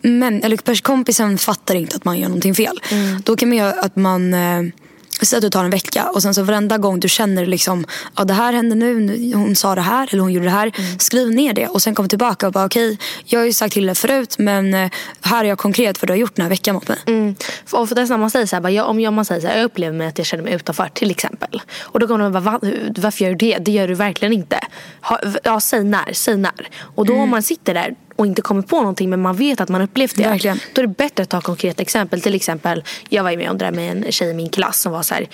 men, 0.03 0.42
eller 0.42 0.83
kompisen 0.83 1.38
fattar 1.38 1.75
inte 1.75 1.97
att 1.97 2.05
man 2.05 2.18
gör 2.18 2.29
någonting 2.29 2.55
fel. 2.55 2.81
Då 3.25 3.37
kan 3.37 3.49
man 3.49 3.59
göra 3.59 3.73
att 3.73 3.97
man 3.97 4.35
Säg 5.22 5.37
att 5.37 5.42
du 5.42 5.50
tar 5.50 5.64
en 5.64 5.70
vecka 5.70 6.11
och 6.11 6.22
sen 6.22 6.35
så 6.35 6.42
varenda 6.42 6.78
gång 6.78 7.00
du 7.00 7.09
känner 7.09 7.46
liksom, 7.46 7.87
ja 8.16 8.24
det 8.24 8.35
här 8.35 8.52
hände 8.52 8.74
nu, 8.74 9.35
hon 9.35 9.57
sa 9.57 9.74
det 9.74 9.81
här 9.81 10.09
eller 10.12 10.22
hon 10.22 10.33
gjorde 10.33 10.46
det 10.46 10.50
här. 10.50 10.72
Skriv 10.98 11.31
ner 11.31 11.52
det 11.52 11.66
och 11.66 11.83
sen 11.83 11.94
kom 11.94 12.09
tillbaka 12.09 12.46
och 12.46 12.52
bara 12.52 12.64
okej, 12.64 12.98
jag 13.24 13.40
har 13.40 13.46
ju 13.46 13.52
sagt 13.52 13.74
till 13.74 13.87
dig 13.87 13.94
förut 13.94 14.38
men 14.38 14.74
eh, 14.74 14.90
här 15.20 15.44
är 15.44 15.48
jag 15.48 15.59
konkret 15.59 16.02
vad 16.02 16.09
du 16.09 16.12
har 16.12 16.18
gjort 16.18 16.37
den 16.37 16.42
här 16.42 16.50
veckan 16.50 16.74
mot 16.74 16.88
mig. 16.88 16.98
Mm. 17.07 17.35
För 17.66 17.78
oftast 17.78 18.11
när 18.11 18.18
man 18.18 18.31
säger 18.31 18.46
så 18.46 18.57
här, 18.57 18.61
bara, 18.61 18.70
ja, 18.70 18.85
om 18.85 19.00
jag, 19.00 19.12
man 19.12 19.24
säger 19.24 19.40
så 19.40 19.46
här, 19.46 19.57
jag 19.57 19.64
upplever 19.64 19.96
mig 19.96 20.07
att 20.07 20.18
jag 20.18 20.26
känner 20.26 20.44
mig 20.44 20.52
utanför 20.52 20.88
till 20.94 21.11
exempel. 21.11 21.62
Och 21.78 22.00
då 22.00 22.07
kommer 22.07 22.24
de 22.24 22.33
bara, 22.33 22.40
Va, 22.40 22.61
varför 22.96 23.24
gör 23.24 23.31
du 23.31 23.37
det? 23.37 23.59
Det 23.59 23.72
gör 23.72 23.88
du 23.88 23.94
verkligen 23.94 24.33
inte. 24.33 24.61
Ha, 25.00 25.20
ja, 25.44 25.61
säg 25.61 25.85
när, 25.85 26.12
säg 26.12 26.37
när. 26.37 26.68
Och 26.94 27.07
då 27.07 27.14
om 27.14 27.31
man 27.31 27.42
sitter 27.42 27.74
där 27.74 27.94
och 28.18 28.26
inte 28.26 28.42
kommer 28.42 28.62
på 28.62 28.76
någonting 28.76 29.11
men 29.11 29.22
man 29.22 29.37
vet 29.37 29.61
att 29.61 29.68
man 29.68 29.83
upplevt 29.83 30.16
det. 30.16 30.22
Verkligen. 30.22 30.61
Då 30.74 30.83
är 30.83 30.87
det 30.87 30.94
bättre 30.94 31.22
att 31.22 31.28
ta 31.28 31.40
konkreta 31.40 31.83
exempel. 31.83 32.20
Till 32.20 32.35
exempel, 32.35 32.85
jag 33.09 33.22
var 33.22 33.37
med 33.37 33.50
om 33.50 33.59
det 33.59 33.64
där 33.64 33.72
med 33.72 33.90
en 33.90 34.12
tjej 34.12 34.31
i 34.31 34.35
min 34.35 34.48
klass 34.48 34.81
som 34.81 34.92
var 34.92 35.02
så 35.02 35.14
här 35.14 35.28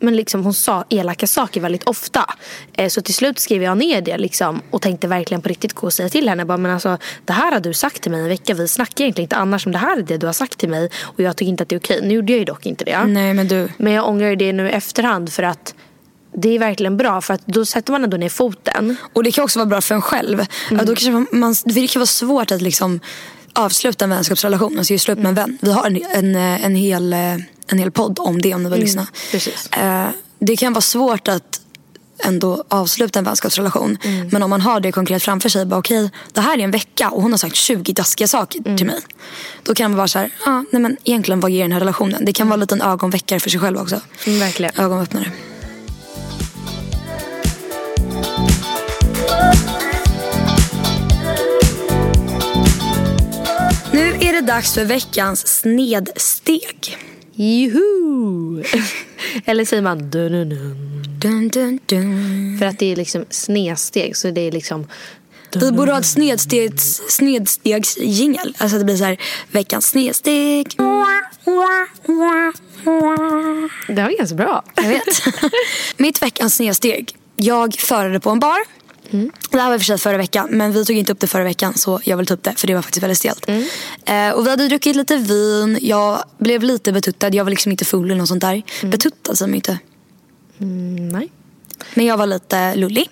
men 0.00 0.16
liksom 0.16 0.44
hon 0.44 0.54
sa 0.54 0.84
elaka 0.88 1.26
saker 1.26 1.60
väldigt 1.60 1.84
ofta. 1.84 2.34
Eh, 2.72 2.88
så 2.88 3.00
till 3.00 3.14
slut 3.14 3.38
skrev 3.38 3.62
jag 3.62 3.78
ner 3.78 4.00
det 4.00 4.18
liksom, 4.18 4.62
och 4.70 4.82
tänkte 4.82 5.08
verkligen 5.08 5.42
på 5.42 5.48
riktigt 5.48 5.72
gå 5.72 5.86
och 5.86 5.92
säga 5.92 6.08
till 6.08 6.28
henne. 6.28 6.44
Bara, 6.44 6.58
men 6.58 6.70
alltså, 6.70 6.98
det 7.24 7.32
här 7.32 7.52
har 7.52 7.60
du 7.60 7.74
sagt 7.74 8.02
till 8.02 8.10
mig 8.10 8.20
en 8.20 8.28
vecka. 8.28 8.54
Vi 8.54 8.68
snackar 8.68 9.04
egentligen 9.04 9.24
inte 9.24 9.36
annars 9.36 9.66
om 9.66 9.72
det 9.72 9.78
här 9.78 9.96
är 9.96 10.02
det 10.02 10.16
du 10.16 10.26
har 10.26 10.32
sagt 10.32 10.58
till 10.58 10.68
mig. 10.68 10.90
Och 11.02 11.20
jag 11.20 11.36
tycker 11.36 11.50
inte 11.50 11.62
att 11.62 11.68
det 11.68 11.76
är 11.76 11.80
okej. 11.80 12.00
Nu 12.02 12.14
gjorde 12.14 12.32
jag 12.32 12.38
ju 12.38 12.44
dock 12.44 12.66
inte 12.66 12.84
det. 12.84 13.04
Nej 13.04 13.34
men 13.34 13.48
du, 13.48 13.68
Men 13.76 13.92
jag 13.92 14.08
ångrar 14.08 14.36
det 14.36 14.52
nu 14.52 14.68
i 14.68 14.72
efterhand 14.72 15.32
för 15.32 15.42
att 15.42 15.74
det 16.32 16.54
är 16.54 16.58
verkligen 16.58 16.96
bra. 16.96 17.20
För 17.20 17.34
att 17.34 17.46
då 17.46 17.64
sätter 17.64 17.92
man 17.92 18.04
ändå 18.04 18.16
ner 18.16 18.28
foten. 18.28 18.96
och 19.12 19.22
det 19.24 19.32
kan 19.32 19.44
också 19.44 19.58
vara 19.58 19.66
bra 19.66 19.80
för 19.80 19.94
en 19.94 20.02
själv. 20.02 20.46
Ja, 20.70 20.76
då 20.84 20.94
kanske 20.94 21.36
man, 21.36 21.54
det 21.64 21.86
kan 21.86 22.00
vara 22.00 22.06
svårt 22.06 22.50
att 22.50 22.62
liksom 22.62 23.00
avsluta 23.52 24.04
en 24.04 24.10
vänskapsrelation, 24.10 24.78
alltså 24.78 24.92
just 24.92 25.04
slut 25.04 25.18
med 25.18 25.26
en 25.26 25.34
vän. 25.34 25.58
Vi 25.60 25.72
har 25.72 25.86
en, 25.86 26.02
en, 26.12 26.36
en, 26.36 26.74
hel, 26.74 27.12
eh, 27.12 27.18
en 27.66 27.78
hel 27.78 27.90
podd 27.90 28.18
om 28.18 28.42
det 28.42 28.54
om 28.54 28.62
ni 28.62 28.70
vill 28.70 28.80
lyssna. 28.80 29.06
precis. 29.30 29.66
Eh, 29.70 30.08
det 30.38 30.56
kan 30.56 30.72
vara 30.72 30.80
svårt 30.80 31.28
att 31.28 31.60
ändå 32.24 32.64
avsluta 32.68 33.18
en 33.18 33.24
vänskapsrelation. 33.24 33.98
Men 34.30 34.42
om 34.42 34.50
man 34.50 34.60
har 34.60 34.80
det 34.80 34.92
konkret 34.92 35.22
framför 35.22 35.48
sig. 35.48 35.66
Bara, 35.66 35.78
okej, 35.78 36.10
det 36.32 36.40
här 36.40 36.58
är 36.58 36.62
en 36.62 36.70
vecka 36.70 37.10
och 37.10 37.22
hon 37.22 37.32
har 37.32 37.38
sagt 37.38 37.54
20 37.56 37.94
taskiga 37.94 38.28
saker 38.28 38.76
till 38.76 38.86
mig. 38.86 39.00
Då 39.62 39.74
kan 39.74 39.90
man 39.90 39.96
vara 39.96 40.08
så 40.08 40.18
här, 40.18 40.30
ah, 40.46 40.62
nej 40.72 40.82
men 40.82 40.96
egentligen 41.04 41.40
vad 41.40 41.50
ger 41.50 41.62
den 41.62 41.72
här 41.72 41.80
relationen? 41.80 42.24
Det 42.24 42.32
kan 42.32 42.48
vara 42.48 42.54
en 42.54 42.60
liten 42.60 42.82
ögonväckare 42.82 43.40
för 43.40 43.50
sig 43.50 43.60
själv 43.60 43.78
också. 43.78 44.00
Mm, 44.26 44.38
verkligen. 44.38 44.72
Ögonöppnare. 44.80 45.32
Det 54.40 54.46
dags 54.46 54.74
för 54.74 54.84
veckans 54.84 55.46
snedsteg. 55.46 56.98
Juhu! 57.34 58.62
Eller 59.44 59.64
säger 59.64 59.82
man 59.82 60.10
dun, 60.10 60.32
dun, 60.32 60.48
dun. 60.48 61.02
Dun, 61.20 61.48
dun, 61.48 61.80
dun. 61.86 62.56
För 62.58 62.66
att 62.66 62.78
det 62.78 62.92
är 62.92 62.96
liksom 62.96 63.24
snedsteg. 63.30 64.16
Så 64.16 64.30
det 64.30 64.40
är 64.40 64.52
liksom 64.52 64.86
Vi 65.54 65.72
borde 65.72 65.92
ha 65.92 65.98
ett 65.98 66.06
snedstegs, 66.06 67.02
snedstegsjingel. 67.08 68.56
Alltså 68.58 68.76
att 68.76 68.80
det 68.80 68.84
blir 68.84 68.96
så 68.96 69.04
här, 69.04 69.20
veckans 69.50 69.86
snedsteg. 69.86 70.74
Det 73.88 74.02
var 74.02 74.18
ganska 74.18 74.36
bra. 74.36 74.64
Jag 74.74 74.88
vet. 74.88 75.04
Mitt 75.96 76.22
veckans 76.22 76.54
snedsteg. 76.54 77.16
Jag 77.36 77.74
förade 77.74 78.20
på 78.20 78.30
en 78.30 78.40
bar. 78.40 78.77
Det 79.50 79.58
här 79.58 79.66
var 79.66 79.74
i 79.74 79.76
och 79.76 79.80
för 79.80 79.86
sig 79.86 79.98
förra 79.98 80.16
veckan 80.16 80.48
men 80.50 80.72
vi 80.72 80.84
tog 80.84 80.96
inte 80.96 81.12
upp 81.12 81.20
det 81.20 81.26
förra 81.26 81.44
veckan 81.44 81.74
så 81.74 82.00
jag 82.04 82.16
vill 82.16 82.26
ta 82.26 82.34
upp 82.34 82.42
det 82.42 82.54
för 82.56 82.66
det 82.66 82.74
var 82.74 82.82
faktiskt 82.82 83.02
väldigt 83.02 83.18
stelt. 83.18 83.48
Eh, 84.04 84.30
och 84.30 84.46
vi 84.46 84.50
hade 84.50 84.68
druckit 84.68 84.96
lite 84.96 85.16
vin, 85.16 85.78
jag 85.82 86.24
blev 86.38 86.62
lite 86.62 86.92
betuttad, 86.92 87.34
jag 87.34 87.44
var 87.44 87.50
liksom 87.50 87.72
inte 87.72 87.84
full 87.84 88.04
eller 88.04 88.16
något 88.18 88.28
sånt 88.28 88.40
där. 88.40 88.62
Betuttad 88.90 89.38
säger 89.38 89.48
man 89.48 89.54
inte. 89.54 89.78
Mm, 90.60 91.08
nej. 91.08 91.28
Men 91.94 92.06
jag 92.06 92.16
var 92.16 92.26
lite 92.26 92.74
lullig. 92.74 93.10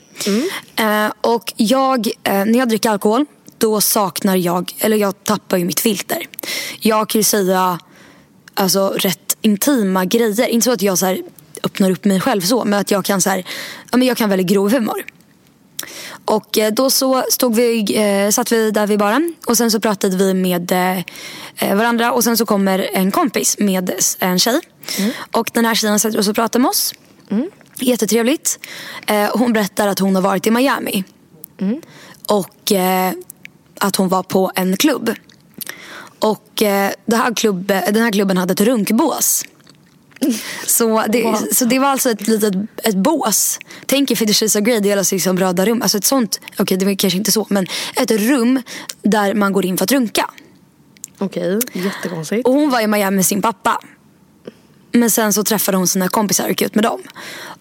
Eh, 0.76 1.12
och 1.20 1.52
jag, 1.56 2.06
eh, 2.06 2.44
när 2.44 2.58
jag 2.58 2.68
dricker 2.68 2.90
alkohol 2.90 3.24
då 3.58 3.80
saknar 3.80 4.36
jag, 4.36 4.72
eller 4.78 4.96
jag 4.96 5.24
tappar 5.24 5.56
ju 5.56 5.64
mitt 5.64 5.80
filter. 5.80 6.26
Jag 6.80 7.08
kan 7.08 7.18
ju 7.18 7.22
säga 7.22 7.78
alltså, 8.54 8.88
rätt 8.88 9.36
intima 9.42 10.04
grejer. 10.04 10.46
Inte 10.48 10.64
så 10.64 10.72
att 10.72 10.82
jag 10.82 10.98
så 10.98 11.06
här, 11.06 11.22
öppnar 11.62 11.90
upp 11.90 12.04
mig 12.04 12.20
själv 12.20 12.40
så, 12.40 12.64
men 12.64 12.80
att 12.80 12.90
jag 12.90 13.04
kan, 13.04 13.20
så 13.20 13.30
här, 13.30 13.46
ja, 13.90 13.96
men 13.96 14.08
jag 14.08 14.16
kan 14.16 14.30
väldigt 14.30 14.46
grov 14.46 14.72
humor. 14.72 15.04
Och 16.24 16.58
eh, 16.58 16.72
då 16.72 16.90
så 16.90 17.24
stod 17.30 17.54
vi, 17.54 17.96
eh, 17.96 18.30
satt 18.30 18.52
vi 18.52 18.70
där 18.70 18.86
vid 18.86 18.98
baren 18.98 19.34
och 19.46 19.56
sen 19.56 19.70
så 19.70 19.80
pratade 19.80 20.16
vi 20.16 20.34
med 20.34 20.72
eh, 20.72 21.74
varandra 21.74 22.12
och 22.12 22.24
sen 22.24 22.36
så 22.36 22.46
kommer 22.46 22.78
en 22.92 23.10
kompis 23.10 23.56
med 23.58 23.90
en 24.18 24.38
tjej. 24.38 24.60
Och 25.32 25.50
den 25.54 25.64
här 25.64 25.74
tjejen 25.74 26.00
sätter 26.00 26.18
oss 26.18 26.28
och 26.28 26.34
pratar 26.34 26.60
med 26.60 26.68
oss. 26.68 26.94
Jättetrevligt. 27.78 28.58
Eh, 29.06 29.30
hon 29.34 29.52
berättar 29.52 29.88
att 29.88 29.98
hon 29.98 30.14
har 30.14 30.22
varit 30.22 30.46
i 30.46 30.50
Miami. 30.50 31.04
Och 32.28 32.72
eh, 32.72 33.12
att 33.80 33.96
hon 33.96 34.08
var 34.08 34.22
på 34.22 34.52
en 34.54 34.76
klubb. 34.76 35.14
Och 36.18 36.62
eh, 36.62 36.90
det 37.06 37.16
här 37.16 37.34
klubb, 37.34 37.66
den 37.66 38.02
här 38.02 38.12
klubben 38.12 38.36
hade 38.36 38.52
ett 38.52 38.60
runkbås. 38.60 39.44
Så 40.66 41.04
det, 41.08 41.54
så 41.54 41.64
det 41.64 41.78
var 41.78 41.88
alltså 41.88 42.10
ett 42.10 42.28
litet 42.28 42.54
ett 42.82 42.96
bås. 42.96 43.58
Tänk 43.86 44.10
er 44.10 44.16
Fifty 44.16 44.34
Shades 44.34 44.56
of 44.56 44.62
Grey, 44.62 44.88
är 44.88 44.96
alltså 44.96 45.14
liksom 45.14 45.38
röda 45.38 45.66
rum. 45.66 45.82
Alltså 45.82 45.98
ett 45.98 46.04
sånt, 46.04 46.40
okej 46.42 46.62
okay, 46.62 46.76
det 46.76 46.84
var 46.84 46.94
kanske 46.94 47.18
inte 47.18 47.32
så, 47.32 47.46
men 47.50 47.66
ett 47.96 48.10
rum 48.10 48.62
där 49.02 49.34
man 49.34 49.52
går 49.52 49.64
in 49.64 49.76
för 49.76 49.84
att 49.84 49.92
runka. 49.92 50.30
Okej, 51.18 51.58
jättekonstigt. 51.72 52.46
Och 52.46 52.52
hon 52.52 52.70
var 52.70 52.80
i 52.80 52.86
Miami 52.86 53.16
med 53.16 53.26
sin 53.26 53.42
pappa. 53.42 53.80
Men 54.92 55.10
sen 55.10 55.32
så 55.32 55.44
träffade 55.44 55.78
hon 55.78 55.88
sina 55.88 56.08
kompisar 56.08 56.44
och 56.44 56.50
gick 56.50 56.62
ut 56.62 56.74
med 56.74 56.84
dem. 56.84 57.02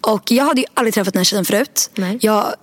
Och 0.00 0.32
jag 0.32 0.44
hade 0.44 0.60
ju 0.60 0.66
aldrig 0.74 0.94
träffat 0.94 1.12
den 1.14 1.20
här 1.20 1.24
tjejen 1.24 1.44
förut. 1.44 1.90
Nej. 1.94 2.18
Jag, 2.20 2.54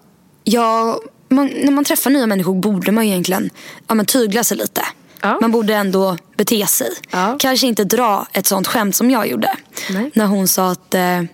jag, 0.43 0.99
man, 1.29 1.45
när 1.45 1.71
man 1.71 1.83
träffar 1.83 2.11
nya 2.11 2.27
människor 2.27 2.55
borde 2.55 2.91
man 2.91 3.05
ju 3.05 3.11
egentligen 3.11 3.49
ja, 3.87 3.95
men 3.95 4.05
tygla 4.05 4.43
sig 4.43 4.57
lite. 4.57 4.81
Ja. 5.23 5.37
Man 5.41 5.51
borde 5.51 5.75
ändå 5.75 6.17
bete 6.37 6.67
sig. 6.67 6.91
Ja. 7.11 7.35
Kanske 7.39 7.67
inte 7.67 7.83
dra 7.83 8.27
ett 8.33 8.47
sånt 8.47 8.67
skämt 8.67 8.95
som 8.95 9.11
jag 9.11 9.27
gjorde. 9.27 9.49
Nej. 9.89 10.11
När 10.15 10.25
hon 10.25 10.47
sa 10.47 10.71
att 10.71 10.95
eh, 10.95 11.17
eh, 11.19 11.25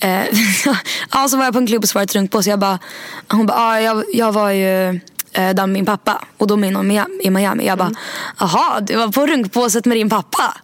ja, 1.12 1.28
så 1.28 1.36
var 1.36 1.44
jag 1.44 1.52
på 1.52 1.58
en 1.58 1.66
klubb 1.66 1.82
och 1.82 1.88
så 1.88 1.98
var 1.98 2.00
det 2.00 2.10
ett 2.10 2.14
runkbås. 2.14 2.46
Jag 2.46 2.58
bara, 2.58 2.78
hon 3.30 3.46
bara, 3.46 3.58
ah, 3.58 3.80
jag, 3.80 4.04
jag 4.12 4.32
var 4.32 4.50
ju 4.50 4.88
eh, 4.88 4.94
där 5.32 5.54
med 5.54 5.68
min 5.68 5.86
pappa. 5.86 6.24
Och 6.38 6.46
då 6.46 6.56
någon 6.56 6.86
Mia- 6.90 7.08
i 7.22 7.30
Miami. 7.30 7.66
Jag 7.66 7.78
bara, 7.78 7.92
Mm. 8.40 8.84
du 8.86 8.96
var 8.96 9.08
på 9.08 9.26
runkbåset 9.26 9.84
med 9.84 9.96
din 9.96 10.10
pappa. 10.10 10.56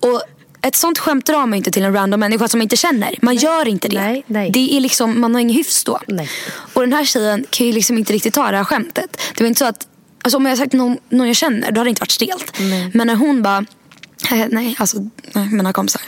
Och 0.00 0.22
ett 0.62 0.74
sånt 0.76 0.98
skämt 0.98 1.26
drar 1.26 1.38
man 1.46 1.54
inte 1.54 1.70
till 1.70 1.82
en 1.84 1.92
random 1.94 2.20
människa 2.20 2.48
som 2.48 2.58
man 2.58 2.62
inte 2.62 2.76
känner. 2.76 3.14
Man 3.22 3.36
gör 3.36 3.68
inte 3.68 3.88
det. 3.88 4.00
Nej, 4.00 4.24
nej. 4.26 4.50
Det 4.50 4.76
är 4.76 4.80
liksom, 4.80 5.20
man 5.20 5.34
har 5.34 5.40
ingen 5.40 5.56
hyfs 5.56 5.84
då. 5.84 5.98
Nej. 6.08 6.30
Och 6.74 6.80
den 6.80 6.92
här 6.92 7.04
tjejen 7.04 7.44
kan 7.50 7.66
ju 7.66 7.72
liksom 7.72 7.98
inte 7.98 8.12
riktigt 8.12 8.34
ta 8.34 8.50
det 8.50 8.56
här 8.56 8.64
skämtet. 8.64 9.20
Det 9.36 9.44
var 9.44 9.48
inte 9.48 9.58
så 9.58 9.64
att, 9.64 9.86
alltså 10.22 10.36
om 10.36 10.44
jag 10.46 10.50
hade 10.50 10.60
sagt 10.62 10.72
någon, 10.72 10.98
någon 11.08 11.26
jag 11.26 11.36
känner, 11.36 11.60
då 11.72 11.80
hade 11.80 11.84
det 11.84 11.88
inte 11.90 12.00
varit 12.00 12.10
stelt. 12.10 12.58
Men 12.94 13.06
när 13.06 13.14
hon 13.14 13.42
bara, 13.42 13.64
eh, 14.32 14.46
nej 14.50 14.76
alltså, 14.78 14.96
nej, 15.32 15.48
mina 15.50 15.72
kompisar. 15.72 16.02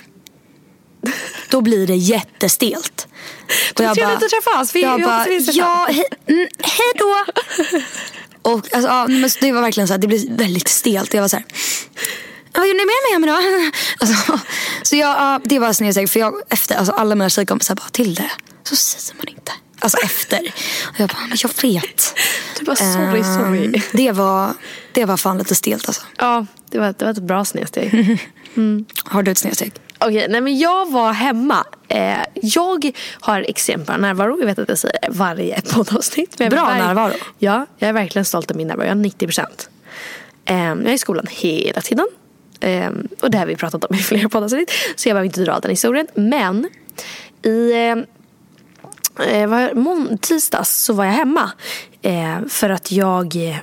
Då 1.50 1.60
blir 1.60 1.86
det 1.86 1.96
jättestelt. 1.96 3.06
Och 3.74 3.80
jag 3.84 3.94
trevligt 3.94 4.22
att 4.22 4.30
träffas. 4.30 4.74
Vi- 4.74 4.82
jag 4.82 5.00
bara, 5.02 5.26
ja, 5.52 5.86
he, 5.90 6.04
hej 6.58 6.92
då. 6.98 7.24
Och 8.42 8.74
alltså, 8.74 8.88
ja, 8.88 9.06
men 9.08 9.30
det 9.40 9.52
var 9.52 9.60
verkligen 9.62 9.86
så 9.88 9.94
här, 9.94 9.98
det 9.98 10.06
blev 10.06 10.36
väldigt 10.36 10.68
stelt. 10.68 11.14
Jag 11.14 11.20
var 11.20 11.28
så 11.28 11.36
här, 11.36 11.44
vad 12.54 12.66
gjorde 12.68 12.78
ni 12.78 12.84
med 13.12 13.20
mig 13.20 13.30
då? 13.30 13.70
Alltså, 13.98 14.38
så 14.82 14.96
jag, 14.96 15.08
ja, 15.16 15.40
det 15.44 15.58
var 15.58 15.72
snedsteg. 15.72 16.10
För 16.10 16.20
jag, 16.20 16.34
efter, 16.50 16.74
alltså, 16.76 16.92
alla 16.92 17.14
mina 17.14 17.30
tjejkompisar 17.30 17.74
bara, 17.74 17.88
till 17.88 18.14
det. 18.14 18.30
Så 18.64 18.76
säger 18.76 19.16
man 19.16 19.28
inte. 19.28 19.52
Alltså 19.80 19.98
efter. 20.04 20.38
Och 20.88 21.00
jag 21.00 21.08
bara, 21.08 21.26
men 21.28 21.36
jag 21.42 21.50
vet. 21.62 22.14
Du 22.58 22.64
bara, 22.64 22.76
sorry, 22.76 23.18
Ehm, 23.20 23.24
sorry. 23.24 23.82
Det 23.92 24.12
var, 24.12 24.52
det 24.92 25.04
var 25.04 25.16
fan 25.16 25.38
lite 25.38 25.54
stelt 25.54 25.88
alltså. 25.88 26.02
Ja, 26.18 26.46
det 26.70 26.78
var, 26.78 26.94
det 26.98 27.04
var 27.04 27.12
ett 27.12 27.18
bra 27.22 27.44
snedsteg. 27.44 28.18
Har 29.04 29.22
du 29.22 29.30
ett 29.30 29.38
snedsteg? 29.38 29.72
Okej, 29.98 30.26
nej 30.30 30.40
men 30.40 30.58
jag 30.58 30.90
var 30.90 31.12
hemma. 31.12 31.64
Eh, 31.88 32.18
jag 32.34 32.92
har 33.20 33.44
extremt 33.48 33.86
bra 33.86 33.96
närvaro. 33.96 34.36
Jag 34.40 34.46
vet 34.46 34.58
att 34.58 34.68
jag 34.68 34.78
säger 34.78 34.98
varje 35.10 35.60
poddavsnitt. 35.60 36.38
men 36.38 36.50
Bra 36.50 36.66
verk- 36.66 36.78
närvaro? 36.78 37.12
Ja, 37.38 37.66
jag 37.78 37.88
är 37.88 37.92
verkligen 37.92 38.24
stolt 38.24 38.50
över 38.50 38.58
min 38.58 38.66
närvaro. 38.68 38.86
Jag 38.86 38.90
har 38.90 38.94
90 39.02 39.26
procent. 39.26 39.68
Eh, 40.44 40.56
jag 40.58 40.86
är 40.86 40.92
i 40.92 40.98
skolan 40.98 41.26
hela 41.30 41.80
tiden. 41.80 42.06
Eh, 42.60 42.88
och 43.20 43.30
det 43.30 43.38
har 43.38 43.46
vi 43.46 43.56
pratat 43.56 43.84
om 43.84 43.94
i 43.96 43.98
flera 44.02 44.28
poddavsnitt. 44.28 44.70
Så 44.96 45.08
jag 45.08 45.14
behöver 45.14 45.26
inte 45.26 45.40
dra 45.40 45.58
den 45.60 45.70
historien. 45.70 46.06
Men 46.14 46.68
i 47.42 47.72
eh, 49.20 49.46
var, 49.46 49.74
mån- 49.74 50.18
tisdags 50.18 50.84
så 50.84 50.92
var 50.92 51.04
jag 51.04 51.12
hemma. 51.12 51.50
Eh, 52.02 52.38
för 52.48 52.70
att 52.70 52.92
jag 52.92 53.36
eh, 53.36 53.56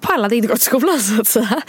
pallade 0.00 0.36
inte 0.36 0.48
gå 0.48 0.54
till 0.54 0.64
skolan 0.64 1.00
så 1.00 1.20
att 1.20 1.26
säga. 1.26 1.62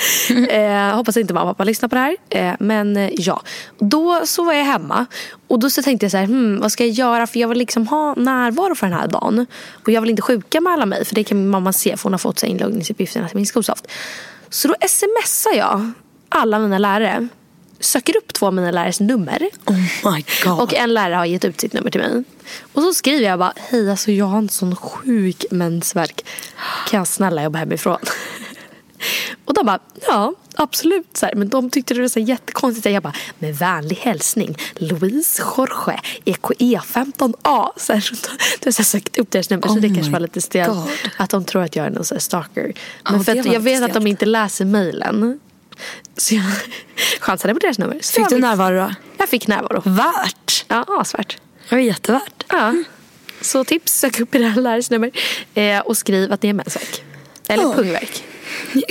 Eh, 0.49 0.95
hoppas 0.95 1.17
inte 1.17 1.33
mamma 1.33 1.49
och 1.51 1.57
pappa 1.57 1.63
lyssnar 1.63 1.89
på 1.89 1.95
det 1.95 2.01
här. 2.01 2.15
Eh, 2.29 2.53
men 2.59 2.97
eh, 2.97 3.09
ja, 3.13 3.41
då 3.79 4.21
så 4.25 4.43
var 4.43 4.53
jag 4.53 4.65
hemma. 4.65 5.05
Och 5.47 5.59
då 5.59 5.69
så 5.69 5.81
tänkte 5.83 6.05
jag 6.05 6.11
så 6.11 6.17
här, 6.17 6.25
hmm, 6.25 6.59
vad 6.59 6.71
ska 6.71 6.85
jag 6.85 6.93
göra? 6.93 7.27
För 7.27 7.39
jag 7.39 7.47
vill 7.47 7.57
liksom 7.57 7.87
ha 7.87 8.15
närvaro 8.15 8.75
för 8.75 8.87
den 8.87 8.99
här 8.99 9.07
dagen. 9.07 9.45
Och 9.85 9.89
jag 9.89 10.01
vill 10.01 10.09
inte 10.09 10.21
sjuka 10.21 10.61
med 10.61 10.73
alla 10.73 10.85
mig. 10.85 11.05
För 11.05 11.15
det 11.15 11.23
kan 11.23 11.37
min 11.37 11.49
mamma 11.49 11.73
se 11.73 11.97
för 11.97 12.03
hon 12.03 12.13
har 12.13 12.17
fått 12.17 12.43
inloggningsuppgifterna 12.43 13.27
till 13.27 13.37
min 13.37 13.45
Skolsoft. 13.45 13.87
Så 14.49 14.67
då 14.67 14.75
smsar 14.87 15.57
jag 15.57 15.91
alla 16.29 16.59
mina 16.59 16.77
lärare. 16.77 17.27
Söker 17.83 18.17
upp 18.17 18.33
två 18.33 18.47
av 18.47 18.53
mina 18.53 18.71
lärares 18.71 18.99
nummer. 18.99 19.49
Oh 19.65 20.13
my 20.13 20.25
god. 20.43 20.59
Och 20.59 20.73
en 20.73 20.93
lärare 20.93 21.15
har 21.15 21.25
gett 21.25 21.45
ut 21.45 21.61
sitt 21.61 21.73
nummer 21.73 21.91
till 21.91 22.01
mig. 22.01 22.23
Och 22.73 22.81
så 22.81 22.93
skriver 22.93 23.25
jag 23.25 23.39
bara, 23.39 23.53
hej 23.55 23.91
alltså 23.91 24.11
jag 24.11 24.25
har 24.25 24.37
en 24.37 24.49
sån 24.49 24.75
sjuk 24.75 25.45
mensvärk. 25.51 26.25
Kan 26.89 26.97
jag 26.97 27.07
snälla 27.07 27.43
jobba 27.43 27.59
hemifrån? 27.59 27.97
Och 29.45 29.53
de 29.53 29.65
bara, 29.65 29.79
ja 30.07 30.33
absolut. 30.55 31.17
Så 31.17 31.25
här, 31.25 31.35
men 31.35 31.49
de 31.49 31.69
tyckte 31.69 31.93
det 31.93 32.01
var 32.01 32.07
så 32.07 32.19
här 32.19 32.27
jättekonstigt. 32.27 32.93
Jag 32.93 33.03
bara, 33.03 33.13
med 33.39 33.55
vänlig 33.57 33.95
hälsning 33.95 34.57
Louise 34.75 35.43
Jorge 35.57 35.99
E 36.25 36.31
EKE 36.31 36.79
15A. 36.93 37.69
Så 37.77 37.93
här, 37.93 37.99
så 38.01 38.15
du 38.59 38.67
har 38.67 38.71
så 38.71 38.83
sökt 38.83 39.17
upp 39.17 39.31
deras 39.31 39.49
nummer. 39.49 39.67
så 39.67 39.73
Oh 39.73 39.81
det 39.81 39.89
kanske 39.89 40.11
var 40.11 40.19
lite 40.19 40.41
stelt. 40.41 40.77
Att 41.17 41.29
de 41.29 41.45
tror 41.45 41.63
att 41.63 41.75
jag 41.75 41.85
är 41.85 41.89
någon 41.89 42.05
så 42.05 42.19
stalker. 42.19 42.73
Ja, 43.03 43.11
Men 43.11 43.23
för 43.23 43.39
att 43.39 43.45
var 43.45 43.53
jag 43.53 43.59
vet 43.59 43.83
att 43.83 43.93
de 43.93 44.07
inte 44.07 44.25
läser 44.25 44.65
mejlen. 44.65 45.39
Så 46.17 46.35
jag 46.35 46.43
chansade 47.19 47.53
på 47.53 47.59
deras 47.59 47.77
nummer. 47.79 47.97
Så 48.01 48.13
Fick 48.13 48.29
du 48.29 48.37
närvaro 48.39 48.75
då? 48.87 48.93
Jag 49.17 49.29
fick 49.29 49.47
närvaro. 49.47 49.81
Värt. 49.85 50.65
Ja, 50.67 50.85
asvärt. 51.01 51.37
Det 51.69 51.75
var 51.75 51.81
jättevärt. 51.81 52.43
Ja. 52.49 52.73
Så 53.41 53.63
tips, 53.63 53.93
sök 53.99 54.19
upp 54.19 54.35
era 54.35 54.55
lärares 54.55 54.89
nummer 54.89 55.11
eh, 55.53 55.79
och 55.79 55.97
skriv 55.97 56.31
att 56.31 56.41
det 56.41 56.49
är 56.49 56.53
mensvärk. 56.53 57.03
Eller 57.47 57.63
Ja. 57.63 57.73
pungvärk. 57.73 58.23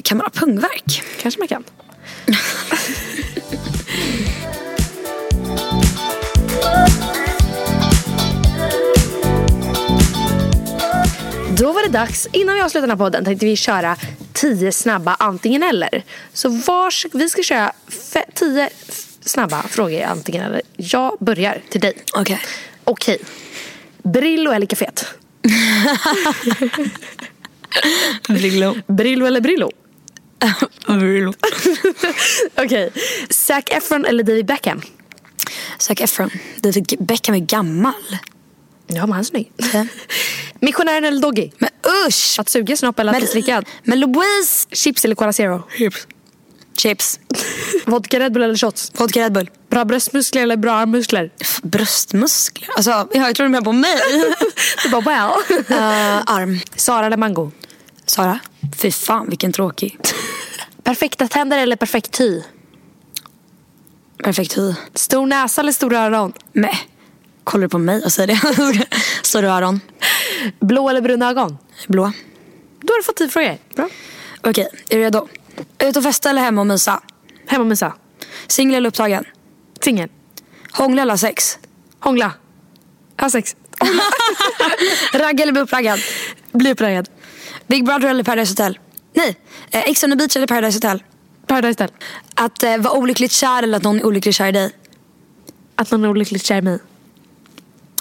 Kan 0.05 0.19
man 0.19 0.25
ha 0.25 0.31
pungvärk? 0.31 1.03
Kanske 1.23 1.39
man 1.41 1.49
kan. 1.49 1.65
Då 11.63 11.73
var 11.73 11.83
det 11.83 11.89
dags, 11.89 12.29
innan 12.33 12.55
vi 12.55 12.61
avslutar 12.61 12.81
den 12.87 12.91
här 12.99 13.05
podden 13.05 13.25
tänkte 13.25 13.47
vi 13.47 13.57
köra 13.57 13.97
tio 14.33 14.73
snabba 14.73 15.15
antingen 15.19 15.63
eller. 15.63 16.03
Så 16.33 16.49
vars, 16.49 17.07
vi 17.13 17.29
ska 17.29 17.43
köra 17.43 17.73
fe, 18.13 18.25
tio 18.35 18.71
f- 18.89 19.05
snabba 19.21 19.63
frågor 19.63 20.03
antingen 20.03 20.43
eller. 20.45 20.63
Jag 20.77 21.17
börjar 21.21 21.63
till 21.69 21.81
dig. 21.81 21.93
Okej. 22.15 22.41
Okej. 22.85 23.19
Brillo 24.03 24.51
eller 24.51 24.67
café? 24.67 24.91
Brillo. 28.29 28.75
Brillo 28.87 29.27
eller 29.27 29.41
Brillo? 29.41 29.71
Brillo. 30.87 31.35
Okej. 32.57 32.91
Zac 33.31 33.65
Efron 33.71 34.05
eller 34.05 34.23
David 34.23 34.47
Beckham? 34.47 34.83
Zac 35.79 36.01
Efron. 36.01 36.31
David 36.57 36.97
Beckham 36.99 37.35
är 37.35 37.39
gammal. 37.41 37.93
Ja, 38.87 39.01
men 39.01 39.11
han 39.11 39.21
är 39.21 39.25
snygg. 39.25 39.53
Missionären 40.61 41.05
eller 41.05 41.21
Doggy? 41.21 41.51
Men 41.59 41.71
usch! 42.09 42.39
Att 42.39 42.49
suga 42.49 42.77
snopp 42.77 42.99
eller 42.99 43.13
att 43.13 43.19
bli 43.19 43.27
slickad? 43.27 43.65
Men 43.85 44.01
Louise. 44.01 44.69
Chips 44.73 45.05
eller 45.05 45.15
Cola 45.15 45.33
Zero? 45.33 45.63
Chips. 45.79 46.07
Chips. 46.77 47.21
Vodka 47.87 48.21
Red 48.21 48.33
Bull 48.33 48.43
eller 48.43 48.57
shots? 48.57 48.93
Vodka 48.95 49.21
Red 49.21 49.33
Bull. 49.33 49.51
Bra 49.71 49.85
bröstmuskler 49.85 50.43
eller 50.43 50.57
bra 50.57 50.73
armmuskler? 50.73 51.31
Bröstmuskler. 51.63 52.69
Alltså, 52.77 52.91
ja, 52.91 53.09
jag 53.13 53.35
tror 53.35 53.45
de 53.49 53.55
är 53.55 53.61
på 53.61 53.73
mig. 53.73 53.97
Du 54.85 54.91
bara 54.91 55.01
well. 55.01 55.61
uh, 55.71 56.23
arm. 56.27 56.61
Sara 56.77 57.07
eller 57.07 57.17
Mango? 57.17 57.51
Sara. 58.07 58.39
Fy 58.77 58.91
fan 58.91 59.29
vilken 59.29 59.53
tråkig. 59.53 59.99
Perfekta 60.83 61.29
tänder 61.29 61.59
eller 61.59 61.77
perfekt 61.77 62.21
hy? 62.21 62.43
Perfekt 64.25 64.59
hy. 64.59 64.75
Stor 64.95 65.27
näsa 65.27 65.61
eller 65.61 65.73
stora 65.73 65.99
öron? 65.99 66.33
Nej. 66.53 66.89
Kollar 67.45 67.63
du 67.63 67.69
på 67.69 67.79
mig 67.79 68.03
och 68.05 68.13
säger 68.13 68.27
det? 68.27 68.87
Står 69.23 69.43
du 69.43 69.49
öron? 69.57 69.81
Blå 70.61 70.89
eller 70.89 71.01
bruna 71.01 71.31
ögon? 71.31 71.59
Blå. 71.89 72.13
Då 72.81 72.93
har 72.93 72.99
du 72.99 73.03
fått 73.05 73.17
tio 73.17 73.29
frågor. 73.29 73.59
Bra. 73.77 73.89
Okej, 74.45 74.69
är 74.89 74.97
du 74.97 75.03
redo? 75.03 75.29
Ut 75.79 75.97
och 75.97 76.03
festa 76.03 76.31
eller 76.31 76.43
hemma 76.43 76.61
och 76.61 76.67
mysa? 76.67 77.03
Hemma 77.47 77.65
med 77.65 77.79
Sa. 77.79 77.93
Singel 78.47 78.75
eller 78.75 78.89
upptagen? 78.89 79.25
Singel. 79.85 80.09
Hångla 80.73 81.03
eller 81.03 81.13
ha 81.13 81.19
sex? 81.19 81.59
Hångla. 82.01 82.33
Ha 83.21 83.31
sex. 83.31 83.57
Ragga 85.15 85.43
eller 85.43 85.53
bli 85.53 85.63
uppraggad? 85.63 86.01
Bli 86.53 86.73
uppraggad. 86.73 87.09
Big 87.67 87.85
Brother 87.85 88.09
eller 88.09 88.25
Paradise 88.25 88.53
Hotel? 88.53 88.79
Nej, 89.15 89.37
eh, 89.71 89.89
Ex 89.89 90.05
on 90.05 90.11
the 90.11 90.17
beach 90.17 90.37
eller 90.37 90.47
Paradise 90.47 90.77
Hotel? 90.77 91.03
Paradise 91.47 91.83
Hotel. 91.83 91.97
Att 92.35 92.63
eh, 92.63 92.77
vara 92.79 92.95
olyckligt 92.95 93.33
kär 93.33 93.63
eller 93.63 93.77
att 93.77 93.83
någon 93.83 93.99
är 94.01 94.07
olyckligt 94.07 94.37
kär 94.37 94.47
i 94.49 94.53
dig? 94.53 94.71
Att 95.77 95.91
någon 95.91 96.05
är 96.05 96.09
olyckligt 96.09 96.45
kär 96.45 96.57
i 96.59 96.63
mig. 96.63 96.79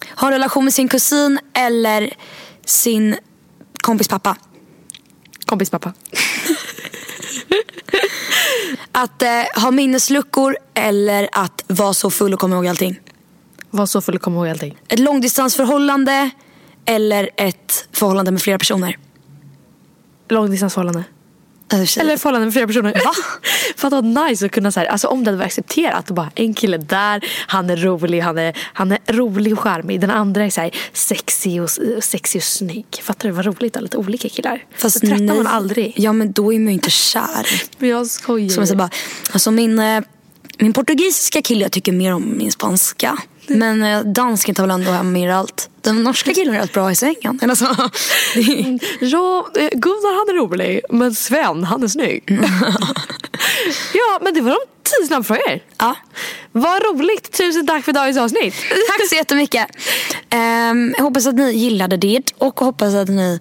Ha 0.10 0.28
en 0.28 0.34
relation 0.34 0.64
med 0.64 0.74
sin 0.74 0.90
kusin 0.90 1.40
eller 1.54 2.14
sin 2.66 3.16
kompis 3.82 4.08
pappa? 4.08 4.38
Kompis 5.46 5.70
pappa. 5.70 5.94
Att 8.92 9.22
eh, 9.22 9.30
ha 9.56 9.72
minnesluckor 9.72 10.58
eller 10.74 11.30
att 11.32 11.64
vara 11.68 11.94
så 11.94 12.10
full 12.10 12.34
och 12.34 12.40
komma 12.40 12.56
ihåg 12.56 12.68
allting? 12.68 13.00
Var 13.70 13.86
så 13.86 14.02
full 14.02 14.16
och 14.16 14.22
komma 14.22 14.38
ihåg 14.38 14.48
allting. 14.48 14.78
Ett 14.88 15.00
långdistansförhållande 15.00 16.30
eller 16.86 17.30
ett 17.38 17.88
förhållande 17.92 18.32
med 18.32 18.42
flera 18.42 18.58
personer? 18.58 18.98
Långdistansförhållande. 20.30 21.04
Eller 21.72 22.00
Eller 22.00 22.18
förhållande 22.18 22.46
med 22.46 22.54
flera 22.54 22.68
personer. 22.68 22.94
Va? 22.94 23.14
Fatta 23.76 24.02
vad 24.02 24.06
nice 24.06 24.46
att 24.46 24.52
kunna 24.52 24.72
så 24.72 24.80
här, 24.80 24.88
alltså 24.88 25.08
om 25.08 25.24
det 25.24 25.32
hade 25.32 25.38
varit 25.38 25.46
accepterat. 25.46 26.10
Och 26.10 26.16
bara, 26.16 26.32
en 26.36 26.54
kille 26.54 26.78
där, 26.78 27.26
han 27.48 27.70
är 27.70 27.78
rolig, 27.78 28.20
han 28.20 28.38
är, 28.38 28.58
han 28.74 28.92
är 28.92 29.00
rolig 29.08 29.54
och 29.54 29.60
charmig. 29.60 30.02
Den 30.02 30.12
andra 30.12 30.46
är 30.46 30.50
så 30.50 30.62
här, 30.62 30.72
sexig, 30.94 31.62
och, 31.62 31.70
sexig 32.02 32.40
och 32.40 32.44
snygg. 32.44 32.86
Fattar 33.02 33.30
du 33.30 33.36
vad 33.36 33.46
roligt? 33.46 33.82
Lite 33.82 33.98
olika 33.98 34.30
killar. 34.30 34.66
Fast 34.76 35.00
så 35.00 35.08
tröttnar 35.08 35.36
man 35.36 35.48
aldrig. 35.48 35.94
Ja 35.96 36.14
men 36.14 36.32
då 36.32 36.54
är 36.54 36.60
man 36.60 36.68
ju 36.68 36.74
inte 36.74 36.92
kär. 36.92 37.62
Men 37.78 37.90
jag 37.90 38.08
skojar. 38.08 38.50
Som 38.50 38.62
jag 38.62 38.68
säger 38.68 38.80
bara, 38.80 38.90
alltså 39.32 39.52
min, 39.52 39.80
eh, 39.80 40.02
min 40.58 40.74
portugisiska 40.74 41.42
kille 41.42 41.62
jag 41.62 41.72
tycker 41.72 41.92
mer 41.92 42.14
om 42.14 42.38
min 42.38 42.52
spanska. 42.52 43.18
Men 43.48 43.84
eh, 43.84 44.00
dansken 44.02 44.56
tar 44.56 44.64
väl 44.64 44.72
ändå 44.72 44.92
hem 44.92 45.12
mer 45.12 45.30
allt. 45.30 45.70
Den 45.82 46.04
norska 46.04 46.34
killen 46.34 46.56
är 46.56 46.60
rätt 46.60 46.74
bra 46.74 46.92
i 46.92 46.96
sängen. 46.96 47.40
Eller 47.42 47.56
så, 47.62 47.66
det 48.36 48.40
är, 48.42 48.80
Ja, 49.06 49.48
eh, 49.58 49.70
Gunnar 49.74 50.18
han 50.18 50.36
är 50.36 50.40
rolig. 50.42 50.82
Men 50.90 51.16
Sven, 51.16 51.64
han 51.64 51.84
är 51.84 51.88
snygg. 51.88 52.24
ja, 53.94 54.20
men 54.22 54.34
det 54.34 54.42
var 54.42 54.52
de 54.52 54.58
tio 54.84 55.08
snabbfrågor. 55.08 55.60
ja. 55.78 55.96
Vad 56.52 56.84
roligt. 56.84 57.32
Tusen 57.32 57.68
tack 57.68 57.86
för 57.86 57.94
dagens 57.94 58.18
avsnitt. 58.18 58.56
Tack 58.70 59.10
så 59.10 59.16
jättemycket. 59.16 59.68
Um, 60.72 60.94
jag 60.98 61.04
hoppas 61.04 61.28
att 61.28 61.36
ni 61.36 61.52
gillade 61.54 61.98
det 61.98 62.22
och 62.38 62.60
hoppas 62.60 62.94
att 62.94 63.08
ni 63.10 63.40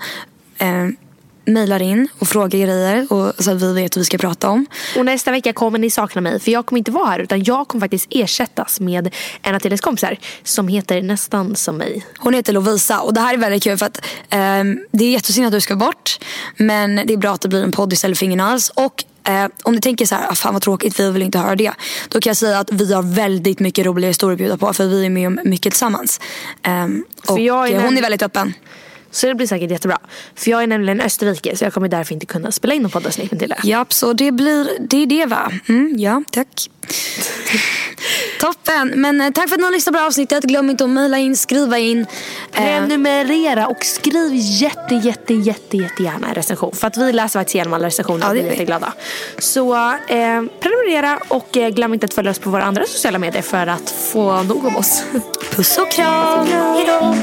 um, 0.61 0.97
mejlar 1.45 1.82
in 1.82 2.09
och 2.18 2.28
frågar 2.28 2.59
grejer 2.59 3.12
och, 3.12 3.45
så 3.45 3.51
att 3.51 3.62
vi 3.62 3.72
vet 3.72 3.97
vad 3.97 4.01
vi 4.01 4.05
ska 4.05 4.18
prata 4.18 4.49
om. 4.49 4.66
Och 4.97 5.05
nästa 5.05 5.30
vecka 5.30 5.53
kommer 5.53 5.78
ni 5.78 5.91
sakna 5.91 6.20
mig 6.20 6.41
för 6.41 6.51
jag 6.51 6.66
kommer 6.66 6.78
inte 6.78 6.91
vara 6.91 7.07
här 7.07 7.18
utan 7.18 7.45
jag 7.45 7.68
kommer 7.68 7.80
faktiskt 7.80 8.07
ersättas 8.11 8.80
med 8.80 9.14
en 9.43 9.55
av 9.55 9.59
Tilles 9.59 9.80
kompisar 9.80 10.18
som 10.43 10.68
heter 10.68 11.03
nästan 11.03 11.57
som 11.57 11.76
mig. 11.76 12.07
Hon 12.18 12.34
heter 12.34 12.53
Lovisa 12.53 13.01
och 13.01 13.14
det 13.14 13.20
här 13.20 13.34
är 13.34 13.38
väldigt 13.38 13.62
kul 13.62 13.78
för 13.78 13.86
att 13.86 14.07
ehm, 14.30 14.86
det 14.93 15.05
är 15.05 15.11
jättesynd 15.11 15.47
att 15.47 15.53
du 15.53 15.61
ska 15.61 15.76
bort. 15.76 16.18
Men 16.57 16.97
det 16.97 17.12
är 17.12 17.16
bra 17.16 17.32
att 17.32 17.41
det 17.41 17.49
blir 17.49 17.62
en 17.62 17.72
podd 17.72 17.93
istället 17.93 18.18
för 18.18 18.26
ingen 18.26 18.41
alls. 18.41 18.70
Och 18.74 19.05
eh, 19.28 19.47
om 19.62 19.74
ni 19.74 19.80
tänker 19.80 20.07
så 20.07 20.14
här, 20.14 20.30
ah, 20.30 20.34
fan 20.34 20.53
vad 20.53 20.62
tråkigt, 20.62 21.01
vi 21.01 21.11
vill 21.11 21.22
inte 21.22 21.38
höra 21.38 21.57
det. 21.57 21.72
Då 22.09 22.20
kan 22.20 22.30
jag 22.30 22.36
säga 22.36 22.59
att 22.59 22.72
vi 22.72 22.93
har 22.93 23.03
väldigt 23.03 23.61
mycket 23.61 23.86
roliga 23.86 24.09
historier 24.09 24.32
att 24.32 24.38
bjuda 24.38 24.57
på 24.57 24.72
för 24.72 24.86
vi 24.86 25.07
är 25.07 25.11
med 25.11 25.26
om 25.26 25.41
mycket 25.45 25.72
tillsammans. 25.72 26.20
Ehm, 26.62 27.05
och 27.26 27.41
jag 27.41 27.68
är 27.68 27.76
eh, 27.76 27.82
hon 27.82 27.99
är 27.99 28.03
väldigt 28.03 28.22
öppen. 28.22 28.55
Så 29.11 29.27
det 29.27 29.35
blir 29.35 29.47
säkert 29.47 29.71
jättebra. 29.71 29.99
För 30.35 30.51
jag 30.51 30.63
är 30.63 30.67
nämligen 30.67 31.01
Österrike 31.01 31.57
så 31.57 31.65
jag 31.65 31.75
kommer 31.75 31.89
därför 31.89 32.15
inte 32.15 32.27
kunna 32.27 32.53
spela 32.53 32.75
in 32.75 32.83
någon 32.83 32.91
poddavsnitt 32.91 33.31
med 33.31 33.41
Tille. 33.41 33.57
Japp, 33.65 33.93
så 33.93 34.13
det 34.13 34.33
blir 34.33 34.69
det, 34.81 35.03
är 35.03 35.07
det 35.07 35.27
va? 35.27 35.53
Mm, 35.69 35.95
ja, 35.99 36.23
tack. 36.33 36.71
Toppen, 38.41 38.93
men 38.97 39.21
eh, 39.21 39.31
tack 39.31 39.49
för 39.49 39.55
att 39.57 39.61
ni 39.61 39.65
har 39.65 39.73
lyssnat 39.73 39.95
på 39.95 40.01
det 40.01 40.07
avsnittet. 40.07 40.45
Glöm 40.45 40.71
inte 40.71 40.85
att 40.85 40.91
mejla 40.91 41.19
in, 41.19 41.37
skriva 41.37 41.79
in. 41.79 42.01
Eh, 42.01 42.07
Prenumerera 42.53 43.67
och 43.67 43.85
skriv 43.85 44.31
jätte, 44.35 44.95
jätte, 44.95 45.35
jätte, 45.35 45.77
jättegärna 45.77 46.29
en 46.29 46.35
recension. 46.35 46.73
För 46.73 46.87
att 46.87 46.97
vi 46.97 47.13
läser 47.13 47.41
faktiskt 47.41 47.55
igenom 47.55 47.73
alla 47.73 47.87
recensioner 47.87 48.21
Ja, 48.25 48.29
och 48.29 48.35
det 48.35 48.41
blir 48.41 48.51
jätteglada. 48.51 48.93
Så 49.39 49.75
eh, 49.75 50.43
prenumerera 50.61 51.19
och 51.29 51.57
eh, 51.57 51.69
glöm 51.69 51.95
inte 51.95 52.07
att 52.07 52.15
följa 52.15 52.31
oss 52.31 52.39
på 52.39 52.51
våra 52.51 52.65
andra 52.65 52.85
sociala 52.87 53.19
medier 53.19 53.43
för 53.43 53.67
att 53.67 53.91
få 53.91 54.43
nog 54.43 54.65
om 54.65 54.77
oss. 54.77 55.03
puss 55.51 55.79
och 55.79 55.91
kram. 55.91 56.47
Hej 56.47 56.87
då! 56.87 57.15